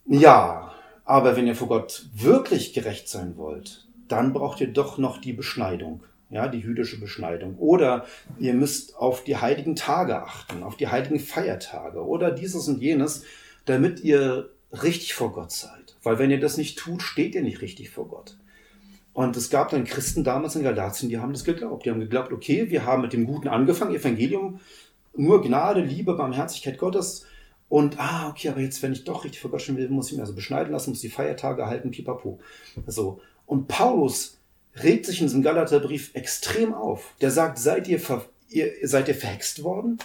ja, 0.06 0.72
aber 1.04 1.36
wenn 1.36 1.46
ihr 1.46 1.54
vor 1.54 1.68
Gott 1.68 2.06
wirklich 2.14 2.72
gerecht 2.72 3.08
sein 3.08 3.36
wollt, 3.36 3.86
dann 4.08 4.32
braucht 4.32 4.60
ihr 4.60 4.68
doch 4.68 4.98
noch 4.98 5.18
die 5.18 5.32
Beschneidung, 5.32 6.02
ja, 6.30 6.48
die 6.48 6.60
jüdische 6.60 7.00
Beschneidung. 7.00 7.56
Oder 7.58 8.06
ihr 8.38 8.54
müsst 8.54 8.96
auf 8.96 9.24
die 9.24 9.36
heiligen 9.36 9.76
Tage 9.76 10.22
achten, 10.22 10.62
auf 10.62 10.76
die 10.76 10.88
heiligen 10.88 11.20
Feiertage 11.20 12.04
oder 12.04 12.30
dieses 12.30 12.68
und 12.68 12.80
jenes, 12.80 13.24
damit 13.64 14.00
ihr 14.00 14.50
richtig 14.72 15.14
vor 15.14 15.32
Gott 15.32 15.52
seid. 15.52 15.96
Weil 16.02 16.18
wenn 16.18 16.30
ihr 16.30 16.40
das 16.40 16.56
nicht 16.56 16.78
tut, 16.78 17.02
steht 17.02 17.34
ihr 17.34 17.42
nicht 17.42 17.60
richtig 17.60 17.90
vor 17.90 18.08
Gott. 18.08 18.36
Und 19.14 19.36
es 19.36 19.50
gab 19.50 19.70
dann 19.70 19.84
Christen 19.84 20.24
damals 20.24 20.56
in 20.56 20.62
Galatien, 20.62 21.10
die 21.10 21.18
haben 21.18 21.32
das 21.32 21.44
geglaubt. 21.44 21.84
Die 21.84 21.90
haben 21.90 22.00
geglaubt, 22.00 22.32
okay, 22.32 22.70
wir 22.70 22.86
haben 22.86 23.02
mit 23.02 23.12
dem 23.12 23.26
Guten 23.26 23.48
angefangen, 23.48 23.94
Evangelium, 23.94 24.60
nur 25.14 25.42
Gnade, 25.42 25.82
Liebe, 25.82 26.14
Barmherzigkeit 26.14 26.78
Gottes. 26.78 27.26
Und, 27.72 27.98
ah, 27.98 28.28
okay, 28.28 28.50
aber 28.50 28.60
jetzt, 28.60 28.82
wenn 28.82 28.92
ich 28.92 29.04
doch 29.04 29.24
richtig 29.24 29.40
stehen 29.62 29.78
will, 29.78 29.88
muss 29.88 30.10
ich 30.10 30.16
mir 30.18 30.20
also 30.20 30.34
beschneiden 30.34 30.74
lassen, 30.74 30.90
muss 30.90 31.00
die 31.00 31.08
Feiertage 31.08 31.64
halten, 31.64 31.90
pipapo. 31.90 32.38
So. 32.86 33.22
Und 33.46 33.66
Paulus 33.66 34.36
regt 34.82 35.06
sich 35.06 35.22
in 35.22 35.28
diesem 35.28 35.40
Galaterbrief 35.40 36.14
extrem 36.14 36.74
auf. 36.74 37.14
Der 37.22 37.30
sagt, 37.30 37.56
seid 37.58 37.88
ihr, 37.88 37.98
ver 37.98 38.26
ihr, 38.50 38.70
seid 38.82 39.08
ihr 39.08 39.14
verhext 39.14 39.62
worden? 39.62 39.96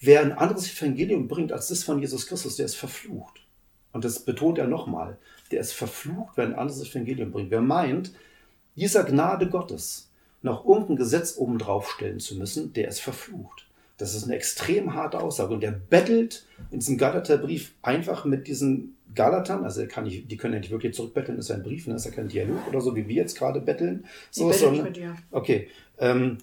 Wer 0.00 0.22
ein 0.22 0.32
anderes 0.32 0.66
Evangelium 0.66 1.28
bringt 1.28 1.52
als 1.52 1.68
das 1.68 1.84
von 1.84 2.00
Jesus 2.00 2.26
Christus, 2.26 2.56
der 2.56 2.66
ist 2.66 2.74
verflucht. 2.74 3.46
Und 3.92 4.04
das 4.04 4.18
betont 4.18 4.58
er 4.58 4.66
nochmal. 4.66 5.16
Der 5.52 5.60
ist 5.60 5.72
verflucht, 5.72 6.32
wer 6.34 6.46
ein 6.46 6.56
anderes 6.56 6.82
Evangelium 6.82 7.30
bringt. 7.30 7.52
Wer 7.52 7.62
meint, 7.62 8.10
dieser 8.74 9.04
Gnade 9.04 9.48
Gottes 9.48 10.10
noch 10.42 10.66
irgendein 10.66 10.96
Gesetz 10.96 11.36
obendrauf 11.36 11.92
stellen 11.92 12.18
zu 12.18 12.34
müssen, 12.34 12.72
der 12.72 12.88
ist 12.88 12.98
verflucht. 12.98 13.63
Das 13.96 14.14
ist 14.14 14.24
eine 14.24 14.34
extrem 14.34 14.94
harte 14.94 15.20
Aussage. 15.20 15.54
Und 15.54 15.62
der 15.62 15.70
bettelt 15.70 16.46
in 16.70 16.80
diesem 16.80 16.98
Galaterbrief 16.98 17.74
einfach 17.82 18.24
mit 18.24 18.48
diesen 18.48 18.96
Galatern, 19.14 19.62
also 19.62 19.86
kann 19.86 20.06
ich, 20.06 20.26
die 20.26 20.36
können 20.36 20.54
ja 20.54 20.60
nicht 20.60 20.72
wirklich 20.72 20.94
zurückbetteln, 20.94 21.38
ist 21.38 21.48
ja 21.48 21.54
ein 21.54 21.62
Brief, 21.62 21.86
ne? 21.86 21.94
ist 21.94 22.04
ja 22.04 22.10
kein 22.10 22.28
Dialog 22.28 22.66
oder 22.68 22.80
so, 22.80 22.96
wie 22.96 23.06
wir 23.06 23.14
jetzt 23.14 23.38
gerade 23.38 23.60
betteln. 23.60 24.06
So, 24.30 24.50
ich 24.50 24.56
so, 24.56 24.70
nicht 24.70 24.82
mit 24.82 24.96
dir. 24.96 25.16
Okay. 25.30 25.68
Ähm, 25.98 26.38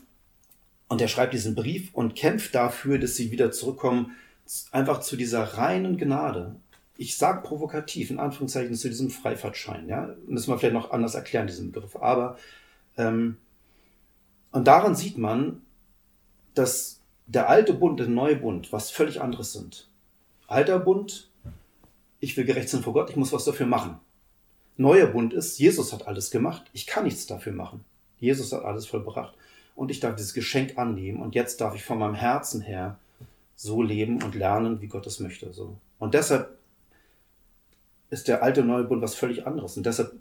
und 0.87 1.01
er 1.01 1.09
schreibt 1.09 1.33
diesen 1.33 1.55
Brief 1.55 1.93
und 1.93 2.15
kämpft 2.15 2.55
dafür, 2.55 2.99
dass 2.99 3.15
sie 3.15 3.31
wieder 3.31 3.51
zurückkommen, 3.51 4.11
einfach 4.71 5.01
zu 5.01 5.17
dieser 5.17 5.43
reinen 5.43 5.97
Gnade 5.97 6.55
ich 7.01 7.17
sage 7.17 7.41
provokativ, 7.41 8.11
in 8.11 8.19
Anführungszeichen, 8.19 8.75
zu 8.75 8.87
diesem 8.87 9.09
Freifahrtschein. 9.09 9.89
Ja? 9.89 10.13
Müssen 10.27 10.51
wir 10.51 10.59
vielleicht 10.59 10.75
noch 10.75 10.91
anders 10.91 11.15
erklären, 11.15 11.47
diesen 11.47 11.71
Begriff. 11.71 11.95
Aber, 11.95 12.37
ähm, 12.95 13.37
und 14.51 14.67
daran 14.67 14.93
sieht 14.93 15.17
man, 15.17 15.63
dass 16.53 17.00
der 17.27 17.49
alte 17.49 17.73
Bund, 17.73 17.99
der 17.99 18.07
neue 18.07 18.35
Bund, 18.35 18.71
was 18.71 18.91
völlig 18.91 19.21
anderes 19.21 19.53
sind. 19.53 19.87
Alter 20.47 20.79
Bund, 20.79 21.29
ich 22.19 22.35
will 22.35 22.45
gerecht 22.45 22.69
sein 22.69 22.83
vor 22.83 22.93
Gott, 22.93 23.09
ich 23.09 23.15
muss 23.15 23.33
was 23.33 23.45
dafür 23.45 23.65
machen. 23.65 23.99
Neuer 24.77 25.07
Bund 25.07 25.33
ist, 25.33 25.59
Jesus 25.59 25.93
hat 25.93 26.07
alles 26.07 26.31
gemacht, 26.31 26.69
ich 26.73 26.87
kann 26.87 27.03
nichts 27.03 27.27
dafür 27.27 27.53
machen. 27.53 27.83
Jesus 28.19 28.51
hat 28.51 28.63
alles 28.63 28.85
vollbracht. 28.85 29.33
Und 29.75 29.91
ich 29.91 29.99
darf 29.99 30.15
dieses 30.15 30.33
Geschenk 30.33 30.77
annehmen 30.77 31.21
und 31.21 31.35
jetzt 31.35 31.61
darf 31.61 31.75
ich 31.75 31.83
von 31.83 31.97
meinem 31.97 32.15
Herzen 32.15 32.61
her 32.61 32.99
so 33.55 33.81
leben 33.81 34.21
und 34.21 34.35
lernen, 34.35 34.81
wie 34.81 34.87
Gott 34.87 35.07
es 35.07 35.19
möchte. 35.19 35.53
So. 35.53 35.77
Und 35.99 36.13
deshalb 36.13 36.57
ist 38.09 38.27
der 38.27 38.43
alte 38.43 38.61
und 38.61 38.67
neue 38.67 38.83
Bund 38.83 39.01
was 39.01 39.15
völlig 39.15 39.47
anderes. 39.47 39.77
Und 39.77 39.85
deshalb 39.85 40.13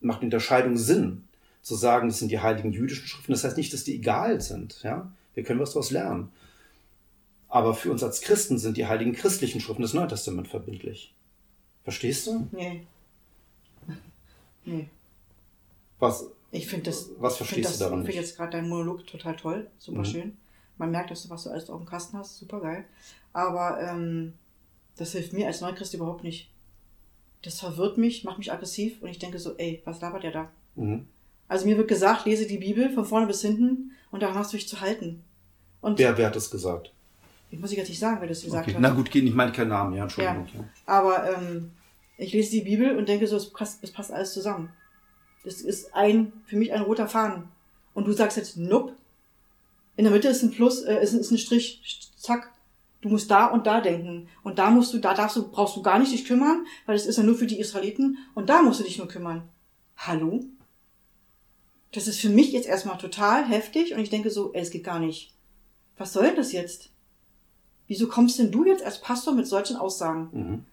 macht 0.00 0.22
die 0.22 0.26
Unterscheidung 0.26 0.76
Sinn, 0.76 1.24
zu 1.62 1.74
sagen, 1.74 2.08
das 2.08 2.20
sind 2.20 2.30
die 2.30 2.38
heiligen 2.38 2.72
jüdischen 2.72 3.08
Schriften. 3.08 3.32
Das 3.32 3.42
heißt 3.42 3.56
nicht, 3.56 3.72
dass 3.72 3.82
die 3.82 3.96
egal 3.96 4.40
sind. 4.40 4.82
Ja? 4.84 5.10
Wir 5.36 5.44
können 5.44 5.60
was 5.60 5.70
daraus 5.70 5.92
lernen. 5.92 6.32
Aber 7.48 7.74
für 7.74 7.92
uns 7.92 8.02
als 8.02 8.20
Christen 8.22 8.58
sind 8.58 8.76
die 8.76 8.86
heiligen 8.86 9.12
christlichen 9.12 9.60
Schriften 9.60 9.82
des 9.82 9.94
Neuen 9.94 10.08
Testaments 10.08 10.50
verbindlich. 10.50 11.14
Verstehst 11.84 12.26
du? 12.26 12.48
Nee. 12.50 12.84
Nee. 14.64 14.88
Was, 16.00 16.26
Ich 16.50 16.66
finde 16.66 16.86
das. 16.90 17.10
was 17.18 17.36
verstehst 17.36 17.70
das, 17.70 17.78
du 17.78 17.84
daran 17.84 18.00
Ich 18.00 18.06
finde 18.06 18.20
jetzt 18.20 18.36
gerade 18.36 18.52
deinen 18.52 18.68
Monolog 18.68 19.06
total 19.06 19.36
toll. 19.36 19.70
Super 19.78 20.00
Mhm. 20.00 20.04
schön. 20.04 20.36
Man 20.78 20.90
merkt, 20.90 21.10
dass 21.12 21.22
du 21.22 21.30
was 21.30 21.44
du 21.44 21.50
alles 21.50 21.70
auf 21.70 21.78
dem 21.80 21.86
Kasten 21.86 22.18
hast. 22.18 22.36
Super 22.38 22.60
geil. 22.60 22.84
Aber 23.32 23.80
ähm, 23.80 24.32
das 24.96 25.12
hilft 25.12 25.32
mir 25.32 25.46
als 25.46 25.60
Neuchrist 25.60 25.94
überhaupt 25.94 26.24
nicht. 26.24 26.50
Das 27.42 27.60
verwirrt 27.60 27.96
mich, 27.98 28.24
macht 28.24 28.38
mich 28.38 28.50
aggressiv 28.52 29.00
und 29.02 29.08
ich 29.08 29.18
denke 29.18 29.38
so, 29.38 29.56
ey, 29.56 29.80
was 29.84 30.00
labert 30.00 30.24
der 30.24 30.32
da? 30.32 30.50
Mhm. 30.74 31.06
Also 31.48 31.66
mir 31.66 31.76
wird 31.76 31.88
gesagt, 31.88 32.26
lese 32.26 32.46
die 32.46 32.58
Bibel 32.58 32.90
von 32.90 33.04
vorne 33.04 33.26
bis 33.26 33.42
hinten 33.42 33.92
und 34.10 34.22
daran 34.22 34.36
hast 34.36 34.52
du 34.52 34.56
dich 34.56 34.68
zu 34.68 34.80
halten. 34.80 35.22
Und 35.80 35.98
Wer, 35.98 36.16
wer 36.18 36.26
hat 36.26 36.36
das 36.36 36.50
gesagt? 36.50 36.92
ich 37.50 37.60
muss 37.60 37.70
ich 37.70 37.78
jetzt 37.78 37.88
nicht 37.88 38.00
sagen, 38.00 38.16
wer 38.20 38.28
das 38.28 38.42
gesagt 38.42 38.64
Okay. 38.66 38.74
hat. 38.74 38.80
Na 38.82 38.90
gut, 38.90 39.10
geht 39.10 39.22
nicht, 39.22 39.30
ich 39.30 39.36
meine 39.36 39.52
keinen 39.52 39.68
Namen, 39.68 39.94
ja, 39.94 40.02
Entschuldigung. 40.02 40.48
Ja. 40.52 40.64
Aber 40.84 41.30
ähm, 41.32 41.70
ich 42.18 42.32
lese 42.32 42.50
die 42.50 42.62
Bibel 42.62 42.96
und 42.96 43.08
denke 43.08 43.26
so, 43.28 43.36
es 43.36 43.50
passt, 43.50 43.78
es 43.84 43.92
passt 43.92 44.10
alles 44.10 44.32
zusammen. 44.32 44.70
Das 45.44 45.60
ist 45.60 45.94
ein, 45.94 46.32
für 46.46 46.56
mich 46.56 46.72
ein 46.72 46.82
roter 46.82 47.06
Faden. 47.06 47.44
Und 47.94 48.06
du 48.08 48.12
sagst 48.12 48.36
jetzt, 48.36 48.56
nope. 48.56 48.94
In 49.96 50.04
der 50.04 50.12
Mitte 50.12 50.28
ist 50.28 50.42
ein 50.42 50.50
Plus, 50.50 50.82
äh, 50.82 51.00
ist, 51.02 51.12
ein- 51.14 51.20
ist 51.20 51.30
ein 51.30 51.38
Strich, 51.38 52.10
zack. 52.16 52.50
Du 53.00 53.08
musst 53.10 53.30
da 53.30 53.46
und 53.46 53.66
da 53.68 53.80
denken. 53.80 54.28
Und 54.42 54.58
da 54.58 54.70
musst 54.70 54.92
du, 54.92 54.98
da 54.98 55.14
darfst 55.14 55.36
du, 55.36 55.48
brauchst 55.48 55.76
du 55.76 55.82
gar 55.82 55.98
nicht 56.00 56.12
dich 56.12 56.24
kümmern, 56.24 56.66
weil 56.86 56.96
es 56.96 57.06
ist 57.06 57.16
ja 57.16 57.22
nur 57.22 57.36
für 57.36 57.46
die 57.46 57.60
Israeliten. 57.60 58.18
Und 58.34 58.48
da 58.50 58.60
musst 58.62 58.80
du 58.80 58.84
dich 58.84 58.98
nur 58.98 59.06
kümmern. 59.06 59.48
Hallo? 59.96 60.44
Das 61.96 62.06
ist 62.06 62.20
für 62.20 62.28
mich 62.28 62.52
jetzt 62.52 62.68
erstmal 62.68 62.98
total 62.98 63.48
heftig 63.48 63.94
und 63.94 64.00
ich 64.00 64.10
denke 64.10 64.28
so, 64.30 64.52
ey, 64.52 64.60
es 64.60 64.70
geht 64.70 64.84
gar 64.84 64.98
nicht. 65.00 65.32
Was 65.96 66.12
soll 66.12 66.24
denn 66.26 66.36
das 66.36 66.52
jetzt? 66.52 66.90
Wieso 67.88 68.06
kommst 68.06 68.38
denn 68.38 68.50
du 68.52 68.66
jetzt 68.66 68.84
als 68.84 69.00
Pastor 69.00 69.32
mit 69.34 69.46
solchen 69.46 69.76
Aussagen? 69.76 70.28
Mhm. 70.32 70.64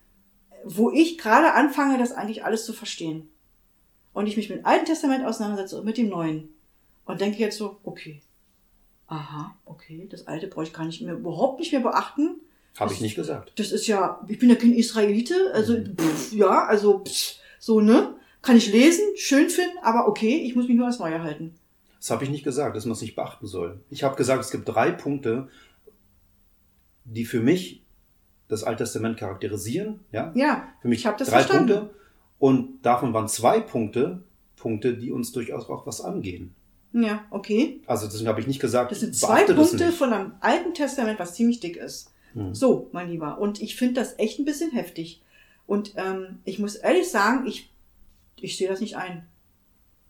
wo 0.66 0.92
ich 0.92 1.18
gerade 1.18 1.52
anfange, 1.54 1.98
das 1.98 2.14
eigentlich 2.14 2.46
alles 2.46 2.66
zu 2.66 2.72
verstehen. 2.72 3.30
Und 4.14 4.28
ich 4.28 4.38
mich 4.38 4.50
mit 4.50 4.60
dem 4.60 4.66
Alten 4.66 4.86
Testament 4.86 5.26
auseinandersetze 5.26 5.78
und 5.78 5.86
mit 5.86 5.98
dem 5.98 6.08
Neuen. 6.08 6.54
Und 7.06 7.20
denke 7.20 7.40
jetzt 7.40 7.58
so, 7.58 7.78
okay. 7.84 8.22
Aha, 9.08 9.56
okay, 9.66 10.08
das 10.10 10.28
Alte 10.28 10.48
brauche 10.48 10.64
ich 10.64 10.72
gar 10.74 10.86
nicht 10.86 11.02
mehr, 11.02 11.16
überhaupt 11.16 11.60
nicht 11.60 11.72
mehr 11.74 11.82
beachten. 11.82 12.40
Habe 12.80 12.94
ich 12.94 13.02
nicht 13.02 13.16
gesagt. 13.16 13.52
Das 13.60 13.72
ist 13.74 13.88
ja, 13.88 14.22
ich 14.30 14.40
bin 14.40 14.50
ja 14.50 14.56
kein 14.56 14.74
Israelite, 14.74 15.52
also, 15.54 15.74
Mhm. 15.74 15.98
pff, 15.98 16.32
ja, 16.34 16.66
also, 16.66 17.00
pff, 17.00 17.36
so, 17.60 17.82
ne? 17.82 18.12
Kann 18.44 18.58
ich 18.58 18.72
lesen, 18.72 19.04
schön 19.16 19.50
finden, 19.50 19.78
aber 19.82 20.08
okay, 20.08 20.36
ich 20.46 20.56
muss 20.56 20.68
mich 20.68 20.78
nur 20.78 20.86
ans 20.86 21.00
Neue 21.00 21.24
halten. 21.24 21.56
Das 21.98 22.12
habe 22.12 22.24
ich 22.26 22.30
nicht 22.30 22.44
gesagt, 22.44 22.76
dass 22.76 22.86
man 22.86 22.92
es 22.92 23.02
nicht 23.02 23.16
beachten 23.16 23.48
soll. 23.48 23.80
Ich 23.90 24.04
habe 24.04 24.16
gesagt, 24.16 24.44
es 24.44 24.52
gibt 24.52 24.68
drei 24.68 24.92
Punkte, 24.92 25.48
die 27.06 27.26
für 27.26 27.40
mich 27.40 27.84
das 28.50 28.64
Alte 28.64 28.84
Testament 28.84 29.18
charakterisieren. 29.18 30.02
Ja? 30.12 30.32
Ja, 30.36 30.68
Für 30.82 30.88
mich 30.90 31.00
ich 31.00 31.06
habe 31.06 31.18
das 31.18 31.30
drei 31.30 31.44
verstanden. 31.44 31.74
Punkte. 31.74 31.96
Und 32.40 32.82
davon 32.86 33.14
waren 33.14 33.28
zwei 33.30 33.62
Punkte, 33.62 34.22
Punkte, 34.58 34.96
die 34.98 35.12
uns 35.12 35.32
durchaus 35.32 35.70
auch 35.70 35.88
was 35.88 36.02
angehen. 36.02 36.54
Ja, 36.92 37.26
okay. 37.32 37.82
Also 37.88 38.06
deswegen 38.08 38.28
habe 38.28 38.40
ich 38.42 38.48
nicht 38.48 38.60
gesagt, 38.60 38.92
Das 38.92 39.00
sind 39.00 39.16
zwei 39.16 39.46
Punkte 39.46 39.92
von 39.92 40.14
einem 40.14 40.34
Alten 40.42 40.74
Testament, 40.74 41.20
was 41.20 41.34
ziemlich 41.34 41.60
dick 41.60 41.78
ist. 41.78 42.12
Hm. 42.34 42.54
So, 42.54 42.90
mein 42.92 43.10
Lieber. 43.10 43.40
Und 43.40 43.62
ich 43.62 43.76
finde 43.76 43.96
das 43.96 44.20
echt 44.20 44.40
ein 44.40 44.46
bisschen 44.46 44.72
heftig. 44.72 45.22
Und 45.66 45.94
ähm, 45.96 46.40
ich 46.44 46.60
muss 46.60 46.76
ehrlich 46.76 47.10
sagen, 47.10 47.48
ich, 47.48 47.72
ich 48.44 48.58
sehe 48.58 48.68
das 48.68 48.82
nicht 48.82 48.98
ein. 48.98 49.26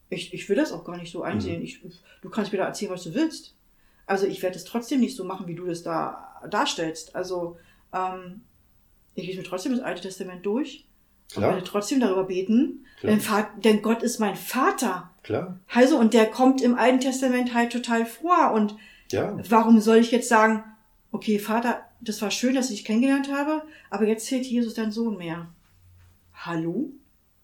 Ich, 0.09 0.33
ich 0.33 0.49
will 0.49 0.55
das 0.55 0.71
auch 0.71 0.83
gar 0.83 0.97
nicht 0.97 1.11
so 1.11 1.21
einsehen. 1.21 1.59
Mhm. 1.59 1.65
Ich, 1.65 1.81
du 2.21 2.29
kannst 2.29 2.51
mir 2.51 2.57
da 2.57 2.65
erzählen, 2.65 2.91
was 2.91 3.03
du 3.03 3.13
willst. 3.13 3.55
Also 4.05 4.25
ich 4.25 4.41
werde 4.41 4.57
es 4.57 4.65
trotzdem 4.65 4.99
nicht 4.99 5.15
so 5.15 5.23
machen, 5.23 5.47
wie 5.47 5.55
du 5.55 5.65
das 5.65 5.83
da 5.83 6.41
darstellst. 6.49 7.15
Also 7.15 7.57
ähm, 7.93 8.41
ich 9.13 9.27
lese 9.27 9.39
mir 9.39 9.45
trotzdem 9.45 9.71
das 9.71 9.81
Alte 9.81 10.01
Testament 10.01 10.45
durch 10.45 10.85
und 11.35 11.41
Klar, 11.41 11.53
werde 11.53 11.63
trotzdem 11.65 11.99
darüber 11.99 12.25
beten. 12.25 12.85
Denn, 13.03 13.21
denn 13.63 13.81
Gott 13.81 14.01
ist 14.01 14.19
mein 14.19 14.35
Vater. 14.35 15.11
klar, 15.23 15.59
Also, 15.67 15.97
und 15.99 16.13
der 16.13 16.25
kommt 16.29 16.61
im 16.61 16.75
Alten 16.75 17.01
Testament 17.01 17.53
halt 17.53 17.71
total 17.71 18.05
vor. 18.05 18.51
Und 18.53 18.75
ja. 19.11 19.37
warum 19.49 19.79
soll 19.79 19.97
ich 19.97 20.11
jetzt 20.11 20.29
sagen, 20.29 20.63
okay, 21.11 21.37
Vater, 21.37 21.81
das 22.01 22.21
war 22.21 22.31
schön, 22.31 22.55
dass 22.55 22.69
ich 22.69 22.77
dich 22.77 22.85
kennengelernt 22.85 23.31
habe, 23.31 23.63
aber 23.89 24.07
jetzt 24.07 24.25
zählt 24.25 24.45
Jesus 24.45 24.73
dein 24.73 24.91
Sohn 24.91 25.17
mehr. 25.17 25.47
Hallo? 26.33 26.91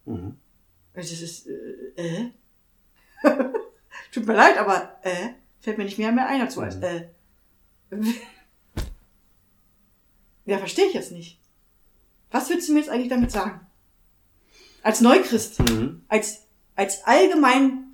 Mhm. 0.05 0.35
Also 0.99 1.13
Das 1.13 1.21
ist, 1.21 1.47
äh, 1.47 1.95
äh? 1.95 2.31
Tut 4.11 4.25
mir 4.25 4.33
leid, 4.33 4.57
aber, 4.57 4.97
äh, 5.03 5.29
fällt 5.61 5.77
mir 5.77 5.85
nicht 5.85 5.97
mehr 5.97 6.11
mehr 6.11 6.27
ein 6.27 6.39
dazu 6.41 6.59
als, 6.61 6.75
Mhm. 6.77 6.83
äh. 6.83 7.07
Ja, 10.45 10.57
verstehe 10.57 10.87
ich 10.87 10.93
jetzt 10.93 11.11
nicht. 11.11 11.39
Was 12.31 12.49
willst 12.49 12.67
du 12.67 12.73
mir 12.73 12.79
jetzt 12.79 12.89
eigentlich 12.89 13.09
damit 13.09 13.31
sagen? 13.31 13.61
Als 14.83 14.99
Neuchrist, 15.01 15.59
Mhm. 15.59 16.03
als, 16.07 16.47
als 16.75 17.03
allgemein 17.05 17.93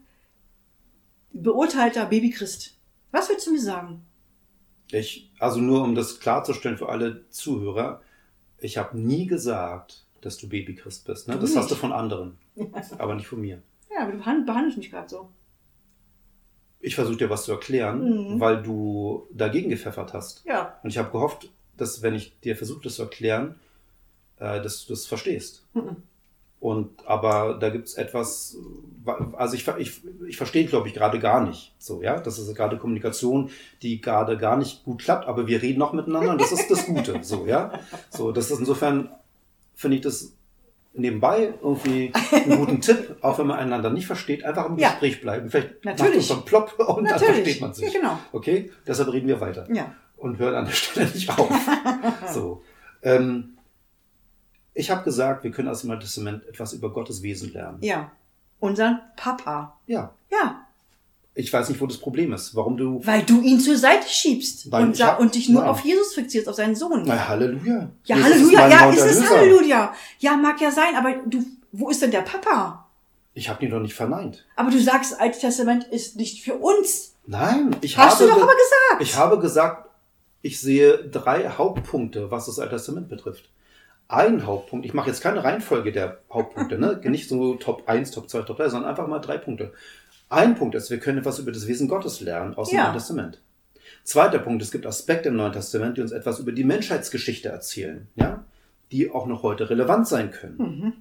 beurteilter 1.31 2.05
Babychrist. 2.05 2.75
Was 3.11 3.29
willst 3.29 3.45
du 3.45 3.51
mir 3.51 3.61
sagen? 3.61 4.05
Ich, 4.91 5.31
also 5.39 5.59
nur 5.59 5.83
um 5.83 5.95
das 5.95 6.19
klarzustellen 6.19 6.77
für 6.77 6.89
alle 6.89 7.29
Zuhörer, 7.29 8.01
ich 8.57 8.77
habe 8.77 8.97
nie 8.97 9.25
gesagt, 9.27 10.04
dass 10.25 10.37
du 10.37 10.49
Babychrist 10.49 11.05
bist. 11.05 11.27
Ne? 11.27 11.35
Du 11.35 11.41
Das 11.41 11.55
hast 11.55 11.65
nicht. 11.65 11.71
du 11.71 11.75
von 11.75 11.91
anderen, 11.93 12.37
aber 12.97 13.15
nicht 13.15 13.27
von 13.27 13.39
mir. 13.41 13.61
Ja, 13.93 14.03
aber 14.03 14.11
du 14.13 14.17
behand- 14.19 14.45
behandelst 14.45 14.77
mich 14.77 14.91
gerade 14.91 15.07
so. 15.09 15.29
Ich 16.79 16.95
versuche 16.95 17.17
dir 17.17 17.29
was 17.29 17.45
zu 17.45 17.51
erklären, 17.51 18.33
Mhm. 18.35 18.39
weil 18.39 18.61
du 18.61 19.27
dagegen 19.33 19.69
gepfeffert 19.69 20.13
hast. 20.13 20.43
Ja. 20.45 20.77
Und 20.83 20.89
ich 20.89 20.97
habe 20.97 21.11
gehofft, 21.11 21.49
dass 21.77 22.01
wenn 22.01 22.13
ich 22.13 22.39
dir 22.41 22.55
versuche, 22.55 22.83
das 22.83 22.95
zu 22.95 23.03
erklären, 23.03 23.55
äh, 24.37 24.61
dass 24.61 24.85
du 24.85 24.93
das 24.93 25.05
verstehst. 25.05 25.65
Mhm. 25.73 25.97
Und 26.59 27.05
aber 27.07 27.57
da 27.59 27.69
gibt's 27.69 27.93
etwas, 27.95 28.57
wa- 29.03 29.33
also 29.37 29.55
ich, 29.55 29.67
ich, 29.77 30.01
ich 30.27 30.37
verstehe, 30.37 30.65
glaube 30.65 30.87
ich, 30.87 30.93
gerade 30.93 31.19
gar 31.19 31.45
nicht. 31.45 31.73
So, 31.79 32.01
ja, 32.01 32.19
das 32.19 32.39
ist 32.39 32.53
gerade 32.55 32.77
Kommunikation, 32.77 33.49
die 33.81 33.99
gerade 34.01 34.37
gar 34.37 34.57
nicht 34.57 34.83
gut 34.83 35.01
klappt, 35.01 35.27
aber 35.27 35.47
wir 35.47 35.61
reden 35.61 35.79
noch 35.79 35.93
miteinander 35.93 36.31
und 36.31 36.41
das 36.41 36.51
ist 36.51 36.69
das 36.71 36.85
Gute. 36.85 37.19
So, 37.23 37.45
ja. 37.45 37.79
So, 38.09 38.31
das 38.31 38.49
ist 38.51 38.59
insofern, 38.59 39.09
finde 39.75 39.97
ich 39.97 40.01
das 40.03 40.33
nebenbei 40.93 41.53
irgendwie 41.61 42.13
einen 42.31 42.57
guten 42.65 42.81
Tipp, 42.81 43.17
auch 43.21 43.37
wenn 43.37 43.47
man 43.47 43.59
einander 43.59 43.89
nicht 43.89 44.07
versteht, 44.07 44.43
einfach 44.45 44.67
im 44.67 44.77
Ja. 44.77 44.89
Gespräch 44.91 45.21
bleiben. 45.21 45.49
Vielleicht 45.49 45.83
macht 45.85 45.99
Natürlich. 45.99 46.17
uns 46.17 46.27
so 46.29 46.35
ein 46.35 46.45
Plop 46.45 46.73
und 46.79 47.03
dann 47.05 47.13
Natürlich. 47.13 47.35
versteht 47.35 47.61
man 47.61 47.73
sich. 47.73 47.93
Ja, 47.93 47.99
genau. 47.99 48.19
Okay, 48.31 48.71
deshalb 48.87 49.11
reden 49.11 49.27
wir 49.27 49.41
weiter 49.41 49.67
Ja. 49.73 49.93
und 50.17 50.37
hören 50.39 50.55
an 50.55 50.65
der 50.65 50.71
Stelle 50.71 51.09
nicht 51.11 51.29
auf. 51.37 51.49
so. 52.33 52.63
Ähm, 53.03 53.57
ich 54.73 54.89
habe 54.91 55.03
gesagt, 55.03 55.43
wir 55.43 55.51
können 55.51 55.67
aus 55.67 55.81
dem 55.81 55.89
Neuen 55.89 55.99
Testament 55.99 56.45
etwas 56.47 56.73
über 56.73 56.91
Gottes 56.91 57.21
Wesen 57.23 57.51
lernen. 57.53 57.77
Ja. 57.81 58.11
Unseren 58.59 58.99
Papa. 59.17 59.77
Ja. 59.85 60.13
Ja. 60.31 60.64
Ich 61.37 61.51
weiß 61.51 61.67
nicht, 61.67 61.81
wo 61.81 61.85
das 61.85 61.97
Problem 61.97 62.31
ist. 62.31 62.55
Warum 62.55 62.77
du. 62.77 63.05
Weil 63.05 63.23
du 63.23 63.41
ihn 63.41 63.59
zur 63.59 63.75
Seite 63.75 64.07
schiebst 64.07 64.67
Nein, 64.71 64.85
und, 64.85 65.03
hab- 65.03 65.19
und 65.19 65.35
dich 65.35 65.49
nur 65.49 65.61
nein. 65.61 65.69
auf 65.69 65.81
Jesus 65.81 66.13
fixierst, 66.13 66.47
auf 66.47 66.55
seinen 66.55 66.75
Sohn. 66.75 67.03
Na, 67.05 67.27
Halleluja. 67.27 67.89
Ja, 68.05 68.15
Jesus 68.15 68.31
Halleluja, 68.31 68.59
mein 68.61 68.71
ja, 68.71 68.89
ist 68.89 69.03
es. 69.03 69.29
Halleluja. 69.29 69.93
Ja, 70.19 70.37
mag 70.37 70.61
ja 70.61 70.71
sein, 70.71 70.95
aber 70.95 71.15
du, 71.25 71.45
wo 71.73 71.89
ist 71.89 72.01
denn 72.01 72.11
der 72.11 72.21
Papa? 72.21 72.87
Ich 73.33 73.49
habe 73.49 73.65
ihn 73.65 73.71
doch 73.71 73.81
nicht 73.81 73.93
verneint. 73.93 74.45
Aber 74.55 74.71
du 74.71 74.79
sagst, 74.79 75.19
Altes 75.19 75.41
Testament 75.41 75.83
ist 75.83 76.15
nicht 76.15 76.41
für 76.41 76.55
uns. 76.55 77.15
Nein, 77.27 77.75
ich 77.81 77.97
Hast 77.97 78.21
habe. 78.21 78.29
du 78.29 78.29
doch 78.29 78.43
aber 78.43 78.53
gesagt. 78.53 79.01
Ich 79.01 79.15
habe 79.17 79.39
gesagt, 79.39 79.89
ich 80.41 80.61
sehe 80.61 80.97
drei 81.09 81.49
Hauptpunkte, 81.49 82.31
was 82.31 82.45
das 82.45 82.59
Alte 82.59 82.75
Testament 82.75 83.09
betrifft. 83.09 83.49
Ein 84.07 84.45
Hauptpunkt, 84.45 84.85
ich 84.85 84.93
mache 84.93 85.09
jetzt 85.09 85.21
keine 85.21 85.43
Reihenfolge 85.43 85.91
der 85.91 86.19
Hauptpunkte, 86.31 86.77
ne? 86.77 87.01
nicht 87.09 87.27
so 87.27 87.55
Top 87.55 87.89
1, 87.89 88.11
Top 88.11 88.29
2, 88.29 88.43
Top 88.43 88.57
3, 88.57 88.69
sondern 88.69 88.89
einfach 88.89 89.07
mal 89.07 89.19
drei 89.19 89.37
Punkte. 89.37 89.73
Ein 90.29 90.55
Punkt 90.55 90.75
ist, 90.75 90.89
wir 90.89 90.99
können 90.99 91.19
etwas 91.19 91.39
über 91.39 91.51
das 91.51 91.67
Wesen 91.67 91.87
Gottes 91.87 92.21
lernen 92.21 92.55
aus 92.55 92.69
dem 92.69 92.77
Ja. 92.77 92.83
Neuen 92.85 92.95
Testament. 92.95 93.41
Zweiter 94.03 94.39
Punkt, 94.39 94.61
es 94.61 94.71
gibt 94.71 94.85
Aspekte 94.85 95.29
im 95.29 95.35
Neuen 95.35 95.53
Testament, 95.53 95.97
die 95.97 96.01
uns 96.01 96.11
etwas 96.11 96.39
über 96.39 96.51
die 96.51 96.63
Menschheitsgeschichte 96.63 97.49
erzählen, 97.49 98.07
ja? 98.15 98.45
die 98.91 99.09
auch 99.09 99.27
noch 99.27 99.43
heute 99.43 99.69
relevant 99.69 100.07
sein 100.07 100.31
können. 100.31 100.57
Mhm. 100.57 100.93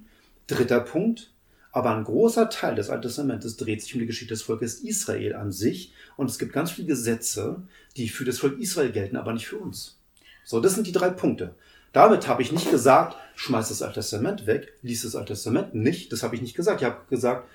Dritter 0.47 0.79
Punkt, 0.79 1.31
aber 1.71 1.95
ein 1.95 2.03
großer 2.03 2.49
Teil 2.49 2.75
des 2.75 2.89
Alten 2.89 3.03
Testamentes 3.03 3.57
dreht 3.57 3.81
sich 3.81 3.93
um 3.93 3.99
die 3.99 4.05
Geschichte 4.05 4.33
des 4.33 4.43
Volkes 4.43 4.79
Israel 4.79 5.35
an 5.35 5.51
sich 5.51 5.93
und 6.17 6.29
es 6.29 6.39
gibt 6.39 6.53
ganz 6.53 6.71
viele 6.71 6.87
Gesetze, 6.87 7.63
die 7.97 8.09
für 8.09 8.25
das 8.25 8.39
Volk 8.39 8.59
Israel 8.59 8.91
gelten, 8.91 9.17
aber 9.17 9.33
nicht 9.33 9.47
für 9.47 9.57
uns. 9.57 9.99
So, 10.43 10.59
das 10.59 10.75
sind 10.75 10.87
die 10.87 10.91
drei 10.91 11.09
Punkte. 11.09 11.55
Damit 11.91 12.27
habe 12.27 12.41
ich 12.41 12.51
nicht 12.51 12.69
gesagt, 12.71 13.15
schmeiß 13.35 13.69
das 13.69 13.81
Alte 13.81 13.95
Testament 14.01 14.47
weg, 14.47 14.73
lies 14.81 15.03
das 15.03 15.15
Alte 15.15 15.33
Testament 15.33 15.73
nicht. 15.75 16.11
Das 16.11 16.23
habe 16.23 16.35
ich 16.35 16.41
nicht 16.41 16.55
gesagt. 16.55 16.81
Ich 16.81 16.85
habe 16.85 16.97
gesagt, 17.09 17.47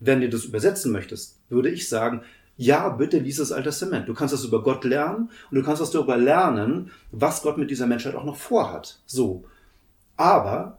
wenn 0.00 0.20
du 0.20 0.28
das 0.28 0.44
übersetzen 0.44 0.92
möchtest, 0.92 1.38
würde 1.48 1.70
ich 1.70 1.88
sagen, 1.88 2.22
ja, 2.56 2.88
bitte 2.90 3.18
lies 3.18 3.36
das 3.36 3.52
Alte 3.52 3.70
Testament. 3.70 4.08
Du 4.08 4.14
kannst 4.14 4.34
das 4.34 4.44
über 4.44 4.62
Gott 4.62 4.84
lernen 4.84 5.30
und 5.50 5.56
du 5.56 5.62
kannst 5.62 5.80
was 5.80 5.90
darüber 5.90 6.16
lernen, 6.16 6.90
was 7.10 7.42
Gott 7.42 7.56
mit 7.56 7.70
dieser 7.70 7.86
Menschheit 7.86 8.14
auch 8.14 8.24
noch 8.24 8.36
vorhat. 8.36 8.98
So. 9.06 9.44
Aber 10.16 10.78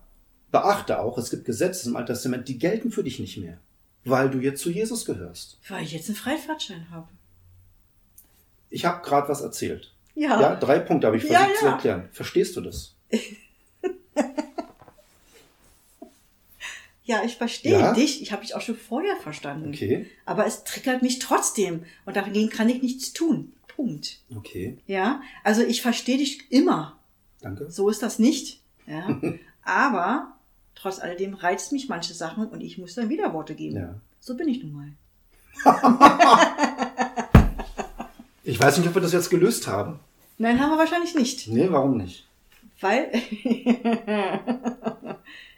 beachte 0.52 1.00
auch, 1.00 1.18
es 1.18 1.32
gibt 1.32 1.46
Gesetze 1.46 1.90
im 1.90 1.96
Alten 1.96 2.14
Testament, 2.14 2.48
die 2.48 2.60
gelten 2.60 2.92
für 2.92 3.04
dich 3.04 3.20
nicht 3.20 3.38
mehr, 3.38 3.58
weil 4.06 4.30
du 4.30 4.40
jetzt 4.40 4.62
zu 4.62 4.70
Jesus 4.70 5.06
gehörst. 5.06 5.58
Weil 5.70 5.84
ich 5.84 5.94
jetzt 5.94 6.08
einen 6.08 6.18
Freifahrtschein 6.18 6.88
habe. 6.92 7.08
Ich 8.70 8.86
habe 8.86 9.04
gerade 9.04 9.28
was 9.28 9.42
erzählt. 9.42 9.92
Ja. 10.14 10.40
Ja, 10.40 10.56
drei 10.56 10.80
Punkte 10.80 11.08
habe 11.08 11.18
ich 11.18 11.24
Ja, 11.24 11.40
versucht 11.40 11.60
zu 11.60 11.66
ja. 11.66 11.72
erklären. 11.72 12.10
Verstehst 12.12 12.56
du 12.58 12.62
das? 12.62 12.96
Ja, 17.12 17.24
ich 17.26 17.36
verstehe 17.36 17.74
Ja? 17.78 17.94
dich. 17.94 18.22
Ich 18.22 18.32
habe 18.32 18.42
dich 18.42 18.56
auch 18.56 18.62
schon 18.62 18.78
vorher 18.78 19.18
verstanden. 19.18 19.70
Okay, 19.70 20.06
Aber 20.26 20.46
es 20.46 20.64
triggert 20.64 21.02
mich 21.02 21.20
trotzdem. 21.20 21.84
Und 22.06 22.16
dagegen 22.16 22.50
kann 22.50 22.70
ich 22.70 22.82
nichts 22.82 23.12
tun. 23.12 23.52
Punkt. 23.76 24.20
okay, 24.36 24.78
Ja, 24.88 25.22
also 25.44 25.62
ich 25.62 25.82
verstehe 25.82 26.18
dich 26.18 26.50
immer. 26.52 26.98
danke. 27.42 27.70
So 27.70 27.90
ist 27.90 28.02
das 28.02 28.18
nicht. 28.18 28.62
Ja. 28.88 29.20
Aber 29.64 30.34
trotz 30.76 31.00
alledem 31.00 31.34
reizt 31.34 31.72
mich 31.74 31.90
manche 31.90 32.14
Sachen 32.14 32.48
und 32.48 32.62
ich 32.62 32.78
muss 32.78 32.96
dann 32.96 33.10
Widerworte 33.10 33.56
geben. 33.56 33.76
Ja. 33.76 33.96
So 34.22 34.36
bin 34.38 34.48
ich 34.48 34.64
nun 34.64 34.72
mal. 34.74 34.88
Ich 38.44 38.60
weiß 38.60 38.80
nicht, 38.80 38.88
ob 38.88 38.96
wir 38.96 39.02
das 39.04 39.14
jetzt 39.14 39.30
gelöst 39.30 39.68
haben. 39.68 40.00
Nein, 40.40 40.60
haben 40.60 40.72
wir 40.72 40.78
wahrscheinlich 40.80 41.14
nicht. 41.14 41.48
Nee, 41.48 41.68
warum 41.70 41.98
nicht? 41.98 42.28
Weil 42.80 43.12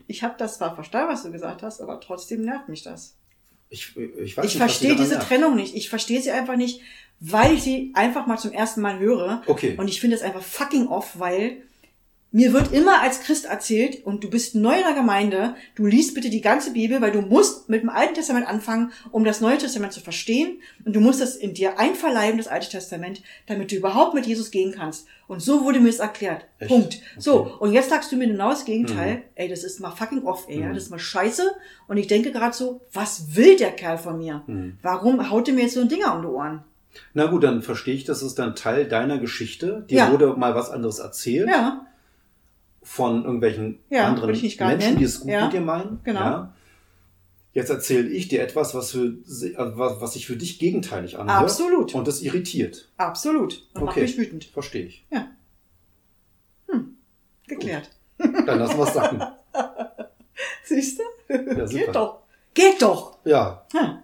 ich 0.07 0.23
habe 0.23 0.35
das 0.37 0.57
zwar 0.57 0.75
verstanden, 0.75 1.11
was 1.11 1.23
du 1.23 1.31
gesagt 1.31 1.63
hast, 1.63 1.81
aber 1.81 1.99
trotzdem 1.99 2.43
nervt 2.43 2.69
mich 2.69 2.83
das. 2.83 3.15
Ich, 3.69 3.97
ich 3.97 4.37
Ich 4.37 4.57
verstehe 4.57 4.95
diese 4.95 5.15
nervt. 5.15 5.27
Trennung 5.27 5.55
nicht. 5.55 5.75
Ich 5.75 5.89
verstehe 5.89 6.21
sie 6.21 6.31
einfach 6.31 6.55
nicht, 6.55 6.81
weil 7.19 7.53
ich 7.53 7.63
sie 7.63 7.91
einfach 7.95 8.27
mal 8.27 8.37
zum 8.37 8.51
ersten 8.51 8.81
Mal 8.81 8.99
höre. 8.99 9.41
Okay. 9.47 9.75
Und 9.77 9.87
ich 9.87 9.99
finde 9.99 10.15
es 10.15 10.21
einfach 10.21 10.43
fucking 10.43 10.87
off, 10.87 11.17
weil 11.19 11.63
mir 12.35 12.51
wird 12.51 12.73
immer 12.73 13.01
als 13.01 13.21
Christ 13.21 13.45
erzählt 13.45 14.05
und 14.05 14.23
du 14.23 14.29
bist 14.29 14.55
neu 14.55 14.75
in 14.75 14.83
der 14.83 14.95
Gemeinde, 14.95 15.55
du 15.75 15.85
liest 15.85 16.15
bitte 16.15 16.29
die 16.29 16.41
ganze 16.41 16.73
Bibel, 16.73 16.99
weil 16.99 17.11
du 17.11 17.21
musst 17.21 17.69
mit 17.69 17.83
dem 17.83 17.89
Alten 17.89 18.15
Testament 18.15 18.47
anfangen, 18.47 18.91
um 19.11 19.23
das 19.23 19.39
Neue 19.39 19.57
Testament 19.59 19.93
zu 19.93 20.01
verstehen 20.01 20.57
und 20.83 20.95
du 20.95 20.99
musst 20.99 21.21
das 21.21 21.35
in 21.35 21.53
dir 21.53 21.79
einverleiben, 21.79 22.37
das 22.39 22.47
Alte 22.47 22.67
Testament, 22.69 23.21
damit 23.47 23.71
du 23.71 23.75
überhaupt 23.75 24.13
mit 24.15 24.25
Jesus 24.25 24.51
gehen 24.51 24.73
kannst. 24.75 25.05
Und 25.27 25.41
so 25.41 25.63
wurde 25.63 25.79
mir 25.79 25.89
es 25.89 25.99
erklärt. 25.99 26.45
Echt? 26.59 26.69
Punkt. 26.69 26.99
So, 27.17 27.41
Okay. 27.41 27.53
und 27.59 27.71
jetzt 27.73 27.89
sagst 27.89 28.11
du 28.11 28.17
mir 28.17 28.27
genau 28.27 28.49
das 28.49 28.65
Gegenteil. 28.65 29.21
Ey, 29.35 29.47
das 29.47 29.63
ist 29.63 29.79
mal 29.79 29.91
fucking 29.91 30.23
off, 30.25 30.45
ey. 30.49 30.59
ja, 30.59 30.67
Mhm. 30.67 30.73
Das 30.73 30.83
ist 30.83 30.89
mal 30.89 30.99
scheiße. 30.99 31.43
Und 31.87 31.97
ich 31.97 32.07
denke 32.07 32.31
gerade 32.31 32.55
so, 32.55 32.81
was 32.91 33.35
will 33.35 33.55
der 33.55 33.71
Kerl 33.71 33.97
von 33.99 34.17
mir? 34.17 34.43
Mhm. 34.47 34.77
Warum 34.81 35.29
haut 35.29 35.47
er 35.47 35.53
mir 35.53 35.61
jetzt 35.61 35.75
so 35.75 35.81
ein 35.81 35.87
Dinger 35.87 36.15
um 36.15 36.21
die 36.23 36.27
Ohren? 36.27 36.63
Na 37.13 37.25
gut, 37.27 37.43
dann 37.43 37.61
verstehe 37.63 37.93
ich, 37.95 38.03
das 38.03 38.21
ist 38.21 38.35
dann 38.39 38.55
Teil 38.55 38.85
deiner 38.87 39.17
Geschichte. 39.19 39.85
Dir 39.89 39.97
Ja. 39.97 40.11
wurde 40.11 40.33
mal 40.35 40.53
was 40.55 40.69
anderes 40.69 40.99
erzählt 40.99 41.47
Ja, 41.47 41.85
von 42.83 43.23
irgendwelchen 43.23 43.79
Ja, 43.89 44.07
anderen 44.07 44.29
Menschen, 44.31 44.97
die 44.97 45.03
es 45.05 45.19
gut 45.21 45.29
Ja, 45.31 45.45
mit 45.45 45.53
dir 45.53 45.61
meinen. 45.61 45.99
genau. 46.03 46.19
Ja. 46.19 46.53
Jetzt 47.53 47.69
erzähle 47.69 48.09
ich 48.09 48.27
dir 48.29 48.41
etwas, 48.41 48.73
was, 48.73 48.91
für, 48.91 49.13
also 49.57 49.77
was 49.77 50.01
was 50.01 50.13
sich 50.13 50.25
für 50.25 50.35
dich 50.35 50.57
gegenteilig 50.59 51.19
anhört. 51.19 51.43
Absolut. 51.43 51.93
Und 51.93 52.07
das 52.07 52.21
irritiert. 52.21 52.89
absolut. 52.97 53.67
Und 53.73 53.83
macht 53.85 53.91
Okay. 53.93 54.01
mich 54.01 54.17
wütend. 54.17 54.45
Verstehe 54.45 54.85
ich. 54.85 55.05
Geklärt. 57.47 57.89
Dann 58.17 58.59
lassen 58.59 58.77
wir 58.77 58.87
es 58.87 58.93
sacken. 58.93 59.21
Siehst 60.63 60.99
du? 60.99 61.03
Ja. 61.33 61.65
Geht 61.65 61.93
doch. 61.95 62.19
Geht 62.53 62.81
doch. 62.81 63.17
Ja, 63.25 63.65
Hm. 63.73 63.97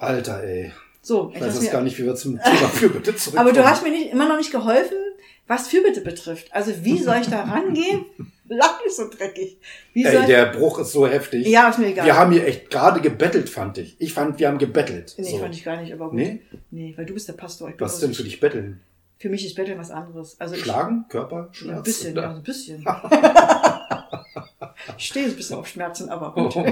Alter, 0.00 0.42
ey. 0.42 0.72
So, 1.02 1.30
Ich 1.34 1.40
weiß 1.40 1.62
jetzt 1.62 1.72
gar 1.72 1.82
nicht, 1.82 1.98
wie 1.98 2.04
wir 2.04 2.14
zum 2.14 2.38
Thema 2.38 2.68
Fürbitte 2.68 3.14
zurückkommen. 3.16 3.48
aber 3.48 3.52
du 3.58 3.66
hast 3.66 3.82
mir 3.82 3.90
nicht, 3.90 4.10
immer 4.12 4.28
noch 4.28 4.36
nicht 4.36 4.50
geholfen, 4.50 4.96
was 5.50 5.66
Fürbitte 5.66 6.00
betrifft. 6.00 6.54
Also 6.54 6.72
wie 6.84 6.96
soll 6.98 7.16
ich 7.20 7.26
da 7.28 7.42
rangehen? 7.42 8.04
Lach 8.48 8.80
nicht 8.84 8.94
so 8.96 9.08
dreckig. 9.10 9.58
Wie 9.92 10.04
Ey, 10.04 10.24
der 10.26 10.46
Bruch 10.46 10.78
ist 10.78 10.92
so 10.92 11.06
heftig. 11.06 11.44
ich, 11.46 11.52
ja, 11.52 11.68
ist 11.68 11.78
mir 11.78 11.88
egal. 11.88 12.06
Wir 12.06 12.16
haben 12.16 12.32
hier 12.32 12.46
echt 12.46 12.70
gerade 12.70 13.00
gebettelt, 13.00 13.48
fand 13.48 13.78
ich. 13.78 13.96
Ich 13.98 14.12
fand, 14.12 14.38
wir 14.38 14.46
haben 14.48 14.58
gebettelt. 14.58 15.14
nee, 15.18 15.24
so. 15.24 15.38
fand 15.38 15.54
ich 15.54 15.64
gar 15.64 15.80
nicht, 15.80 15.92
aber 15.92 16.06
gut. 16.06 16.14
Nee? 16.14 16.40
Nee, 16.70 16.94
weil 16.96 17.04
du 17.04 17.14
bist 17.14 17.26
der 17.28 17.32
Pastor. 17.34 17.68
Ich 17.68 17.80
Was 17.80 17.96
bloß- 17.98 18.00
denn 18.00 18.14
für 18.14 18.22
dich 18.24 18.38
betteln? 18.40 18.80
Für 19.18 19.28
mich 19.28 19.44
ist 19.44 19.54
Betteln 19.56 19.78
was 19.78 19.90
anderes. 19.90 20.40
Also 20.40 20.54
ich, 20.54 20.62
Schlagen? 20.62 21.04
Körper? 21.08 21.48
Schmerz? 21.52 21.70
Ja, 21.70 21.76
ein 21.76 21.82
bisschen, 21.82 22.12
Oder? 22.12 22.22
ja, 22.22 22.30
ein 22.30 22.42
bisschen. 22.42 22.86
ich 24.98 25.06
stehe 25.06 25.26
ein 25.26 25.36
bisschen 25.36 25.56
auf 25.56 25.66
Schmerzen, 25.66 26.08
aber 26.08 26.32
gut. 26.32 26.56
Oh. 26.56 26.64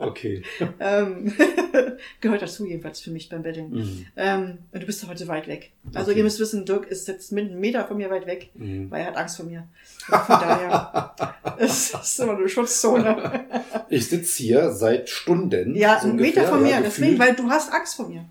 Okay. 0.00 0.42
ähm, 0.80 1.32
gehört 2.20 2.42
dazu 2.42 2.66
jedenfalls 2.66 3.00
für 3.00 3.10
mich 3.10 3.28
beim 3.28 3.42
Betteln. 3.42 3.70
Mhm. 3.70 4.06
Ähm, 4.16 4.58
und 4.72 4.82
du 4.82 4.86
bist 4.86 5.06
heute 5.06 5.28
weit 5.28 5.46
weg. 5.46 5.70
Also 5.94 6.10
Okay. 6.10 6.18
ihr 6.18 6.24
müsst 6.24 6.40
wissen, 6.40 6.64
Dirk 6.64 6.86
ist 6.88 7.06
jetzt 7.08 7.32
mit 7.32 7.50
einem 7.50 7.60
Meter 7.60 7.84
von 7.86 7.96
mir 7.96 8.10
weit 8.10 8.26
weg, 8.26 8.50
Mhm. 8.54 8.90
weil 8.90 9.02
er 9.02 9.06
hat 9.08 9.16
Angst 9.16 9.36
vor 9.36 9.46
mir. 9.46 9.66
Und 10.10 10.18
von 10.20 10.40
daher 10.40 11.14
es 11.58 11.92
ist 11.94 12.20
immer 12.20 12.36
eine 12.36 12.48
Schutzzone. 12.48 13.44
Ich 13.88 14.08
sitze 14.08 14.42
hier 14.42 14.70
seit 14.72 15.08
Stunden. 15.08 15.74
Ja, 15.76 16.00
so 16.00 16.08
ein 16.08 16.16
Meter 16.16 16.40
ungefähr, 16.40 16.48
von 16.48 16.62
mir, 16.62 16.70
ja, 16.70 16.80
deswegen, 16.80 17.18
weil 17.18 17.34
du 17.34 17.48
hast 17.50 17.72
Angst 17.72 17.96
vor 17.96 18.08
mir. 18.08 18.24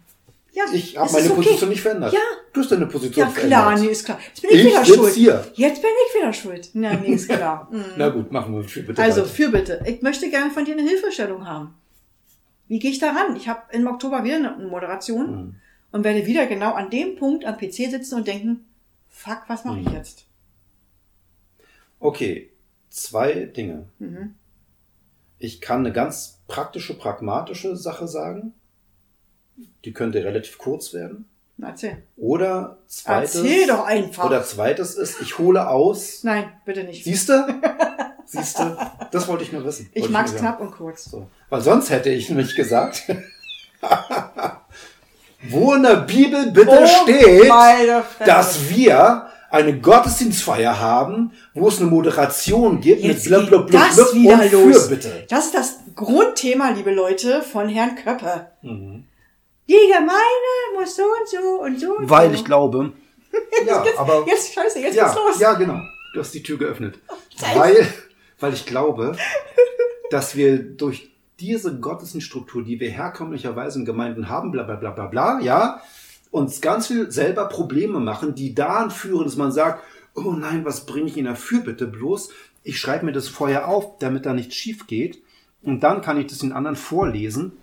Ja, 0.60 0.74
Ich 0.74 0.98
habe 0.98 1.12
meine 1.12 1.26
okay. 1.32 1.36
Position 1.36 1.70
nicht 1.70 1.82
verändert. 1.82 2.14
Ja. 2.14 2.20
Du 2.52 2.60
hast 2.62 2.72
deine 2.72 2.88
Position 2.88 3.28
Ja, 3.28 3.32
klar, 3.34 3.64
verändert. 3.64 3.80
nee, 3.86 3.92
ist 3.92 4.04
klar. 4.06 4.20
Jetzt 4.28 4.42
bin 4.42 4.52
ich, 4.52 4.58
Ich 4.60 4.66
wieder 4.66 4.86
schuld. 4.86 5.14
hier. 5.14 5.52
Jetzt 5.54 5.82
bin 5.82 5.92
ich 6.08 6.16
wieder 6.22 6.34
schuld. 6.34 6.70
Na, 6.74 6.94
nee, 6.96 7.14
ist 7.14 7.30
klar. 7.30 7.68
Mhm. 7.72 7.84
Na 7.98 8.10
gut, 8.10 8.32
machen 8.32 8.56
wir 8.56 8.64
für 8.64 8.82
bitte 8.84 9.02
Also, 9.02 9.22
weiter. 9.22 9.30
für 9.30 9.50
bitte. 9.50 9.84
Ich 9.88 10.02
möchte 10.02 10.30
gerne 10.30 10.52
von 10.52 10.66
dir 10.66 10.74
eine 10.74 10.82
Hilfestellung 10.88 11.48
haben. 11.48 11.76
Wie 12.68 12.80
gehe 12.80 12.92
ich 12.92 13.00
da 13.00 13.12
ran? 13.12 13.36
Ich 13.36 13.48
habe 13.48 13.62
im 13.72 13.88
Oktober 13.88 14.24
wieder 14.24 14.36
eine 14.36 14.52
Moderation 14.68 15.26
Mhm. 15.36 15.56
und 15.92 16.04
werde 16.04 16.26
wieder 16.26 16.46
genau 16.48 16.74
an 16.74 16.90
dem 16.90 17.16
Punkt 17.16 17.46
am 17.46 17.58
PC 17.58 17.90
sitzen 17.90 18.16
und 18.16 18.28
denken, 18.28 18.66
fuck, 19.10 19.44
was 19.48 19.64
mache 19.66 19.80
ich 19.80 19.88
Mhm. 19.88 19.94
jetzt? 19.96 20.26
Okay, 22.00 22.50
zwei 22.90 23.34
Dinge. 23.46 23.86
Mhm. 24.00 24.36
Ich 25.38 25.62
kann 25.62 25.80
eine 25.80 25.92
ganz 25.94 26.40
praktische, 26.48 26.96
pragmatische 26.98 27.76
Sache 27.78 28.08
sagen. 28.08 28.54
Die 29.86 29.94
könnte 29.94 30.24
relativ 30.24 30.58
kurz 30.58 30.94
werden. 30.94 31.26
Erzähl. 31.62 31.98
Oder 32.18 32.78
zweites. 32.88 33.36
Erzähl 33.36 33.68
doch 33.68 33.86
einfach. 33.86 34.26
Oder 34.26 34.44
zweites 34.44 34.96
ist, 34.96 35.22
ich 35.22 35.38
hole 35.40 35.68
aus. 35.68 36.24
Nein, 36.24 36.46
bitte 36.66 36.84
nicht. 36.86 37.04
Siehst 37.04 37.28
du? 37.30 37.34
Siehst 38.26 38.60
du? 38.60 38.78
Das 39.12 39.28
wollte 39.28 39.44
ich 39.44 39.52
nur 39.52 39.66
wissen. 39.66 39.90
Ich 39.94 40.10
mag's 40.10 40.32
nur 40.32 40.40
knapp 40.42 40.62
und 40.62 40.72
kurz. 40.72 41.06
So. 41.06 41.28
Weil 41.50 41.62
sonst 41.62 41.90
hätte 41.90 42.10
ich 42.10 42.30
nämlich 42.30 42.56
gesagt, 42.56 43.04
wo 45.50 45.74
in 45.74 45.84
der 45.84 45.96
Bibel 46.02 46.52
bitte 46.52 46.88
steht, 46.88 47.50
Oh, 47.52 48.02
Fresse. 48.04 48.24
dass 48.26 48.70
wir 48.70 49.28
eine 49.50 49.80
Gottesdienstfeier 49.80 50.80
haben, 50.80 51.32
wo 51.54 51.68
es 51.70 51.80
eine 51.82 51.90
Moderation 51.90 52.80
gibt 52.82 53.02
Jetzt 53.02 53.30
mit 53.30 53.50
blub, 53.50 53.50
blub, 53.50 53.68
blub, 53.68 53.82
das 53.82 53.96
blub 53.96 54.14
wieder 54.14 54.34
und 54.44 54.52
los. 54.52 54.86
Fürbitte. 54.88 55.26
Das 55.28 55.46
ist 55.46 55.56
das 55.56 55.80
Grundthema, 55.96 56.70
liebe 56.70 56.92
Leute, 56.92 57.42
von 57.42 57.68
Herrn 57.68 57.96
Köppe. 57.96 58.48
Mhm. 58.62 59.06
Die 59.70 59.88
Gemeinde 59.94 60.50
muss 60.74 60.96
so 60.96 61.04
und 61.04 61.30
so 61.30 61.62
und 61.62 61.80
so 61.80 61.98
und 61.98 62.10
Weil 62.10 62.30
so. 62.30 62.36
ich 62.36 62.46
glaube, 62.46 62.92
ja, 63.68 63.86
aber 63.98 64.26
Jetzt, 64.28 64.52
scheiße, 64.54 64.80
jetzt 64.80 64.96
ja, 64.96 65.06
geht's 65.06 65.16
los. 65.16 65.40
ja, 65.40 65.54
genau. 65.54 65.80
Du 66.14 66.20
hast 66.20 66.34
die 66.34 66.42
Tür 66.42 66.58
geöffnet. 66.58 66.98
Weil, 67.54 67.88
weil 68.40 68.54
ich 68.54 68.66
glaube, 68.66 69.16
dass 70.10 70.36
wir 70.36 70.58
durch 70.58 71.12
diese 71.40 71.80
Gottesdienststruktur, 71.80 72.64
die 72.64 72.80
wir 72.80 72.90
herkömmlicherweise 72.90 73.78
in 73.78 73.86
Gemeinden 73.86 74.28
haben, 74.28 74.52
bla 74.52 74.64
bla 74.64 74.76
bla 74.76 74.90
bla 74.90 75.06
bla, 75.06 75.40
ja, 75.42 75.82
uns 76.32 76.62
ganz 76.62 76.88
viel 76.88 77.12
selber 77.12 77.46
Probleme 77.46 78.00
machen, 78.00 78.34
die 78.34 78.56
daran 78.56 78.90
führen, 78.90 79.26
dass 79.26 79.36
man 79.36 79.52
sagt, 79.52 79.84
oh 80.16 80.32
nein, 80.32 80.66
was 80.66 80.88
bringe 80.88 81.08
ich 81.08 81.18
Ihnen 81.18 81.28
dafür 81.28 81.62
bitte 81.62 81.86
bloß? 81.86 82.30
Ich 82.64 82.80
schreibe 82.80 83.06
mir 83.06 83.12
das 83.14 83.28
vorher 83.28 83.68
auf, 83.68 84.00
damit 84.00 84.26
da 84.26 84.34
nichts 84.34 84.56
schief 84.56 84.88
geht. 84.88 85.22
Und 85.62 85.82
dann 85.82 86.02
kann 86.02 86.20
ich 86.20 86.26
das 86.26 86.40
den 86.40 86.54
anderen 86.54 86.76
vorlesen 86.76 87.54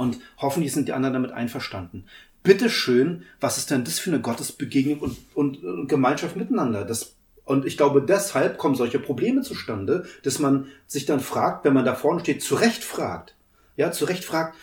und 0.00 0.18
hoffentlich 0.38 0.72
sind 0.72 0.88
die 0.88 0.94
anderen 0.94 1.12
damit 1.12 1.30
einverstanden. 1.30 2.06
Bitte 2.42 2.70
schön, 2.70 3.24
was 3.38 3.58
ist 3.58 3.70
denn 3.70 3.84
das 3.84 3.98
für 3.98 4.08
eine 4.08 4.22
Gottesbegegnung 4.22 4.98
und, 4.98 5.18
und, 5.34 5.62
und 5.62 5.88
Gemeinschaft 5.88 6.36
miteinander? 6.36 6.86
Das, 6.86 7.16
und 7.44 7.66
ich 7.66 7.76
glaube, 7.76 8.00
deshalb 8.00 8.56
kommen 8.56 8.76
solche 8.76 8.98
Probleme 8.98 9.42
zustande, 9.42 10.06
dass 10.22 10.38
man 10.38 10.68
sich 10.86 11.04
dann 11.04 11.20
fragt, 11.20 11.66
wenn 11.66 11.74
man 11.74 11.84
da 11.84 11.94
vorne 11.94 12.20
steht, 12.20 12.42
zu 12.42 12.54
Recht 12.54 12.82
fragt. 12.82 13.34
Ja, 13.76 13.92
zu 13.92 14.06
Recht 14.06 14.24
fragt, 14.24 14.56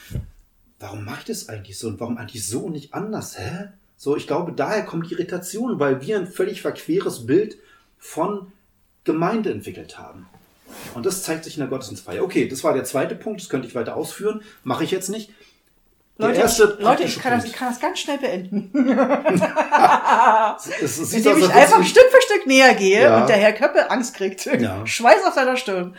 warum 0.79 1.05
mache 1.05 1.19
ich 1.19 1.25
das 1.25 1.49
eigentlich 1.49 1.77
so 1.77 1.87
und 1.87 1.99
warum 1.99 2.17
eigentlich 2.17 2.47
so 2.47 2.61
und 2.61 2.71
nicht 2.71 2.95
anders? 2.95 3.37
Hä? 3.37 3.69
So, 3.95 4.17
ich 4.17 4.25
glaube, 4.25 4.53
daher 4.53 4.85
kommt 4.85 5.11
die 5.11 5.13
Irritation, 5.13 5.79
weil 5.79 6.01
wir 6.01 6.17
ein 6.17 6.27
völlig 6.27 6.63
verqueres 6.63 7.27
Bild 7.27 7.59
von 7.99 8.51
Gemeinde 9.03 9.51
entwickelt 9.51 9.99
haben. 9.99 10.27
Und 10.93 11.05
das 11.05 11.23
zeigt 11.23 11.43
sich 11.43 11.55
in 11.55 11.61
der 11.61 11.69
Gottesdienstfeier. 11.69 12.23
Okay, 12.23 12.47
das 12.47 12.63
war 12.63 12.73
der 12.73 12.83
zweite 12.83 13.15
Punkt, 13.15 13.41
das 13.41 13.49
könnte 13.49 13.67
ich 13.67 13.75
weiter 13.75 13.95
ausführen, 13.95 14.41
mache 14.63 14.83
ich 14.83 14.91
jetzt 14.91 15.09
nicht. 15.09 15.31
Der 16.19 16.29
Leute, 16.29 16.41
ich, 16.45 16.57
Leute 16.79 17.03
ich, 17.03 17.19
kann 17.19 17.33
das, 17.33 17.45
ich 17.45 17.53
kann 17.53 17.69
das 17.69 17.79
ganz 17.79 17.99
schnell 17.99 18.17
beenden. 18.17 18.71
Es, 20.81 20.97
es 20.97 21.13
Indem 21.13 21.37
ich 21.37 21.53
einfach 21.53 21.83
Stück 21.83 22.05
für 22.09 22.21
Stück 22.21 22.47
näher 22.47 22.73
gehe 22.73 23.03
Ja. 23.03 23.21
und 23.21 23.29
der 23.29 23.37
Herr 23.37 23.53
Köppe 23.53 23.91
Angst 23.91 24.15
kriegt. 24.15 24.45
Ja. 24.45 24.85
Schweiß 24.87 25.23
auf 25.27 25.35
seiner 25.35 25.55
Stirn. 25.57 25.95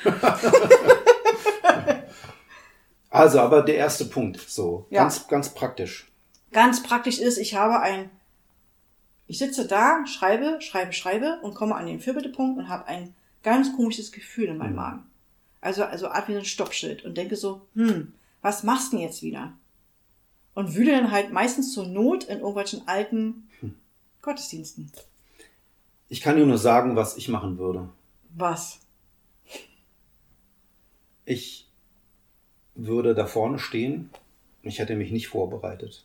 Also, 3.10 3.40
aber 3.40 3.62
der 3.62 3.76
erste 3.76 4.04
Punkt, 4.04 4.38
so, 4.48 4.86
Ja. 4.90 5.02
ganz, 5.02 5.26
ganz 5.28 5.48
praktisch. 5.50 6.10
Ganz 6.52 6.82
praktisch 6.82 7.18
ist, 7.18 7.38
ich 7.38 7.54
habe 7.54 7.80
ein, 7.80 8.10
ich 9.26 9.38
sitze 9.38 9.66
da, 9.66 10.04
schreibe, 10.06 10.60
schreibe, 10.60 10.92
schreibe 10.92 11.38
und 11.42 11.54
komme 11.54 11.74
an 11.74 11.86
den 11.86 12.00
Fürbittepunkt 12.00 12.58
und 12.58 12.68
habe 12.68 12.86
ein 12.86 13.14
ganz 13.42 13.74
komisches 13.76 14.12
Gefühl 14.12 14.46
in 14.46 14.58
meinem 14.58 14.70
Mhm. 14.70 14.76
Magen. 14.76 15.02
Also, 15.60 15.84
also 15.84 16.08
Art 16.08 16.28
wie 16.28 16.36
ein 16.36 16.44
Stoppschild 16.44 17.04
und 17.04 17.16
denke 17.16 17.36
so, 17.36 17.62
hm, 17.74 18.12
was 18.42 18.62
machst 18.62 18.92
du 18.92 18.96
denn 18.96 19.06
jetzt 19.06 19.22
wieder? 19.22 19.52
Und 20.54 20.74
wühle 20.74 20.92
dann 20.92 21.10
halt 21.10 21.32
meistens 21.32 21.72
zur 21.72 21.86
Not 21.86 22.24
in 22.24 22.38
irgendwelchen 22.38 22.86
alten 22.86 23.48
Hm. 23.60 23.74
Gottesdiensten. 24.22 24.90
Ich 26.08 26.20
kann 26.20 26.36
dir 26.36 26.46
nur 26.46 26.58
sagen, 26.58 26.96
was 26.96 27.16
ich 27.16 27.28
machen 27.28 27.58
würde. 27.58 27.88
Was? 28.34 28.80
Ich 31.24 31.68
würde 32.74 33.14
da 33.14 33.26
vorne 33.26 33.58
stehen. 33.58 34.10
Ich 34.62 34.78
hätte 34.78 34.96
mich 34.96 35.10
nicht 35.10 35.28
vorbereitet. 35.28 36.04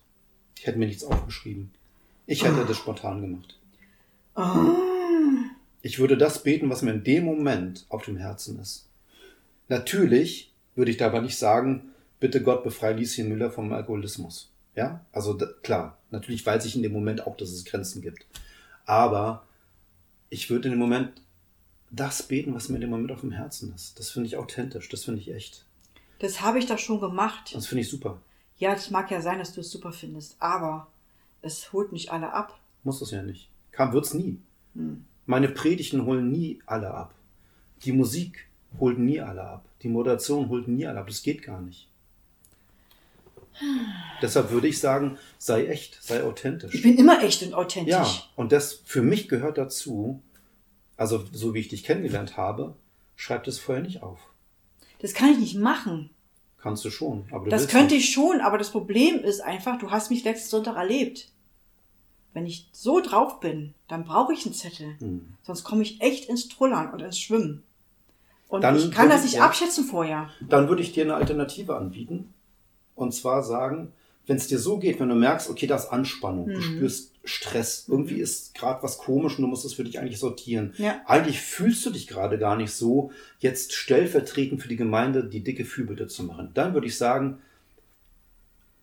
Ich 0.58 0.66
hätte 0.68 0.78
mir 0.78 0.88
nichts 0.88 1.04
aufgeschrieben. 1.04 1.72
Ich 2.26 2.44
hätte 2.44 2.66
das 2.66 2.78
spontan 2.78 3.22
gemacht. 3.22 3.58
Ah. 4.36 4.66
Ich 5.86 6.00
würde 6.00 6.18
das 6.18 6.44
beten, 6.44 6.70
was 6.70 6.82
mir 6.82 6.94
in 6.94 7.04
dem 7.04 7.26
Moment 7.26 7.86
auf 7.90 8.06
dem 8.06 8.16
Herzen 8.16 8.58
ist. 8.58 8.88
Natürlich 9.68 10.54
würde 10.76 10.92
ich 10.92 10.98
dabei 10.98 11.20
nicht 11.20 11.38
sagen, 11.38 11.92
bitte 12.22 12.42
Gott 12.42 12.64
befreie 12.64 12.96
Lieschen 12.96 13.28
Müller 13.28 13.52
vom 13.52 13.72
Alkoholismus. 13.74 14.50
Ja, 14.76 15.06
also 15.12 15.34
da, 15.34 15.46
klar, 15.62 15.98
natürlich 16.10 16.46
weiß 16.46 16.64
ich 16.64 16.78
in 16.78 16.84
dem 16.84 16.94
Moment 16.94 17.28
auch, 17.28 17.36
dass 17.36 17.50
es 17.50 17.66
Grenzen 17.66 18.02
gibt. 18.02 18.26
Aber 18.86 19.46
ich 20.30 20.50
würde 20.50 20.70
in 20.70 20.76
dem 20.76 20.80
Moment 20.80 21.22
das 21.92 22.24
beten, 22.24 22.56
was 22.56 22.70
mir 22.70 22.76
in 22.76 22.82
dem 22.82 22.90
Moment 22.90 23.12
auf 23.12 23.20
dem 23.20 23.34
Herzen 23.34 23.76
ist. 23.76 24.00
Das 24.00 24.10
finde 24.10 24.28
ich 24.28 24.38
authentisch, 24.38 24.88
das 24.88 25.04
finde 25.04 25.20
ich 25.20 25.34
echt. 25.34 25.66
Das 26.20 26.40
habe 26.40 26.60
ich 26.60 26.66
doch 26.66 26.80
schon 26.80 27.02
gemacht. 27.02 27.54
Das 27.54 27.68
finde 27.68 27.82
ich 27.82 27.90
super. 27.90 28.22
Ja, 28.58 28.74
das 28.74 28.90
mag 28.90 29.12
ja 29.12 29.20
sein, 29.20 29.40
dass 29.40 29.54
du 29.54 29.60
es 29.60 29.70
super 29.70 29.92
findest, 29.92 30.38
aber 30.40 30.88
es 31.42 31.74
holt 31.74 31.92
nicht 31.92 32.10
alle 32.10 32.32
ab. 32.32 32.58
Muss 32.84 33.00
das 33.00 33.12
ja 33.12 33.22
nicht. 33.22 33.50
Kam 33.72 33.92
wird's 33.92 34.14
nie. 34.14 34.40
Hm. 34.76 35.04
Meine 35.26 35.50
Predigten 35.50 36.06
holen 36.06 36.32
nie 36.32 36.60
alle 36.66 36.92
ab. 36.94 37.14
Die 37.84 37.92
Musik 37.92 38.48
holt 38.80 38.98
nie 39.00 39.20
alle 39.22 39.44
ab. 39.44 39.66
Die 39.82 39.90
Moderation 39.90 40.50
holt 40.50 40.68
nie 40.68 40.86
alle 40.86 41.00
ab. 41.00 41.08
Das 41.08 41.24
geht 41.24 41.44
gar 41.44 41.62
nicht. 41.62 41.88
Deshalb 44.22 44.50
würde 44.52 44.68
ich 44.68 44.80
sagen, 44.80 45.18
sei 45.38 45.68
echt, 45.68 46.02
sei 46.02 46.18
Ich 46.18 46.24
authentisch. 46.24 46.82
bin 46.82 46.98
immer 46.98 47.22
echt 47.24 47.44
und 47.44 47.54
authentisch. 47.54 47.92
Ja, 47.92 48.08
und 48.36 48.52
das 48.52 48.82
für 48.86 49.02
mich 49.02 49.28
gehört 49.30 49.58
dazu, 49.58 50.22
also 50.98 51.24
so 51.32 51.54
wie 51.54 51.60
ich 51.60 51.68
dich 51.68 51.84
kennengelernt 51.84 52.36
habe, 52.38 52.76
schreib 53.16 53.44
das 53.44 53.60
vorher 53.60 53.84
nicht 53.84 54.02
auf. 54.02 54.20
Das 55.00 55.14
kann 55.14 55.32
ich 55.32 55.38
nicht 55.40 55.56
machen. 55.56 56.10
Kannst 56.58 56.84
du 56.86 56.90
schon. 56.90 57.26
Aber 57.32 57.44
du 57.46 57.52
Das 57.52 57.68
könnte 57.68 57.94
nicht. 57.96 58.06
ich 58.06 58.14
schon, 58.14 58.40
aber 58.42 58.58
das 58.58 58.72
Problem 58.72 59.20
ist 59.20 59.42
einfach, 59.42 59.78
du 59.78 59.92
hast 59.92 60.10
mich 60.10 60.24
letzten 60.24 60.50
Sonntag 60.50 60.76
erlebt. 60.78 61.30
Wenn 62.34 62.46
ich 62.48 62.68
so 62.72 63.00
drauf 63.00 63.40
bin, 63.40 63.74
dann 63.88 64.06
brauche 64.06 64.34
ich 64.34 64.46
einen 64.46 64.56
Zettel. 64.56 64.96
Hm. 65.00 65.34
Sonst 65.44 65.64
komme 65.64 65.84
ich 65.84 66.02
echt 66.02 66.30
ins 66.30 66.50
Trullern 66.50 66.92
und 66.92 67.02
ins 67.02 67.20
Schwimmen. 67.20 67.64
Und 68.48 68.62
Dann 68.64 68.76
ich 68.78 68.92
kann 68.92 69.10
das 69.10 69.24
nicht 69.24 69.42
abschätzen 69.42 69.84
vorher. 69.86 70.30
Dann 70.42 70.68
würde 70.68 70.82
ich 70.82 70.92
dir 70.94 71.04
eine 71.04 71.16
Alternative 71.16 71.76
anbieten. 71.76 72.34
Und 72.96 73.14
zwar 73.14 73.44
sagen, 73.44 73.92
wenn 74.28 74.38
es 74.38 74.48
dir 74.48 74.60
so 74.60 74.78
geht, 74.78 75.00
wenn 75.00 75.10
du 75.10 75.16
merkst, 75.16 75.50
okay, 75.50 75.68
da 75.68 75.76
ist 75.76 75.88
Anspannung, 75.88 76.48
du 76.48 76.58
Mhm. 76.58 76.62
spürst 76.62 77.12
Stress, 77.26 77.86
irgendwie 77.88 78.20
ist 78.20 78.54
gerade 78.54 78.84
was 78.84 78.98
komisch 78.98 79.38
und 79.38 79.44
du 79.44 79.48
musst 79.48 79.66
es 79.66 79.74
für 79.74 79.84
dich 79.84 80.00
eigentlich 80.00 80.20
sortieren. 80.20 80.74
Ja. 80.78 81.02
Eigentlich 81.06 81.40
fühlst 81.42 81.86
du 81.86 81.90
dich 81.90 82.08
gerade 82.08 82.38
gar 82.38 82.56
nicht 82.56 82.72
so, 82.72 83.12
jetzt 83.40 83.74
stellvertretend 83.74 84.62
für 84.62 84.68
die 84.68 84.76
Gemeinde 84.76 85.24
die 85.24 85.42
dicke 85.44 85.66
Fürbitte 85.66 86.08
zu 86.08 86.24
machen. 86.24 86.52
Dann 86.54 86.74
würde 86.74 86.88
ich 86.88 86.98
sagen, 86.98 87.40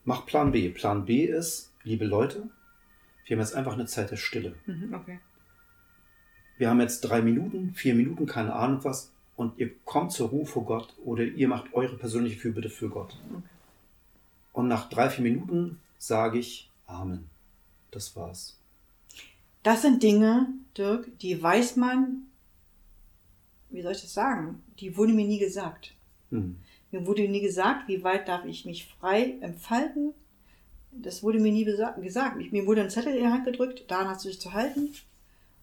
mach 0.05 0.27
Plan 0.27 0.53
B. 0.53 0.69
Plan 0.71 1.05
B 1.05 1.25
ist, 1.25 1.71
liebe 1.85 2.05
Leute, 2.07 2.49
wir 3.31 3.37
haben 3.37 3.45
jetzt 3.45 3.55
einfach 3.55 3.75
eine 3.75 3.87
Zeit 3.87 4.11
der 4.11 4.17
Stille. 4.17 4.57
Mhm, 4.67 4.93
okay. 4.93 5.21
Wir 6.59 6.69
haben 6.69 6.81
jetzt 6.81 7.03
drei 7.03 7.23
Minuten, 7.23 7.73
vier 7.75 7.95
Minuten, 7.95 8.27
keine 8.27 8.55
Ahnung 8.55 8.83
was, 8.83 9.13
und 9.37 9.57
ihr 9.57 9.71
kommt 9.85 10.11
zur 10.11 10.31
Ruhe 10.31 10.47
vor 10.47 10.65
Gott 10.65 10.93
oder 11.05 11.23
ihr 11.23 11.47
macht 11.47 11.73
eure 11.73 11.97
persönliche 11.97 12.41
Fürbitte 12.41 12.69
für 12.69 12.89
Gott. 12.89 13.17
Okay. 13.31 13.43
Und 14.53 14.67
nach 14.67 14.89
drei, 14.89 15.09
vier 15.11 15.23
Minuten 15.23 15.79
sage 15.97 16.41
ich 16.41 16.69
Amen. 16.87 17.31
Das 17.93 18.17
war's. 18.17 18.59
Das 19.63 19.83
sind 19.83 20.03
Dinge, 20.03 20.49
Dirk, 20.77 21.17
die 21.21 21.41
weiß 21.41 21.77
man, 21.77 22.25
wie 23.69 23.83
soll 23.83 23.93
ich 23.93 24.03
das 24.03 24.13
sagen? 24.13 24.61
Die 24.81 24.97
wurde 24.97 25.13
mir 25.13 25.27
nie 25.27 25.39
gesagt. 25.39 25.95
Hm. 26.31 26.57
Mir 26.91 27.07
wurde 27.07 27.29
nie 27.29 27.43
gesagt, 27.43 27.87
wie 27.87 28.03
weit 28.03 28.27
darf 28.27 28.45
ich 28.45 28.65
mich 28.65 28.89
frei 28.89 29.37
entfalten. 29.41 30.15
Das 30.93 31.23
wurde 31.23 31.39
mir 31.39 31.53
nie 31.53 31.65
gesagt. 31.65 31.99
Mir 31.99 32.67
wurde 32.67 32.83
ein 32.83 32.91
Zettel 32.91 33.15
in 33.15 33.25
die 33.25 33.31
Hand 33.31 33.45
gedrückt, 33.45 33.85
daran 33.89 34.09
hast 34.09 34.25
du 34.25 34.29
dich 34.29 34.41
zu 34.41 34.53
halten. 34.53 34.93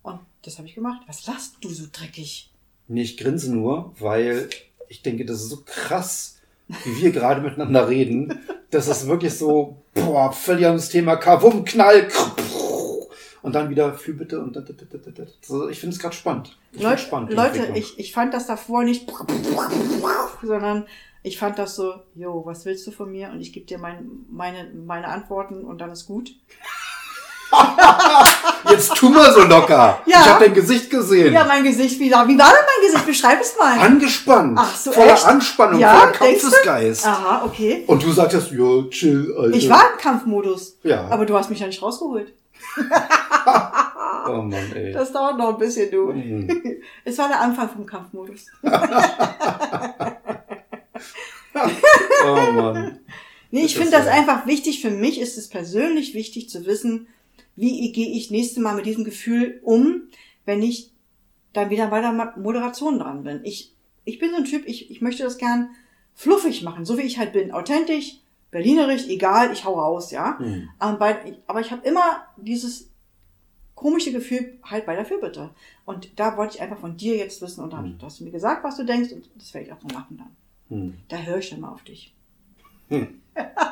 Und 0.04 0.20
das 0.44 0.58
habe 0.58 0.68
ich 0.68 0.76
gemacht. 0.76 1.02
Was 1.08 1.28
lachst 1.28 1.56
du 1.62 1.70
so 1.70 1.86
dreckig? 1.92 2.50
Nee, 2.88 3.02
ich 3.02 3.18
grinse 3.18 3.54
nur, 3.54 3.94
weil 4.00 4.50
ich 4.88 5.02
denke, 5.02 5.26
das 5.26 5.42
ist 5.42 5.50
so 5.50 5.64
krass, 5.66 6.40
wie 6.68 7.02
wir 7.02 7.12
gerade 7.12 7.42
miteinander 7.48 7.90
reden. 7.90 8.40
Das 8.72 8.88
ist 8.88 9.08
wirklich 9.08 9.34
so, 9.34 9.78
boah, 9.94 10.32
verlieren 10.32 10.76
das 10.76 10.90
Thema 10.90 11.18
Kavum, 11.18 11.66
Knall. 11.66 12.08
krr, 12.08 12.32
Und 13.48 13.56
und 13.56 13.62
dann 13.62 13.70
wieder 13.70 13.94
Fürbitte 13.94 14.40
und 14.42 14.56
da, 14.58 14.60
da, 14.60 14.74
da, 14.74 14.98
da, 14.98 15.12
da. 15.12 15.24
So, 15.42 15.70
ich 15.70 15.80
finde 15.80 15.96
es 15.96 16.02
gerade 16.02 16.14
spannend. 16.16 16.58
Ich 16.74 16.82
Leute, 16.82 16.90
find's 16.98 17.08
spannend, 17.08 17.34
Leute 17.34 17.72
ich, 17.76 17.98
ich 17.98 18.12
fand 18.14 18.34
das 18.34 18.46
davor 18.48 18.84
nicht, 18.84 19.10
sondern 20.44 20.86
ich 21.24 21.40
fand 21.40 21.58
das 21.58 21.76
so, 21.76 21.94
jo, 22.14 22.42
was 22.46 22.66
willst 22.66 22.86
du 22.88 22.92
von 22.92 23.10
mir? 23.10 23.30
Und 23.30 23.40
ich 23.40 23.54
gebe 23.54 23.66
dir 23.66 23.78
mein, 23.78 24.26
meine, 24.30 24.70
meine 24.86 25.08
Antworten 25.08 25.64
und 25.64 25.80
dann 25.80 25.92
ist 25.92 26.06
gut. 26.08 26.32
Jetzt 28.70 28.94
tu 28.96 29.10
mal 29.10 29.32
so 29.32 29.42
locker. 29.44 30.02
Ja. 30.06 30.20
Ich 30.22 30.26
habe 30.28 30.44
dein 30.46 30.54
Gesicht 30.54 30.90
gesehen. 30.90 31.34
Ja, 31.34 31.46
mein 31.46 31.64
Gesicht, 31.64 32.00
wie, 32.00 32.12
war- 32.12 32.28
wie 32.28 32.38
war 32.38 32.50
denn 32.50 32.66
mein 32.66 32.86
Gesicht? 32.86 33.06
Beschreib 33.06 33.40
es 33.40 33.56
mal. 33.58 33.80
Angespannt. 33.80 34.58
Ach 34.60 34.76
so, 34.76 34.92
voller 34.92 35.14
echt? 35.14 35.26
Anspannung, 35.26 35.80
Ja, 35.80 35.98
voller? 36.00 36.12
Kampfesgeist. 36.12 37.06
Aha, 37.08 37.46
okay. 37.46 37.86
Und 37.88 38.04
du 38.04 38.12
sagtest, 38.12 38.52
ja, 38.52 38.84
chill, 38.90 39.34
Alter. 39.40 39.56
Ich 39.56 39.70
war 39.70 39.94
im 39.94 39.98
Kampfmodus. 39.98 40.78
Ja. 40.84 41.08
Aber 41.08 41.26
du 41.26 41.38
hast 41.38 41.50
mich 41.50 41.60
ja 41.62 41.68
nicht 41.68 41.82
rausgeholt. 41.82 42.34
Oh 44.30 44.42
Mann, 44.42 44.72
ey. 44.76 44.92
Das 44.92 45.14
dauert 45.14 45.38
noch 45.38 45.54
ein 45.54 45.58
bisschen, 45.58 45.90
du. 45.90 46.12
Hm. 46.12 46.82
Es 47.06 47.18
war 47.18 47.30
der 47.30 47.40
Anfang 47.40 47.70
vom 47.70 47.86
Kampfmodus. 47.86 48.48
Oh 52.26 52.52
Mann. 52.52 53.00
Nee, 53.52 53.62
ich 53.66 53.74
Das 53.74 53.82
finde 53.84 53.98
das 53.98 54.06
ja- 54.08 54.12
einfach 54.14 54.46
wichtig. 54.48 54.82
Für 54.82 54.90
mich 54.92 55.20
ist 55.20 55.38
es 55.38 55.48
persönlich 55.48 56.14
wichtig 56.14 56.50
zu 56.50 56.66
wissen, 56.66 57.08
wie 57.56 57.92
gehe 57.92 58.10
ich 58.12 58.30
nächste 58.30 58.60
Mal 58.60 58.76
mit 58.76 58.86
diesem 58.86 59.04
Gefühl 59.06 59.60
um, 59.64 60.02
wenn 60.46 60.62
ich 60.62 60.92
dann 61.54 61.70
wieder 61.70 61.88
bei 61.88 62.02
der 62.02 62.12
Moderation 62.38 63.00
dran 63.00 63.24
bin. 63.24 63.40
Ich, 63.44 63.72
ich 64.06 64.20
bin 64.20 64.32
so 64.32 64.38
ein 64.38 64.46
Typ, 64.46 64.64
ich, 64.68 64.92
ich 64.92 65.02
möchte 65.02 65.24
das 65.24 65.38
gern 65.38 65.70
fluffig 66.14 66.62
machen, 66.64 66.86
so 66.86 66.98
wie 66.98 67.04
ich 67.04 67.18
halt 67.18 67.34
bin. 67.34 67.52
Authentisch, 67.52 68.18
berlinerisch, 68.52 69.08
egal, 69.08 69.52
ich 69.52 69.66
hau 69.66 69.80
raus, 69.80 70.12
ja. 70.12 70.38
Hm. 70.40 70.70
Aber, 70.80 70.98
bei, 70.98 71.38
aber 71.48 71.60
ich 71.62 71.72
habe 71.72 71.88
immer 71.88 72.26
dieses 72.38 72.90
komische 73.76 74.12
Gefühl 74.12 74.60
halt 74.64 74.86
bei 74.86 74.96
der 74.96 75.06
Fürbitte. 75.06 75.52
Und 75.86 76.20
da 76.20 76.36
wollte 76.38 76.56
ich 76.56 76.62
einfach 76.62 76.80
von 76.80 76.98
dir 76.98 77.16
jetzt 77.16 77.42
wissen 77.42 77.64
und 77.64 77.74
dann 77.74 77.86
Hm. 77.86 77.98
hast 78.02 78.20
du 78.20 78.24
mir 78.24 78.32
gesagt, 78.32 78.64
was 78.64 78.78
du 78.78 78.84
denkst 78.84 79.12
und 79.14 79.30
das 79.36 79.54
werde 79.54 79.68
ich 79.68 79.74
auch 79.74 79.82
so 79.82 79.88
machen 79.88 80.18
dann. 80.18 80.36
Hm. 80.70 80.98
Da 81.08 81.18
höre 81.18 81.38
ich 81.38 81.50
dann 81.50 81.62
mal 81.62 81.72
auf 81.72 81.84
dich. 81.84 82.14
Hm. 82.90 83.22